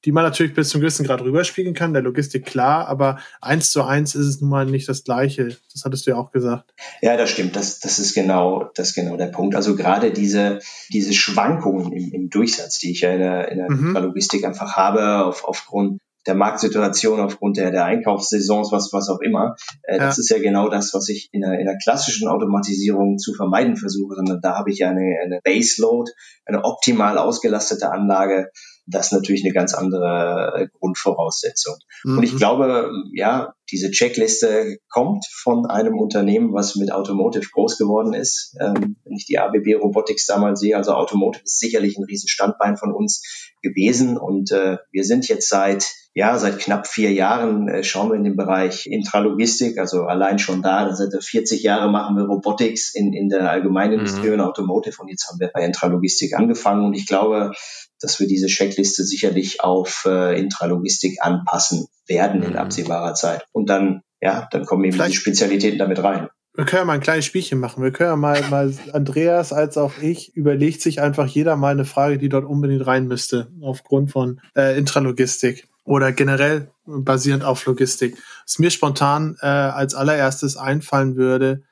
die 0.05 0.11
man 0.11 0.23
natürlich 0.23 0.53
bis 0.53 0.69
zum 0.69 0.81
gewissen 0.81 1.05
Grad 1.05 1.21
rüberspiegeln 1.21 1.75
kann, 1.75 1.93
der 1.93 2.01
Logistik 2.01 2.45
klar, 2.45 2.87
aber 2.87 3.19
eins 3.41 3.71
zu 3.71 3.83
eins 3.83 4.15
ist 4.15 4.25
es 4.25 4.41
nun 4.41 4.49
mal 4.49 4.65
nicht 4.65 4.87
das 4.87 5.03
Gleiche. 5.03 5.57
Das 5.73 5.83
hattest 5.83 6.07
du 6.07 6.11
ja 6.11 6.17
auch 6.17 6.31
gesagt. 6.31 6.73
Ja, 7.01 7.17
das 7.17 7.29
stimmt. 7.29 7.55
Das, 7.55 7.79
das 7.79 7.99
ist 7.99 8.13
genau, 8.13 8.69
das 8.75 8.89
ist 8.89 8.95
genau 8.95 9.17
der 9.17 9.27
Punkt. 9.27 9.55
Also 9.55 9.75
gerade 9.75 10.11
diese, 10.11 10.59
diese 10.91 11.13
Schwankungen 11.13 11.91
im, 11.91 12.11
im 12.13 12.29
Durchsatz, 12.29 12.79
die 12.79 12.91
ich 12.91 13.01
ja 13.01 13.11
in 13.11 13.19
der, 13.19 13.51
in 13.51 13.57
der 13.57 13.71
mhm. 13.71 13.97
Logistik 13.97 14.45
einfach 14.45 14.77
habe, 14.77 15.25
auf, 15.25 15.43
aufgrund 15.43 15.99
der 16.27 16.35
Marktsituation, 16.35 17.19
aufgrund 17.19 17.57
der, 17.57 17.71
der 17.71 17.85
Einkaufssaisons, 17.85 18.71
was, 18.71 18.91
was 18.91 19.09
auch 19.09 19.19
immer. 19.19 19.55
Äh, 19.83 19.97
ja. 19.97 20.05
Das 20.05 20.19
ist 20.19 20.29
ja 20.29 20.37
genau 20.37 20.69
das, 20.69 20.93
was 20.93 21.09
ich 21.09 21.29
in 21.31 21.41
der, 21.41 21.59
in 21.59 21.65
der 21.65 21.77
klassischen 21.77 22.27
Automatisierung 22.27 23.17
zu 23.17 23.33
vermeiden 23.33 23.77
versuche, 23.77 24.15
sondern 24.15 24.39
da 24.41 24.55
habe 24.55 24.71
ich 24.71 24.79
ja 24.79 24.89
eine, 24.89 25.17
eine 25.23 25.39
Baseload, 25.43 26.11
eine 26.45 26.63
optimal 26.63 27.17
ausgelastete 27.17 27.91
Anlage, 27.91 28.51
das 28.89 29.07
ist 29.07 29.11
natürlich 29.13 29.43
eine 29.43 29.53
ganz 29.53 29.73
andere 29.73 30.53
äh, 30.55 30.67
Grundvoraussetzung. 30.79 31.75
Mhm. 32.03 32.17
Und 32.17 32.23
ich 32.23 32.35
glaube, 32.35 32.91
ja, 33.13 33.53
diese 33.71 33.91
Checkliste 33.91 34.77
kommt 34.89 35.25
von 35.31 35.65
einem 35.65 35.99
Unternehmen, 35.99 36.53
was 36.53 36.75
mit 36.75 36.91
Automotive 36.91 37.47
groß 37.51 37.77
geworden 37.77 38.13
ist. 38.13 38.55
Ähm, 38.59 38.97
wenn 39.03 39.13
ich 39.13 39.25
die 39.25 39.37
ABB 39.37 39.75
Robotics 39.79 40.25
damals 40.25 40.59
sehe, 40.59 40.75
also 40.75 40.93
Automotive 40.93 41.43
ist 41.43 41.59
sicherlich 41.59 41.97
ein 41.97 42.03
Riesenstandbein 42.03 42.77
von 42.77 42.93
uns 42.93 43.21
gewesen. 43.61 44.17
Und 44.17 44.51
äh, 44.51 44.77
wir 44.91 45.03
sind 45.03 45.27
jetzt 45.27 45.49
seit 45.49 45.85
ja, 46.19 46.37
seit 46.37 46.59
knapp 46.59 46.85
vier 46.85 47.13
Jahren 47.13 47.69
äh, 47.69 47.81
schauen 47.81 48.09
wir 48.09 48.17
in 48.17 48.25
den 48.25 48.35
Bereich 48.35 48.87
Intralogistik, 48.87 49.77
also 49.77 50.03
allein 50.03 50.37
schon 50.37 50.61
da, 50.61 50.93
seit 50.93 51.13
40 51.23 51.63
Jahren 51.63 51.93
machen 51.93 52.17
wir 52.17 52.25
Robotics 52.25 52.93
in, 52.93 53.13
in 53.13 53.29
der 53.29 53.49
Allgemeinindustrie 53.49 54.27
mhm. 54.27 54.33
und 54.33 54.41
Automotive 54.41 55.01
und 55.01 55.07
jetzt 55.07 55.29
haben 55.29 55.39
wir 55.39 55.49
bei 55.53 55.63
Intralogistik 55.63 56.37
angefangen 56.37 56.83
und 56.83 56.93
ich 56.93 57.07
glaube, 57.07 57.53
dass 58.01 58.19
wir 58.19 58.27
diese 58.27 58.47
Checkliste 58.47 59.05
sicherlich 59.05 59.61
auf 59.61 60.03
äh, 60.05 60.37
Intralogistik 60.37 61.19
anpassen 61.21 61.85
werden 62.05 62.43
in 62.43 62.51
mhm. 62.51 62.57
absehbarer 62.57 63.13
Zeit. 63.13 63.45
Und 63.53 63.69
dann, 63.69 64.01
ja, 64.19 64.49
dann 64.51 64.65
kommen 64.65 64.83
eben 64.83 64.95
Vielleicht 64.95 65.13
die 65.13 65.17
Spezialitäten 65.17 65.79
damit 65.79 66.03
rein. 66.03 66.27
Wir 66.53 66.65
können 66.65 66.81
ja 66.81 66.85
mal 66.85 66.93
ein 66.95 66.99
kleines 66.99 67.23
Spielchen 67.23 67.59
machen. 67.59 67.81
Wir 67.81 67.91
können 67.91 68.09
ja 68.09 68.15
mal, 68.17 68.41
mal 68.49 68.73
Andreas 68.91 69.53
als 69.53 69.77
auch 69.77 69.93
ich 70.01 70.35
überlegt 70.35 70.81
sich 70.81 70.99
einfach 70.99 71.27
jeder 71.27 71.55
mal 71.55 71.71
eine 71.71 71.85
Frage, 71.85 72.17
die 72.17 72.27
dort 72.27 72.43
unbedingt 72.43 72.85
rein 72.85 73.07
müsste, 73.07 73.49
aufgrund 73.61 74.11
von 74.11 74.41
äh, 74.57 74.77
Intralogistik 74.77 75.69
oder 75.89 76.11
generell 76.11 76.69
basierend 76.85 77.43
auf 77.43 77.65
Logistik. 77.65 78.15
Was 78.45 78.59
mir 78.59 78.69
spontan 78.69 79.37
äh, 79.41 79.47
als 79.47 79.95
allererstes 79.95 80.55
einfallen 80.55 81.15
würde, 81.15 81.63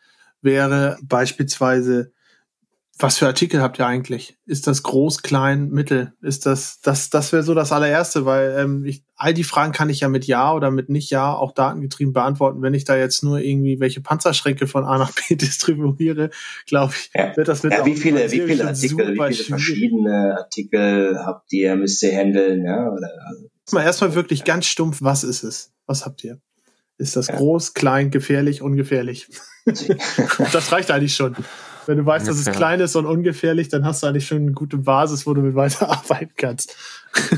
wäre 0.42 0.98
beispielsweise 1.04 2.12
was 3.00 3.20
für 3.20 3.28
Artikel 3.28 3.62
habt 3.62 3.78
ihr 3.78 3.86
eigentlich? 3.86 4.40
Ist 4.48 4.66
das 4.66 4.82
groß, 4.82 5.22
klein, 5.22 5.70
mittel? 5.70 6.14
Ist 6.24 6.48
das, 6.48 6.82
das, 6.82 7.12
das 7.12 7.32
wäre 7.32 7.44
so 7.44 7.54
das 7.54 7.72
allererste, 7.72 8.26
weil 8.26 8.56
ähm, 8.58 8.86
ich, 8.86 9.04
all 9.16 9.36
die 9.36 9.44
Fragen 9.44 9.72
kann 9.72 9.92
ich 9.92 10.00
ja 10.00 10.10
mit 10.10 10.26
Ja 10.26 10.52
oder 10.52 10.72
mit 10.72 10.90
nicht 10.90 11.12
Ja 11.12 11.36
auch 11.36 11.52
datengetrieben 11.52 12.12
beantworten. 12.12 12.64
Wenn 12.64 12.74
ich 12.74 12.86
da 12.86 12.98
jetzt 12.98 13.24
nur 13.24 13.40
irgendwie 13.40 13.80
welche 13.80 14.02
Panzerschränke 14.02 14.66
von 14.66 14.84
A 14.84 14.98
nach 14.98 15.12
B 15.12 15.36
distribuiere, 15.36 16.32
glaube 16.66 16.94
ich, 16.96 17.12
ja. 17.14 17.38
wird 17.38 17.48
das 17.48 17.62
mit 17.62 17.74
ja, 17.74 17.86
wie 17.86 17.96
viele, 17.96 18.32
wie 18.32 18.42
viele 18.42 18.66
Artikel, 18.66 19.14
wie 19.14 19.34
viele 19.34 19.44
verschiedene 19.44 20.36
Artikel 20.36 21.20
habt 21.24 21.54
ihr, 21.54 21.76
müsst 21.76 22.02
ihr 22.02 22.18
handeln, 22.18 22.66
ja? 22.66 22.90
Oder, 22.90 23.12
also, 23.28 23.48
Mal 23.72 23.84
erstmal 23.84 24.16
wirklich 24.16 24.44
ganz 24.44 24.66
stumpf, 24.66 25.00
was 25.02 25.24
ist 25.24 25.44
es? 25.44 25.72
Was 25.86 26.06
habt 26.06 26.24
ihr? 26.24 26.40
Ist 26.98 27.16
das 27.16 27.28
ja. 27.28 27.36
groß, 27.36 27.74
klein, 27.74 28.12
gefährlich, 28.12 28.62
ungefährlich? 28.62 29.30
das 29.66 30.72
reicht 30.72 30.90
eigentlich 30.90 31.16
schon. 31.16 31.36
Wenn 31.86 32.00
du 32.00 32.06
weißt, 32.06 32.28
dass 32.28 32.38
es 32.38 32.52
klein 32.52 32.82
ist 32.82 32.96
und 32.96 33.06
ungefährlich, 33.06 33.70
dann 33.70 33.86
hast 33.86 34.04
du 34.04 34.08
eigentlich 34.08 34.28
schon 34.28 34.40
eine 34.40 34.52
gute 34.52 34.78
Basis, 34.78 35.26
wo 35.26 35.34
du 35.34 35.42
mit 35.42 35.56
weiterarbeiten 35.56 36.34
kannst. 36.38 36.76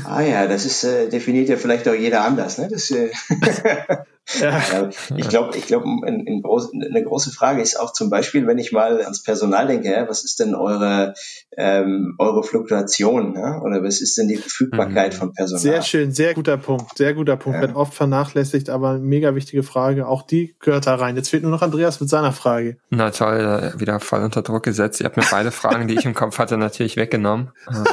Ah 0.04 0.22
ja, 0.22 0.46
das 0.46 0.64
ist 0.64 0.84
äh, 0.84 1.08
definiert 1.08 1.48
ja 1.48 1.56
vielleicht 1.56 1.88
auch 1.88 1.94
jeder 1.94 2.24
anders. 2.24 2.58
Ne? 2.58 2.68
Das, 2.70 2.90
äh 2.90 3.10
ja. 4.40 4.90
ich 5.16 5.28
glaube, 5.28 5.56
ich 5.56 5.66
glaube, 5.66 5.86
ein, 5.86 6.24
ein 6.26 6.42
groß, 6.42 6.70
eine 6.72 7.02
große 7.02 7.30
Frage 7.32 7.62
ist 7.62 7.78
auch 7.78 7.92
zum 7.92 8.10
Beispiel, 8.10 8.46
wenn 8.46 8.58
ich 8.58 8.70
mal 8.70 9.02
ans 9.02 9.22
Personal 9.22 9.66
denke, 9.66 10.04
was 10.08 10.24
ist 10.24 10.38
denn 10.40 10.54
eure, 10.54 11.14
ähm, 11.56 12.14
eure 12.18 12.42
Fluktuation 12.42 13.34
ja? 13.34 13.60
oder 13.60 13.82
was 13.82 14.00
ist 14.00 14.16
denn 14.18 14.28
die 14.28 14.36
Verfügbarkeit 14.36 15.14
mhm. 15.14 15.18
von 15.18 15.32
Personal? 15.32 15.60
Sehr 15.60 15.82
schön, 15.82 16.12
sehr 16.12 16.34
guter 16.34 16.56
Punkt, 16.58 16.96
sehr 16.96 17.14
guter 17.14 17.36
Punkt. 17.36 17.56
Ja. 17.56 17.62
Wird 17.62 17.76
oft 17.76 17.94
vernachlässigt, 17.94 18.70
aber 18.70 18.98
mega 18.98 19.34
wichtige 19.34 19.62
Frage. 19.62 20.06
Auch 20.06 20.22
die 20.22 20.54
gehört 20.60 20.86
da 20.86 20.94
rein. 20.94 21.16
Jetzt 21.16 21.30
fehlt 21.30 21.42
nur 21.42 21.52
noch 21.52 21.62
Andreas 21.62 22.00
mit 22.00 22.08
seiner 22.08 22.32
Frage. 22.32 22.76
Na 22.90 23.10
toll, 23.10 23.72
wieder 23.78 23.98
voll 24.00 24.22
unter 24.22 24.42
Druck 24.42 24.62
gesetzt. 24.62 25.00
Ihr 25.00 25.06
habt 25.06 25.16
mir 25.16 25.24
beide 25.30 25.50
Fragen, 25.50 25.88
die 25.88 25.94
ich 25.94 26.04
im 26.04 26.14
Kopf 26.14 26.38
hatte, 26.38 26.56
natürlich 26.56 26.96
weggenommen. 26.96 27.50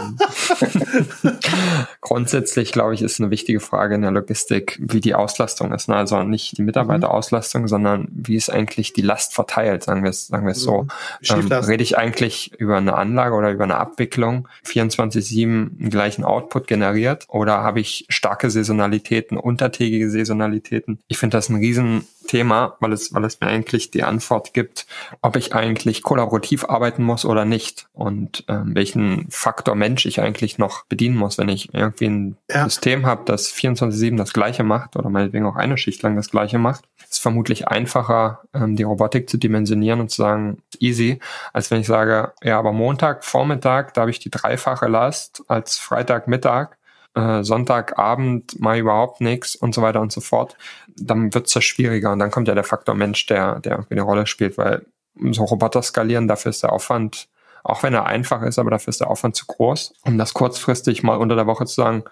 Grundsätzlich, 2.01 2.71
glaube 2.71 2.93
ich, 2.93 3.01
ist 3.01 3.19
eine 3.19 3.31
wichtige 3.31 3.59
Frage 3.59 3.95
in 3.95 4.01
der 4.01 4.11
Logistik, 4.11 4.79
wie 4.81 5.01
die 5.01 5.15
Auslastung 5.15 5.73
ist. 5.73 5.89
Ne? 5.89 5.95
Also 5.95 6.23
nicht 6.23 6.57
die 6.57 6.61
Mitarbeiterauslastung, 6.61 7.63
mhm. 7.63 7.67
sondern 7.67 8.07
wie 8.11 8.35
ist 8.35 8.49
eigentlich 8.49 8.93
die 8.93 9.01
Last 9.01 9.33
verteilt, 9.33 9.83
sagen 9.83 10.03
wir 10.03 10.09
es 10.09 10.27
sagen 10.27 10.45
wir 10.45 10.51
es 10.51 10.61
so. 10.61 10.83
Mhm. 10.83 10.89
Ähm, 11.29 11.51
rede 11.51 11.83
ich 11.83 11.97
eigentlich 11.97 12.53
über 12.59 12.77
eine 12.77 12.95
Anlage 12.95 13.35
oder 13.35 13.51
über 13.51 13.63
eine 13.63 13.77
Abwicklung 13.77 14.47
24-7 14.65 15.43
einen 15.43 15.89
gleichen 15.89 16.23
Output 16.23 16.67
generiert 16.67 17.25
oder 17.29 17.61
habe 17.63 17.79
ich 17.79 18.05
starke 18.09 18.49
Saisonalitäten, 18.49 19.37
untertägige 19.37 20.09
Saisonalitäten? 20.09 20.99
Ich 21.07 21.17
finde 21.17 21.37
das 21.37 21.49
ein 21.49 21.57
riesen 21.57 22.07
Thema, 22.27 22.77
weil 22.79 22.93
es, 22.93 23.13
weil 23.13 23.23
es 23.25 23.39
mir 23.39 23.47
eigentlich 23.47 23.91
die 23.91 24.03
Antwort 24.03 24.53
gibt, 24.53 24.85
ob 25.21 25.35
ich 25.35 25.55
eigentlich 25.55 26.03
kollaborativ 26.03 26.65
arbeiten 26.65 27.03
muss 27.03 27.25
oder 27.25 27.45
nicht 27.45 27.87
und 27.93 28.43
ähm, 28.47 28.75
welchen 28.75 29.27
Faktor 29.29 29.75
Mensch 29.75 30.05
ich 30.05 30.21
eigentlich 30.21 30.57
noch 30.57 30.85
bedienen 30.85 31.17
muss, 31.17 31.37
wenn 31.37 31.49
ich 31.49 31.73
irgendwie 31.73 32.05
ein 32.05 32.37
ja. 32.49 32.65
System 32.65 33.05
habe, 33.05 33.23
das 33.25 33.51
24-7 33.53 34.17
das 34.17 34.33
gleiche 34.33 34.63
macht 34.63 34.95
oder 34.95 35.09
meinetwegen 35.09 35.45
auch 35.45 35.55
eine 35.55 35.77
Schicht 35.77 36.03
lang 36.03 36.15
das 36.15 36.29
gleiche 36.29 36.59
macht. 36.59 36.85
ist 37.09 37.21
vermutlich 37.21 37.67
einfacher, 37.67 38.41
ähm, 38.53 38.75
die 38.75 38.83
Robotik 38.83 39.29
zu 39.29 39.37
dimensionieren 39.37 39.99
und 39.99 40.09
zu 40.09 40.17
sagen, 40.17 40.61
easy, 40.79 41.19
als 41.53 41.71
wenn 41.71 41.81
ich 41.81 41.87
sage, 41.87 42.33
ja, 42.43 42.59
aber 42.59 42.73
Montag, 42.73 43.25
Vormittag, 43.25 43.93
da 43.93 44.01
habe 44.01 44.11
ich 44.11 44.19
die 44.19 44.29
dreifache 44.29 44.87
Last 44.87 45.43
als 45.47 45.77
Freitagmittag 45.77 46.76
äh, 47.17 47.43
Sonntagabend 47.43 48.59
mal 48.59 48.77
überhaupt 48.77 49.21
nichts 49.21 49.55
und 49.55 49.73
so 49.73 49.81
weiter 49.81 50.01
und 50.01 50.11
so 50.11 50.21
fort, 50.21 50.55
dann 50.95 51.33
wird 51.33 51.47
es 51.47 51.53
ja 51.53 51.61
schwieriger 51.61 52.11
und 52.11 52.19
dann 52.19 52.31
kommt 52.31 52.47
ja 52.47 52.55
der 52.55 52.63
Faktor 52.63 52.95
Mensch, 52.95 53.25
der, 53.25 53.59
der 53.59 53.73
irgendwie 53.73 53.95
eine 53.95 54.03
Rolle 54.03 54.27
spielt, 54.27 54.57
weil 54.57 54.85
so 55.31 55.43
Roboter 55.43 55.81
skalieren, 55.81 56.27
dafür 56.27 56.51
ist 56.51 56.61
der 56.61 56.71
Aufwand, 56.71 57.27
auch 57.67 57.83
wenn 57.83 57.93
er 57.93 58.05
einfach 58.05 58.41
ist, 58.43 58.59
aber 58.59 58.71
dafür 58.71 58.89
ist 58.89 59.01
der 59.01 59.09
Aufwand 59.09 59.35
zu 59.35 59.45
groß, 59.45 59.93
um 60.05 60.17
das 60.17 60.33
kurzfristig 60.33 61.03
mal 61.03 61.17
unter 61.17 61.35
der 61.35 61.47
Woche 61.47 61.65
zu 61.65 61.75
sagen, 61.75 62.03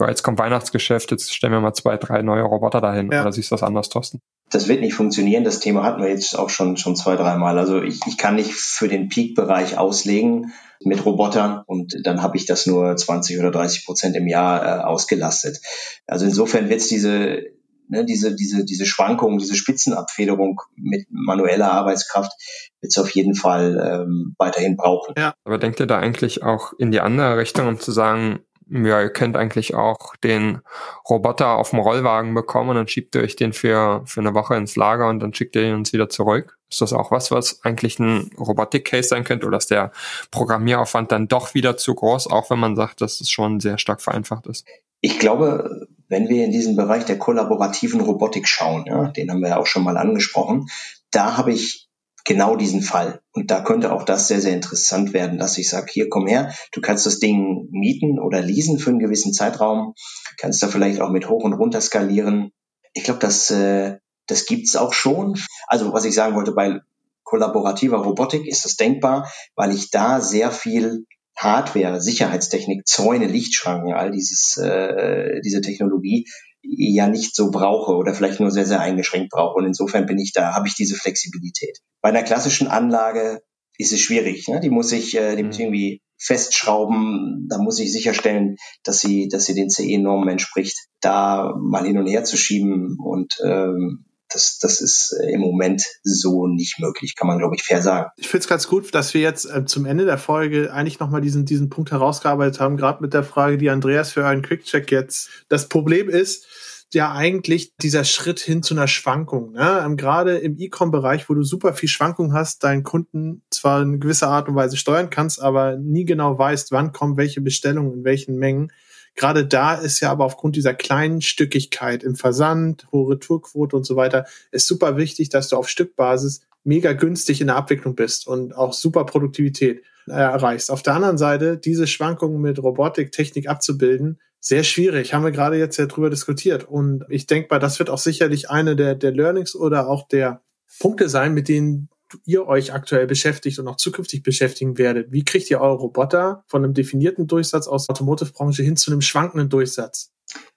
ja, 0.00 0.08
jetzt 0.08 0.22
kommt 0.22 0.38
Weihnachtsgeschäft, 0.38 1.10
jetzt 1.10 1.34
stellen 1.34 1.52
wir 1.52 1.60
mal 1.60 1.72
zwei, 1.72 1.96
drei 1.96 2.22
neue 2.22 2.42
Roboter 2.42 2.80
dahin. 2.80 3.10
Ja. 3.10 3.22
Oder 3.22 3.32
siehst 3.32 3.50
du 3.50 3.54
das 3.54 3.62
anders, 3.62 3.88
Thorsten? 3.88 4.20
Das 4.50 4.68
wird 4.68 4.80
nicht 4.80 4.94
funktionieren. 4.94 5.44
Das 5.44 5.60
Thema 5.60 5.84
hatten 5.84 6.02
wir 6.02 6.10
jetzt 6.10 6.38
auch 6.38 6.50
schon, 6.50 6.76
schon 6.76 6.96
zwei, 6.96 7.16
dreimal. 7.16 7.58
Also 7.58 7.82
ich, 7.82 8.00
ich 8.06 8.18
kann 8.18 8.34
nicht 8.34 8.52
für 8.52 8.88
den 8.88 9.08
Peak-Bereich 9.08 9.78
auslegen, 9.78 10.52
mit 10.84 11.04
Robotern 11.04 11.62
und 11.66 11.94
dann 12.02 12.22
habe 12.22 12.36
ich 12.36 12.46
das 12.46 12.66
nur 12.66 12.96
20 12.96 13.38
oder 13.38 13.50
30 13.50 13.86
Prozent 13.86 14.16
im 14.16 14.28
Jahr 14.28 14.64
äh, 14.64 14.82
ausgelastet. 14.82 15.60
Also 16.06 16.26
insofern 16.26 16.68
wird 16.68 16.80
es 16.80 16.88
diese, 16.88 17.42
ne, 17.88 18.04
diese, 18.04 18.34
diese, 18.34 18.64
diese 18.64 18.86
Schwankungen, 18.86 19.38
diese 19.38 19.54
Spitzenabfederung 19.54 20.60
mit 20.76 21.06
manueller 21.10 21.72
Arbeitskraft 21.72 22.32
wird 22.80 22.92
es 22.92 22.98
auf 22.98 23.10
jeden 23.10 23.34
Fall 23.34 24.02
ähm, 24.04 24.34
weiterhin 24.38 24.76
brauchen. 24.76 25.14
Ja. 25.16 25.34
Aber 25.44 25.58
denkt 25.58 25.80
ihr 25.80 25.86
da 25.86 25.98
eigentlich 25.98 26.42
auch 26.42 26.72
in 26.78 26.90
die 26.90 27.00
andere 27.00 27.38
Richtung, 27.38 27.68
um 27.68 27.80
zu 27.80 27.92
sagen, 27.92 28.40
ja, 28.70 29.02
ihr 29.02 29.10
könnt 29.10 29.36
eigentlich 29.36 29.74
auch 29.74 30.16
den 30.16 30.60
Roboter 31.08 31.56
auf 31.56 31.70
dem 31.70 31.80
Rollwagen 31.80 32.32
bekommen 32.34 32.70
und 32.70 32.76
dann 32.76 32.88
schiebt 32.88 33.14
ihr 33.14 33.22
euch 33.22 33.36
den 33.36 33.52
für, 33.52 34.02
für 34.06 34.20
eine 34.20 34.34
Woche 34.34 34.56
ins 34.56 34.74
Lager 34.76 35.08
und 35.08 35.20
dann 35.20 35.34
schickt 35.34 35.54
ihr 35.56 35.64
ihn 35.64 35.74
uns 35.74 35.92
wieder 35.92 36.08
zurück. 36.08 36.56
Ist 36.70 36.80
das 36.80 36.92
auch 36.92 37.10
was, 37.10 37.30
was 37.30 37.62
eigentlich 37.62 37.98
ein 37.98 38.30
Robotik-Case 38.38 39.08
sein 39.08 39.24
könnte 39.24 39.46
oder 39.46 39.58
ist 39.58 39.70
der 39.70 39.92
Programmieraufwand 40.30 41.12
dann 41.12 41.28
doch 41.28 41.54
wieder 41.54 41.76
zu 41.76 41.94
groß, 41.94 42.26
auch 42.28 42.50
wenn 42.50 42.58
man 42.58 42.74
sagt, 42.74 43.00
dass 43.00 43.20
es 43.20 43.30
schon 43.30 43.60
sehr 43.60 43.78
stark 43.78 44.00
vereinfacht 44.00 44.46
ist? 44.46 44.66
Ich 45.00 45.18
glaube, 45.18 45.86
wenn 46.08 46.28
wir 46.28 46.44
in 46.44 46.52
diesen 46.52 46.76
Bereich 46.76 47.04
der 47.04 47.18
kollaborativen 47.18 48.00
Robotik 48.00 48.48
schauen, 48.48 48.84
ja, 48.86 49.08
den 49.08 49.30
haben 49.30 49.40
wir 49.40 49.50
ja 49.50 49.58
auch 49.58 49.66
schon 49.66 49.84
mal 49.84 49.96
angesprochen, 49.96 50.66
da 51.10 51.36
habe 51.36 51.52
ich 51.52 51.88
genau 52.24 52.56
diesen 52.56 52.82
Fall. 52.82 53.20
Und 53.32 53.50
da 53.50 53.60
könnte 53.60 53.92
auch 53.92 54.02
das 54.02 54.28
sehr, 54.28 54.40
sehr 54.40 54.54
interessant 54.54 55.12
werden, 55.12 55.38
dass 55.38 55.58
ich 55.58 55.68
sage, 55.68 55.86
hier 55.90 56.08
komm 56.08 56.26
her, 56.26 56.52
du 56.72 56.80
kannst 56.80 57.06
das 57.06 57.18
Ding 57.18 57.68
mieten 57.70 58.18
oder 58.18 58.40
leasen 58.40 58.78
für 58.78 58.90
einen 58.90 58.98
gewissen 58.98 59.32
Zeitraum, 59.32 59.94
kannst 60.38 60.62
da 60.62 60.68
vielleicht 60.68 61.00
auch 61.00 61.10
mit 61.10 61.28
hoch 61.28 61.44
und 61.44 61.52
runter 61.52 61.80
skalieren. 61.80 62.50
Ich 62.94 63.04
glaube, 63.04 63.20
das, 63.20 63.50
äh, 63.50 63.98
das 64.26 64.46
gibt's 64.46 64.76
auch 64.76 64.94
schon. 64.94 65.38
Also 65.66 65.92
was 65.92 66.04
ich 66.04 66.14
sagen 66.14 66.34
wollte, 66.34 66.52
bei 66.52 66.80
kollaborativer 67.24 67.98
Robotik 67.98 68.46
ist 68.46 68.64
das 68.64 68.76
denkbar, 68.76 69.30
weil 69.54 69.72
ich 69.72 69.90
da 69.90 70.20
sehr 70.20 70.50
viel 70.50 71.04
Hardware, 71.36 72.00
Sicherheitstechnik, 72.00 72.86
Zäune, 72.86 73.26
Lichtschranken, 73.26 73.92
all 73.92 74.10
dieses, 74.10 74.56
äh, 74.56 75.40
diese 75.44 75.60
Technologie 75.60 76.26
ja 76.62 77.08
nicht 77.08 77.34
so 77.34 77.50
brauche 77.50 77.92
oder 77.92 78.14
vielleicht 78.14 78.40
nur 78.40 78.50
sehr, 78.50 78.66
sehr 78.66 78.80
eingeschränkt 78.80 79.30
brauche. 79.30 79.56
Und 79.56 79.66
insofern 79.66 80.06
bin 80.06 80.18
ich 80.18 80.32
da, 80.32 80.54
habe 80.54 80.68
ich 80.68 80.74
diese 80.74 80.94
Flexibilität. 80.94 81.78
Bei 82.00 82.08
einer 82.08 82.22
klassischen 82.22 82.68
Anlage 82.68 83.42
ist 83.78 83.92
es 83.92 84.00
schwierig. 84.00 84.48
Ne? 84.48 84.60
Die 84.60 84.70
muss 84.70 84.92
ich, 84.92 85.16
äh, 85.16 85.36
die 85.36 85.42
muss 85.42 85.56
ich 85.56 85.60
mhm. 85.60 85.66
irgendwie 85.66 86.02
festschrauben. 86.18 87.46
Da 87.50 87.58
muss 87.58 87.78
ich 87.78 87.92
sicherstellen, 87.92 88.56
dass 88.82 89.00
sie, 89.00 89.28
dass 89.28 89.46
sie 89.46 89.54
den 89.54 89.70
CE-Normen 89.70 90.28
entspricht. 90.28 90.86
Da 91.00 91.54
mal 91.60 91.84
hin 91.84 91.98
und 91.98 92.06
her 92.06 92.24
zu 92.24 92.36
schieben 92.36 92.96
und 93.02 93.34
ähm, 93.44 94.06
das, 94.34 94.58
das 94.58 94.80
ist 94.80 95.16
im 95.28 95.40
Moment 95.40 95.84
so 96.02 96.46
nicht 96.46 96.78
möglich, 96.78 97.16
kann 97.16 97.28
man, 97.28 97.38
glaube 97.38 97.54
ich, 97.56 97.62
fair 97.62 97.82
sagen. 97.82 98.10
Ich 98.16 98.28
finde 98.28 98.42
es 98.42 98.48
ganz 98.48 98.68
gut, 98.68 98.94
dass 98.94 99.14
wir 99.14 99.20
jetzt 99.20 99.46
äh, 99.46 99.64
zum 99.64 99.86
Ende 99.86 100.04
der 100.04 100.18
Folge 100.18 100.72
eigentlich 100.72 101.00
nochmal 101.00 101.20
diesen, 101.20 101.46
diesen 101.46 101.70
Punkt 101.70 101.90
herausgearbeitet 101.92 102.60
haben, 102.60 102.76
gerade 102.76 103.02
mit 103.02 103.14
der 103.14 103.24
Frage, 103.24 103.56
die 103.56 103.70
Andreas 103.70 104.12
für 104.12 104.26
einen 104.26 104.42
Quick-Check 104.42 104.90
jetzt. 104.90 105.30
Das 105.48 105.68
Problem 105.68 106.08
ist, 106.08 106.46
ja 106.94 107.12
eigentlich 107.12 107.76
dieser 107.76 108.04
Schritt 108.04 108.40
hin 108.40 108.62
zu 108.62 108.74
einer 108.74 108.88
Schwankung. 108.88 109.52
Ne? 109.52 109.82
Ähm, 109.84 109.96
gerade 109.96 110.38
im 110.38 110.56
E-Com-Bereich, 110.58 111.28
wo 111.28 111.34
du 111.34 111.42
super 111.42 111.74
viel 111.74 111.88
Schwankung 111.88 112.32
hast, 112.32 112.64
deinen 112.64 112.84
Kunden 112.84 113.42
zwar 113.50 113.82
in 113.82 114.00
gewisser 114.00 114.28
Art 114.28 114.48
und 114.48 114.54
Weise 114.54 114.76
steuern 114.76 115.10
kannst, 115.10 115.42
aber 115.42 115.76
nie 115.76 116.04
genau 116.04 116.38
weißt, 116.38 116.72
wann 116.72 116.92
kommen 116.92 117.16
welche 117.16 117.40
Bestellungen 117.40 117.92
in 117.92 118.04
welchen 118.04 118.36
Mengen. 118.36 118.72
Gerade 119.16 119.46
da 119.46 119.74
ist 119.74 120.00
ja 120.00 120.10
aber 120.10 120.24
aufgrund 120.24 120.56
dieser 120.56 120.74
kleinen 120.74 121.20
Stückigkeit 121.20 122.02
im 122.02 122.16
Versand, 122.16 122.86
hohe 122.92 123.14
Retourquote 123.14 123.76
und 123.76 123.84
so 123.84 123.96
weiter, 123.96 124.26
ist 124.50 124.66
super 124.66 124.96
wichtig, 124.96 125.28
dass 125.28 125.48
du 125.48 125.56
auf 125.56 125.68
Stückbasis 125.68 126.42
mega 126.64 126.94
günstig 126.94 127.40
in 127.40 127.46
der 127.48 127.56
Abwicklung 127.56 127.94
bist 127.94 128.26
und 128.26 128.56
auch 128.56 128.72
super 128.72 129.04
Produktivität 129.04 129.82
erreichst. 130.06 130.70
Auf 130.70 130.82
der 130.82 130.94
anderen 130.94 131.18
Seite, 131.18 131.56
diese 131.56 131.86
Schwankungen 131.86 132.40
mit 132.40 132.62
Robotik, 132.62 133.12
Technik 133.12 133.48
abzubilden, 133.48 134.18
Sehr 134.46 134.62
schwierig, 134.62 135.14
haben 135.14 135.24
wir 135.24 135.30
gerade 135.30 135.56
jetzt 135.56 135.78
ja 135.78 135.86
drüber 135.86 136.10
diskutiert. 136.10 136.64
Und 136.64 137.06
ich 137.08 137.26
denke 137.26 137.48
mal, 137.50 137.58
das 137.58 137.78
wird 137.78 137.88
auch 137.88 137.96
sicherlich 137.96 138.50
eine 138.50 138.76
der, 138.76 138.94
der 138.94 139.10
Learnings 139.10 139.56
oder 139.56 139.88
auch 139.88 140.06
der 140.06 140.42
Punkte 140.80 141.08
sein, 141.08 141.32
mit 141.32 141.48
denen 141.48 141.88
ihr 142.24 142.46
euch 142.46 142.72
aktuell 142.72 143.06
beschäftigt 143.06 143.58
und 143.58 143.68
auch 143.68 143.76
zukünftig 143.76 144.22
beschäftigen 144.22 144.78
werdet. 144.78 145.12
Wie 145.12 145.24
kriegt 145.24 145.50
ihr 145.50 145.60
eure 145.60 145.76
Roboter 145.76 146.44
von 146.46 146.64
einem 146.64 146.74
definierten 146.74 147.26
Durchsatz 147.26 147.68
aus 147.68 147.86
der 147.86 147.94
Automotive-Branche 147.94 148.62
hin 148.62 148.76
zu 148.76 148.90
einem 148.90 149.00
schwankenden 149.00 149.48
Durchsatz? 149.48 150.12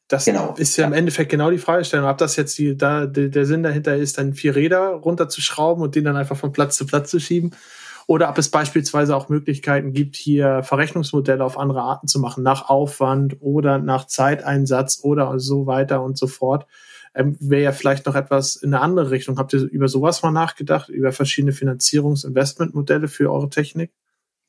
Das 0.08 0.26
genau. 0.26 0.56
ist 0.58 0.78
ja, 0.78 0.84
ja, 0.84 0.88
im 0.88 0.94
Endeffekt 0.94 1.30
genau 1.30 1.52
die 1.52 1.58
Fragestellung. 1.58 2.08
Ob 2.08 2.18
das 2.18 2.36
jetzt 2.38 2.58
die, 2.58 2.78
da, 2.78 3.06
der, 3.06 3.28
der 3.28 3.46
Sinn 3.46 3.64
dahinter 3.64 3.96
ist, 3.96 4.18
dann 4.18 4.34
vier 4.34 4.56
Räder 4.56 4.90
runterzuschrauben 4.90 5.84
und 5.84 5.96
den 5.96 6.06
dann 6.06 6.16
einfach 6.16 6.38
von 6.38 6.54
Platz 6.54 6.78
zu 6.78 6.86
Platz 6.86 7.12
zu 7.12 7.20
schieben 7.20 7.52
oder 8.08 8.30
ob 8.30 8.38
es 8.38 8.50
beispielsweise 8.50 9.16
auch 9.16 9.28
Möglichkeiten 9.28 9.92
gibt, 9.92 10.16
hier 10.16 10.64
Verrechnungsmodelle 10.64 11.44
auf 11.44 11.58
andere 11.58 11.82
Arten 11.82 12.08
zu 12.08 12.20
machen, 12.20 12.42
nach 12.42 12.70
Aufwand 12.70 13.36
oder 13.42 13.80
nach 13.80 14.08
Zeiteinsatz 14.08 15.02
oder 15.04 15.40
so 15.40 15.68
weiter 15.68 16.02
und 16.02 16.18
so 16.18 16.28
fort. 16.28 16.66
Ähm, 17.18 17.36
Wäre 17.40 17.64
ja 17.64 17.72
vielleicht 17.72 18.06
noch 18.06 18.16
etwas 18.16 18.56
in 18.56 18.74
eine 18.74 18.82
andere 18.82 19.12
Richtung. 19.12 19.38
Habt 19.38 19.54
ihr 19.54 19.62
über 19.62 19.88
sowas 19.88 20.24
mal 20.24 20.32
nachgedacht, 20.32 20.90
über 20.90 21.12
verschiedene 21.12 21.52
Finanzierungs-Investmentmodelle 21.52 23.08
für 23.08 23.32
eure 23.32 23.50
Technik? 23.50 23.92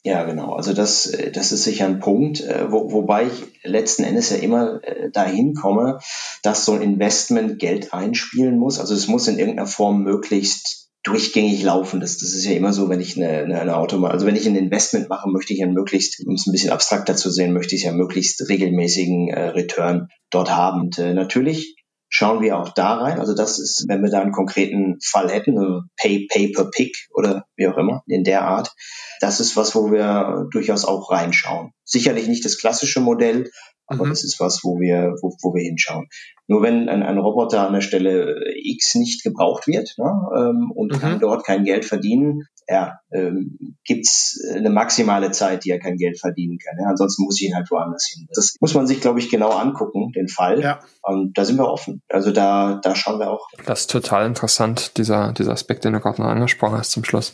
Ja, 0.05 0.25
genau. 0.25 0.55
Also 0.55 0.75
das, 0.75 1.13
das 1.33 1.51
ist 1.51 1.65
sicher 1.65 1.87
ein 1.87 1.99
Punkt, 1.99 2.41
äh, 2.41 2.71
wo, 2.71 2.93
wobei 2.93 3.27
ich 3.27 3.61
letzten 3.65 4.05
Endes 4.05 4.31
ja 4.31 4.37
immer 4.37 4.81
äh, 4.85 5.11
dahin 5.11 5.55
komme, 5.55 5.99
dass 6.43 6.65
so 6.65 6.73
ein 6.73 6.83
Investment 6.83 7.59
Geld 7.59 7.93
einspielen 7.93 8.59
muss. 8.59 8.79
Also 8.79 8.95
es 8.95 9.09
muss 9.09 9.27
in 9.27 9.39
irgendeiner 9.39 9.67
Form 9.67 10.05
möglichst 10.05 10.89
durchgängig 11.03 11.63
laufen. 11.63 12.01
Das, 12.01 12.19
das 12.19 12.33
ist 12.33 12.45
ja 12.45 12.53
immer 12.53 12.73
so, 12.73 12.89
wenn 12.89 13.01
ich 13.01 13.17
eine, 13.17 13.29
eine, 13.29 13.61
eine 13.61 13.77
Auto, 13.77 14.03
also 14.05 14.27
wenn 14.27 14.37
ich 14.37 14.47
ein 14.47 14.57
Investment 14.57 15.09
mache, 15.09 15.29
möchte 15.29 15.53
ich 15.53 15.61
ja 15.61 15.67
möglichst, 15.67 16.25
um 16.27 16.35
es 16.35 16.47
ein 16.47 16.53
bisschen 16.53 16.71
abstrakter 16.71 17.17
zu 17.17 17.31
sehen, 17.31 17.53
möchte 17.53 17.75
ich 17.75 17.85
ja 17.85 17.93
möglichst 17.93 18.49
regelmäßigen 18.49 19.29
äh, 19.29 19.49
Return 19.49 20.09
dort 20.31 20.55
haben. 20.55 20.83
Und 20.83 20.99
äh, 20.99 21.13
natürlich 21.13 21.77
schauen 22.09 22.41
wir 22.43 22.59
auch 22.59 22.71
da 22.71 22.95
rein. 22.95 23.21
Also 23.21 23.35
das 23.35 23.59
ist, 23.59 23.85
wenn 23.89 24.03
wir 24.03 24.11
da 24.11 24.21
einen 24.21 24.33
konkreten 24.33 24.99
Fall 25.03 25.31
hätten, 25.31 25.59
also 25.59 25.83
Pay, 25.97 26.27
Pay 26.31 26.53
per 26.53 26.71
Pick 26.71 27.09
oder 27.13 27.47
wie 27.57 27.69
auch 27.69 27.77
immer, 27.77 28.03
in 28.07 28.25
der 28.25 28.43
Art, 28.43 28.75
das 29.21 29.41
ist 29.41 29.57
was, 29.57 29.75
wo 29.75 29.91
wir 29.91 30.47
durchaus 30.51 30.85
auch 30.85 31.11
reinschauen. 31.11 31.73
Sicherlich 31.85 32.29
nicht 32.29 32.45
das 32.45 32.59
klassische 32.59 33.01
Modell, 33.01 33.51
aber 33.87 34.05
mhm. 34.05 34.11
das 34.11 34.23
ist 34.23 34.39
was, 34.39 34.61
wo 34.63 34.79
wir, 34.79 35.15
wo, 35.23 35.35
wo 35.43 35.55
wir 35.55 35.63
hinschauen. 35.63 36.09
Nur 36.47 36.63
wenn 36.63 36.89
ein, 36.89 37.03
ein 37.03 37.19
Roboter 37.19 37.67
an 37.67 37.73
der 37.73 37.81
Stelle 37.81 38.37
X 38.55 38.95
nicht 38.95 39.23
gebraucht 39.23 39.67
wird 39.67 39.95
ne, 39.99 40.29
ähm, 40.37 40.71
und 40.75 40.93
mhm. 40.93 40.99
kann 40.99 41.21
dort 41.21 41.45
kein 41.45 41.65
Geld 41.65 41.85
verdienen, 41.85 42.45
ja, 42.69 43.01
ähm, 43.11 43.77
gibt 43.85 44.07
eine 44.55 44.69
maximale 44.69 45.31
Zeit, 45.31 45.65
die 45.65 45.71
er 45.71 45.79
kein 45.79 45.97
Geld 45.97 46.21
verdienen 46.21 46.59
kann. 46.59 46.79
Ja? 46.79 46.91
Ansonsten 46.91 47.25
muss 47.25 47.41
ich 47.41 47.49
ihn 47.49 47.55
halt 47.55 47.71
woanders 47.71 48.07
hin. 48.13 48.27
Das 48.35 48.57
muss 48.61 48.75
man 48.75 48.87
sich, 48.87 49.01
glaube 49.01 49.19
ich, 49.21 49.31
genau 49.31 49.51
angucken, 49.51 50.13
den 50.13 50.29
Fall. 50.29 50.61
Ja. 50.61 50.81
Und 51.01 51.39
da 51.39 51.47
sind 51.47 51.57
wir 51.57 51.67
offen. 51.67 52.03
Also 52.11 52.31
da, 52.31 52.79
da 52.83 52.95
schauen 52.95 53.19
wir 53.19 53.31
auch. 53.31 53.49
Das 53.65 53.81
ist 53.81 53.91
total 53.91 54.27
interessant, 54.27 54.99
dieser, 54.99 55.33
dieser 55.33 55.53
Aspekt, 55.53 55.85
den 55.85 55.95
du 55.95 56.01
gerade 56.01 56.21
noch 56.21 56.29
angesprochen 56.29 56.77
hast 56.77 56.91
zum 56.91 57.05
Schluss. 57.05 57.33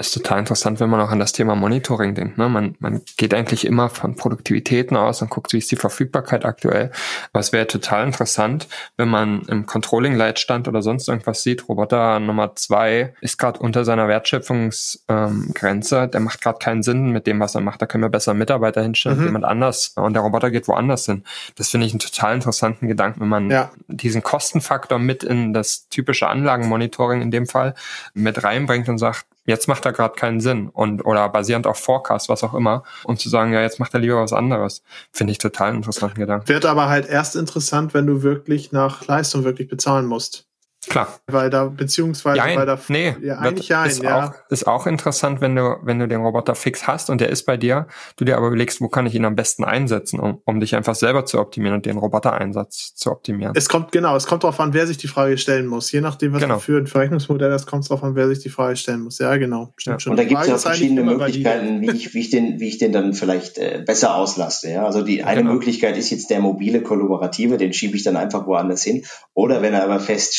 ist 0.00 0.14
total 0.14 0.40
interessant, 0.40 0.80
wenn 0.80 0.90
man 0.90 1.00
auch 1.00 1.10
an 1.10 1.20
das 1.22 1.32
Thema 1.32 1.54
Monitoring 1.54 2.14
denkt. 2.14 2.38
Ne? 2.38 2.48
Man, 2.48 2.76
man 2.78 3.02
geht 3.16 3.34
eigentlich 3.34 3.66
immer 3.66 3.88
von 3.88 4.14
Produktivitäten 4.14 4.96
aus 4.96 5.22
und 5.22 5.30
guckt, 5.30 5.52
wie 5.52 5.58
ist 5.58 5.70
die 5.70 5.76
Verfügbarkeit 5.76 6.44
aktuell. 6.44 6.90
Aber 7.32 7.40
es 7.40 7.52
wäre 7.52 7.66
total 7.66 8.06
interessant, 8.06 8.68
wenn 8.96 9.08
man 9.08 9.42
im 9.42 9.66
Controlling-Leitstand 9.66 10.68
oder 10.68 10.82
sonst 10.82 11.08
irgendwas 11.08 11.42
sieht, 11.42 11.68
Roboter 11.68 12.20
Nummer 12.20 12.54
zwei 12.56 13.14
ist 13.20 13.38
gerade 13.38 13.58
unter 13.58 13.84
seiner 13.84 14.08
Wertschöpfung 14.08 14.52
Leistungsgrenze. 14.52 16.08
der 16.08 16.20
macht 16.20 16.40
gerade 16.40 16.58
keinen 16.58 16.82
Sinn 16.82 17.10
mit 17.10 17.26
dem, 17.26 17.40
was 17.40 17.54
er 17.54 17.60
macht. 17.60 17.82
Da 17.82 17.86
können 17.86 18.04
wir 18.04 18.08
besser 18.08 18.34
Mitarbeiter 18.34 18.82
hinstellen, 18.82 19.18
mhm. 19.18 19.24
jemand 19.26 19.44
anders 19.44 19.92
und 19.96 20.14
der 20.14 20.22
Roboter 20.22 20.50
geht 20.50 20.68
woanders 20.68 21.06
hin. 21.06 21.24
Das 21.56 21.68
finde 21.68 21.86
ich 21.86 21.92
einen 21.92 22.00
total 22.00 22.34
interessanten 22.34 22.88
Gedanken, 22.88 23.20
wenn 23.20 23.28
man 23.28 23.50
ja. 23.50 23.70
diesen 23.88 24.22
Kostenfaktor 24.22 24.98
mit 24.98 25.24
in 25.24 25.52
das 25.52 25.88
typische 25.88 26.28
Anlagenmonitoring 26.28 27.22
in 27.22 27.30
dem 27.30 27.46
Fall 27.46 27.74
mit 28.14 28.42
reinbringt 28.42 28.88
und 28.88 28.98
sagt, 28.98 29.26
jetzt 29.44 29.68
macht 29.68 29.84
er 29.84 29.92
gerade 29.92 30.14
keinen 30.14 30.40
Sinn 30.40 30.68
und 30.68 31.04
oder 31.04 31.28
basierend 31.28 31.66
auf 31.66 31.78
Forecast, 31.78 32.28
was 32.28 32.44
auch 32.44 32.54
immer, 32.54 32.82
um 33.04 33.16
zu 33.16 33.28
sagen, 33.28 33.52
ja, 33.52 33.62
jetzt 33.62 33.80
macht 33.80 33.94
er 33.94 34.00
lieber 34.00 34.22
was 34.22 34.32
anderes. 34.32 34.82
Finde 35.12 35.32
ich 35.32 35.38
total 35.38 35.74
interessanten 35.74 36.20
Gedanken. 36.20 36.48
Wird 36.48 36.64
aber 36.64 36.88
halt 36.88 37.08
erst 37.08 37.36
interessant, 37.36 37.94
wenn 37.94 38.06
du 38.06 38.22
wirklich 38.22 38.72
nach 38.72 39.06
Leistung 39.06 39.44
wirklich 39.44 39.68
bezahlen 39.68 40.06
musst. 40.06 40.46
Klar. 40.88 41.20
Weil 41.28 41.48
da, 41.48 41.66
beziehungsweise, 41.66 42.38
Jein. 42.38 42.58
weil 42.58 42.66
da, 42.66 42.78
nee, 42.88 43.14
ja, 43.22 43.38
eigentlich 43.38 43.68
ja, 43.68 43.84
ist, 43.84 44.02
ja. 44.02 44.26
Auch, 44.28 44.50
ist 44.50 44.66
auch 44.66 44.86
interessant, 44.86 45.40
wenn 45.40 45.54
du, 45.54 45.76
wenn 45.82 46.00
du 46.00 46.08
den 46.08 46.20
Roboter 46.20 46.56
fix 46.56 46.88
hast 46.88 47.08
und 47.08 47.20
der 47.20 47.30
ist 47.30 47.44
bei 47.44 47.56
dir, 47.56 47.86
du 48.16 48.24
dir 48.24 48.36
aber 48.36 48.48
überlegst, 48.48 48.80
wo 48.80 48.88
kann 48.88 49.06
ich 49.06 49.14
ihn 49.14 49.24
am 49.24 49.36
besten 49.36 49.62
einsetzen, 49.64 50.18
um, 50.18 50.40
um 50.44 50.58
dich 50.58 50.74
einfach 50.74 50.96
selber 50.96 51.24
zu 51.24 51.38
optimieren 51.38 51.76
und 51.76 51.86
den 51.86 51.98
Roboter-Einsatz 51.98 52.94
zu 52.96 53.12
optimieren. 53.12 53.52
Es 53.54 53.68
kommt, 53.68 53.92
genau, 53.92 54.16
es 54.16 54.26
kommt 54.26 54.42
darauf 54.42 54.58
an, 54.58 54.74
wer 54.74 54.88
sich 54.88 54.98
die 54.98 55.06
Frage 55.06 55.38
stellen 55.38 55.66
muss. 55.66 55.92
Je 55.92 56.00
nachdem, 56.00 56.32
was 56.32 56.42
genau. 56.42 56.54
du 56.54 56.60
für 56.60 56.78
ein 56.78 56.88
Verrechnungsmodell 56.88 57.52
hast, 57.52 57.66
kommt 57.66 57.84
es 57.84 57.88
darauf 57.88 58.02
an, 58.02 58.16
wer 58.16 58.26
sich 58.26 58.40
die 58.40 58.50
Frage 58.50 58.74
stellen 58.74 59.02
muss. 59.02 59.18
Ja, 59.20 59.36
genau. 59.36 59.72
Stimmt 59.76 59.94
ja. 59.94 60.00
schon. 60.00 60.10
Und 60.12 60.16
da 60.16 60.24
gibt 60.24 60.40
es 60.40 60.48
ja 60.48 60.58
verschiedene 60.58 61.04
Möglichkeiten, 61.04 61.80
wie 61.80 61.90
ich, 61.90 62.12
wie 62.12 62.20
ich 62.20 62.30
den, 62.30 62.58
wie 62.58 62.68
ich 62.68 62.78
den 62.78 62.92
dann 62.92 63.14
vielleicht 63.14 63.56
äh, 63.58 63.82
besser 63.86 64.16
auslaste. 64.16 64.70
Ja? 64.70 64.84
Also 64.84 65.02
die 65.02 65.22
eine 65.22 65.42
genau. 65.42 65.52
Möglichkeit 65.54 65.96
ist 65.96 66.10
jetzt 66.10 66.30
der 66.30 66.40
mobile 66.40 66.82
Kollaborative, 66.82 67.56
den 67.56 67.72
schiebe 67.72 67.96
ich 67.96 68.02
dann 68.02 68.16
einfach 68.16 68.46
woanders 68.46 68.82
hin. 68.82 69.04
Oder 69.32 69.62
wenn 69.62 69.74
er 69.74 69.84
aber 69.84 70.00
fest 70.00 70.34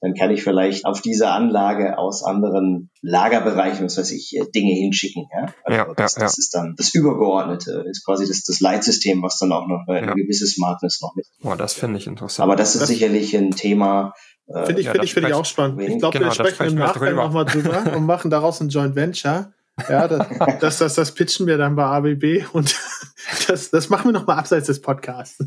dann 0.00 0.14
kann 0.14 0.30
ich 0.30 0.42
vielleicht 0.42 0.84
auf 0.84 1.00
diese 1.00 1.30
Anlage 1.30 1.98
aus 1.98 2.24
anderen 2.24 2.90
Lagerbereichen, 3.02 3.84
was 3.84 3.98
weiß 3.98 4.10
ich, 4.12 4.36
äh, 4.36 4.44
Dinge 4.54 4.74
hinschicken. 4.74 5.26
Ja? 5.34 5.54
Also 5.64 5.78
ja, 5.78 5.94
das, 5.94 6.16
ja, 6.16 6.22
das 6.22 6.38
ist 6.38 6.54
dann 6.54 6.74
das 6.76 6.94
Übergeordnete, 6.94 7.84
ist 7.88 8.04
quasi 8.04 8.26
das, 8.26 8.42
das 8.42 8.60
Leitsystem, 8.60 9.22
was 9.22 9.38
dann 9.38 9.52
auch 9.52 9.66
noch 9.66 9.86
eine, 9.88 10.06
ja. 10.06 10.14
gewisse 10.14 10.46
Smartness 10.46 11.00
noch 11.00 11.14
mit. 11.14 11.26
Oh, 11.42 11.54
das 11.54 11.74
finde 11.74 11.98
ich 11.98 12.06
interessant. 12.06 12.44
Aber 12.44 12.56
das 12.56 12.74
ist 12.74 12.80
das 12.80 12.88
sicherlich 12.88 13.36
ein 13.36 13.50
Thema, 13.52 14.12
äh, 14.48 14.64
Finde 14.64 14.80
ich, 14.80 14.86
ja, 14.86 14.92
finde 14.92 15.04
ich, 15.04 15.14
finde 15.14 15.28
ich 15.28 15.34
auch 15.34 15.44
spannend. 15.44 15.80
Ich 15.80 15.98
glaube, 15.98 16.18
genau, 16.18 16.30
wir 16.30 16.32
sprechen 16.32 16.68
im 16.68 16.74
Nachgang 16.76 17.14
nochmal 17.14 17.44
drüber 17.44 17.92
und 17.96 18.06
machen 18.06 18.30
daraus 18.30 18.60
ein 18.60 18.70
Joint 18.70 18.96
Venture. 18.96 19.52
Ja, 19.88 20.08
das, 20.08 20.26
das, 20.60 20.78
das, 20.78 20.94
das 20.94 21.12
pitchen 21.12 21.46
wir 21.46 21.58
dann 21.58 21.76
bei 21.76 21.84
ABB 21.84 22.46
und 22.52 22.74
das, 23.48 23.70
das 23.70 23.88
machen 23.88 24.08
wir 24.08 24.12
nochmal 24.12 24.38
abseits 24.38 24.66
des 24.66 24.80
Podcasts. 24.80 25.38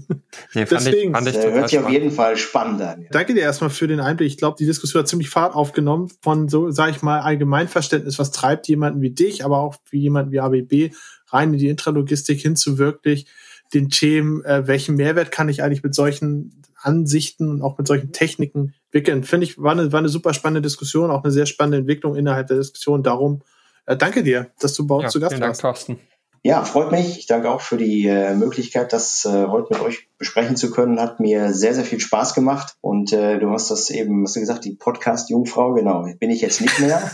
Nee, 0.54 0.66
Deswegen. 0.66 1.12
Ich, 1.12 1.18
fand 1.18 1.28
ich 1.28 1.36
das 1.36 1.46
hört 1.46 1.70
sich 1.70 1.80
auf 1.80 1.90
jeden 1.90 2.12
Fall 2.12 2.38
spannend 2.38 2.82
an. 2.82 3.08
Danke 3.12 3.34
dir 3.34 3.42
erstmal 3.42 3.70
für 3.70 3.88
den 3.88 4.00
Einblick. 4.00 4.28
Ich 4.28 4.38
glaube, 4.38 4.56
die 4.58 4.66
Diskussion 4.66 5.02
hat 5.02 5.08
ziemlich 5.08 5.30
Fahrt 5.30 5.56
aufgenommen 5.56 6.12
von 6.22 6.48
so, 6.50 6.72
sage 6.72 6.92
ich 6.92 7.02
mal, 7.02 7.20
Allgemeinverständnis, 7.22 8.20
was 8.20 8.32
treibt 8.32 8.68
jemanden 8.68 9.02
wie 9.02 9.12
dich, 9.12 9.44
aber 9.44 9.60
auch 9.60 9.76
wie 9.90 10.00
jemanden 10.00 10.32
wie 10.32 10.40
ABB 10.40 10.94
rein 11.30 11.54
in 11.54 11.60
die 11.60 11.70
Intralogistik 11.70 12.40
hin 12.40 12.56
zu 12.56 12.78
wirklich 12.78 13.28
den 13.74 13.90
Themen, 13.90 14.44
äh, 14.44 14.68
welchen 14.68 14.96
Mehrwert 14.96 15.32
kann 15.32 15.50
ich 15.50 15.64
eigentlich 15.64 15.84
mit 15.84 15.96
solchen 15.96 16.62
Ansichten 16.82 17.50
und 17.50 17.62
auch 17.62 17.78
mit 17.78 17.88
solchen 17.88 18.12
Techniken 18.12 18.74
entwickeln. 18.86 19.24
Finde 19.24 19.46
ich, 19.46 19.58
war 19.58 19.72
eine, 19.72 19.92
war 19.92 20.00
eine 20.00 20.10
super 20.10 20.34
spannende 20.34 20.62
Diskussion, 20.62 21.12
auch 21.12 21.24
eine 21.24 21.32
sehr 21.32 21.46
spannende 21.46 21.78
Entwicklung 21.78 22.16
innerhalb 22.16 22.48
der 22.48 22.58
Diskussion. 22.58 23.04
Darum 23.04 23.42
äh, 23.86 23.98
danke 23.98 24.24
dir, 24.24 24.52
dass 24.60 24.74
du 24.74 24.86
bei 24.86 24.96
uns 24.96 25.06
ja, 25.06 25.10
zu 25.10 25.20
Gast 25.20 25.34
vielen 25.34 25.48
warst. 25.48 25.64
Dank, 25.64 25.76
Thorsten. 25.76 26.00
Ja, 26.44 26.64
freut 26.64 26.92
mich. 26.92 27.20
Ich 27.20 27.28
danke 27.28 27.52
auch 27.52 27.62
für 27.62 27.78
die 27.78 28.08
äh, 28.08 28.34
Möglichkeit, 28.34 28.94
das 28.94 29.26
äh, 29.26 29.46
heute 29.46 29.68
mit 29.74 29.82
euch 29.84 30.08
besprechen 30.18 30.56
zu 30.56 30.72
können. 30.72 31.00
Hat 31.00 31.20
mir 31.20 31.54
sehr, 31.54 31.76
sehr 31.76 31.84
viel 31.84 32.00
Spaß 32.00 32.34
gemacht. 32.34 32.78
Und 32.82 33.14
äh, 33.14 33.38
du 33.38 33.52
hast 33.52 33.70
das 33.70 33.92
eben, 33.92 34.24
hast 34.24 34.36
du 34.36 34.40
gesagt, 34.40 34.66
die 34.66 34.74
Podcast-Jungfrau, 34.74 35.74
genau, 35.74 36.08
bin 36.20 36.32
ich 36.32 36.42
jetzt 36.42 36.62
nicht 36.62 36.80
mehr. 36.80 37.12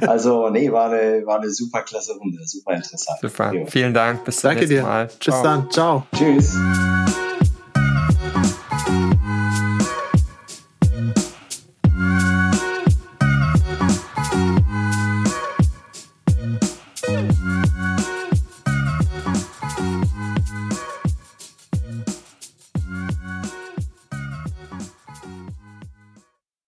also, 0.06 0.48
nee, 0.48 0.70
war 0.70 0.92
eine, 0.92 1.26
war 1.26 1.40
eine 1.40 1.50
super 1.50 1.82
klasse 1.82 2.16
Runde, 2.18 2.38
super 2.46 2.74
interessant. 2.74 3.18
Super. 3.20 3.52
Jo. 3.52 3.66
Vielen 3.66 3.94
Dank. 3.94 4.24
Bis 4.24 4.36
zum 4.36 4.50
danke 4.50 4.60
nächsten 4.60 4.76
dir. 4.76 4.82
Mal. 4.82 5.10
Ciao. 5.18 5.34
Bis 5.34 5.42
dann. 5.42 5.70
Ciao. 5.70 6.06
Tschüss. 6.16 6.54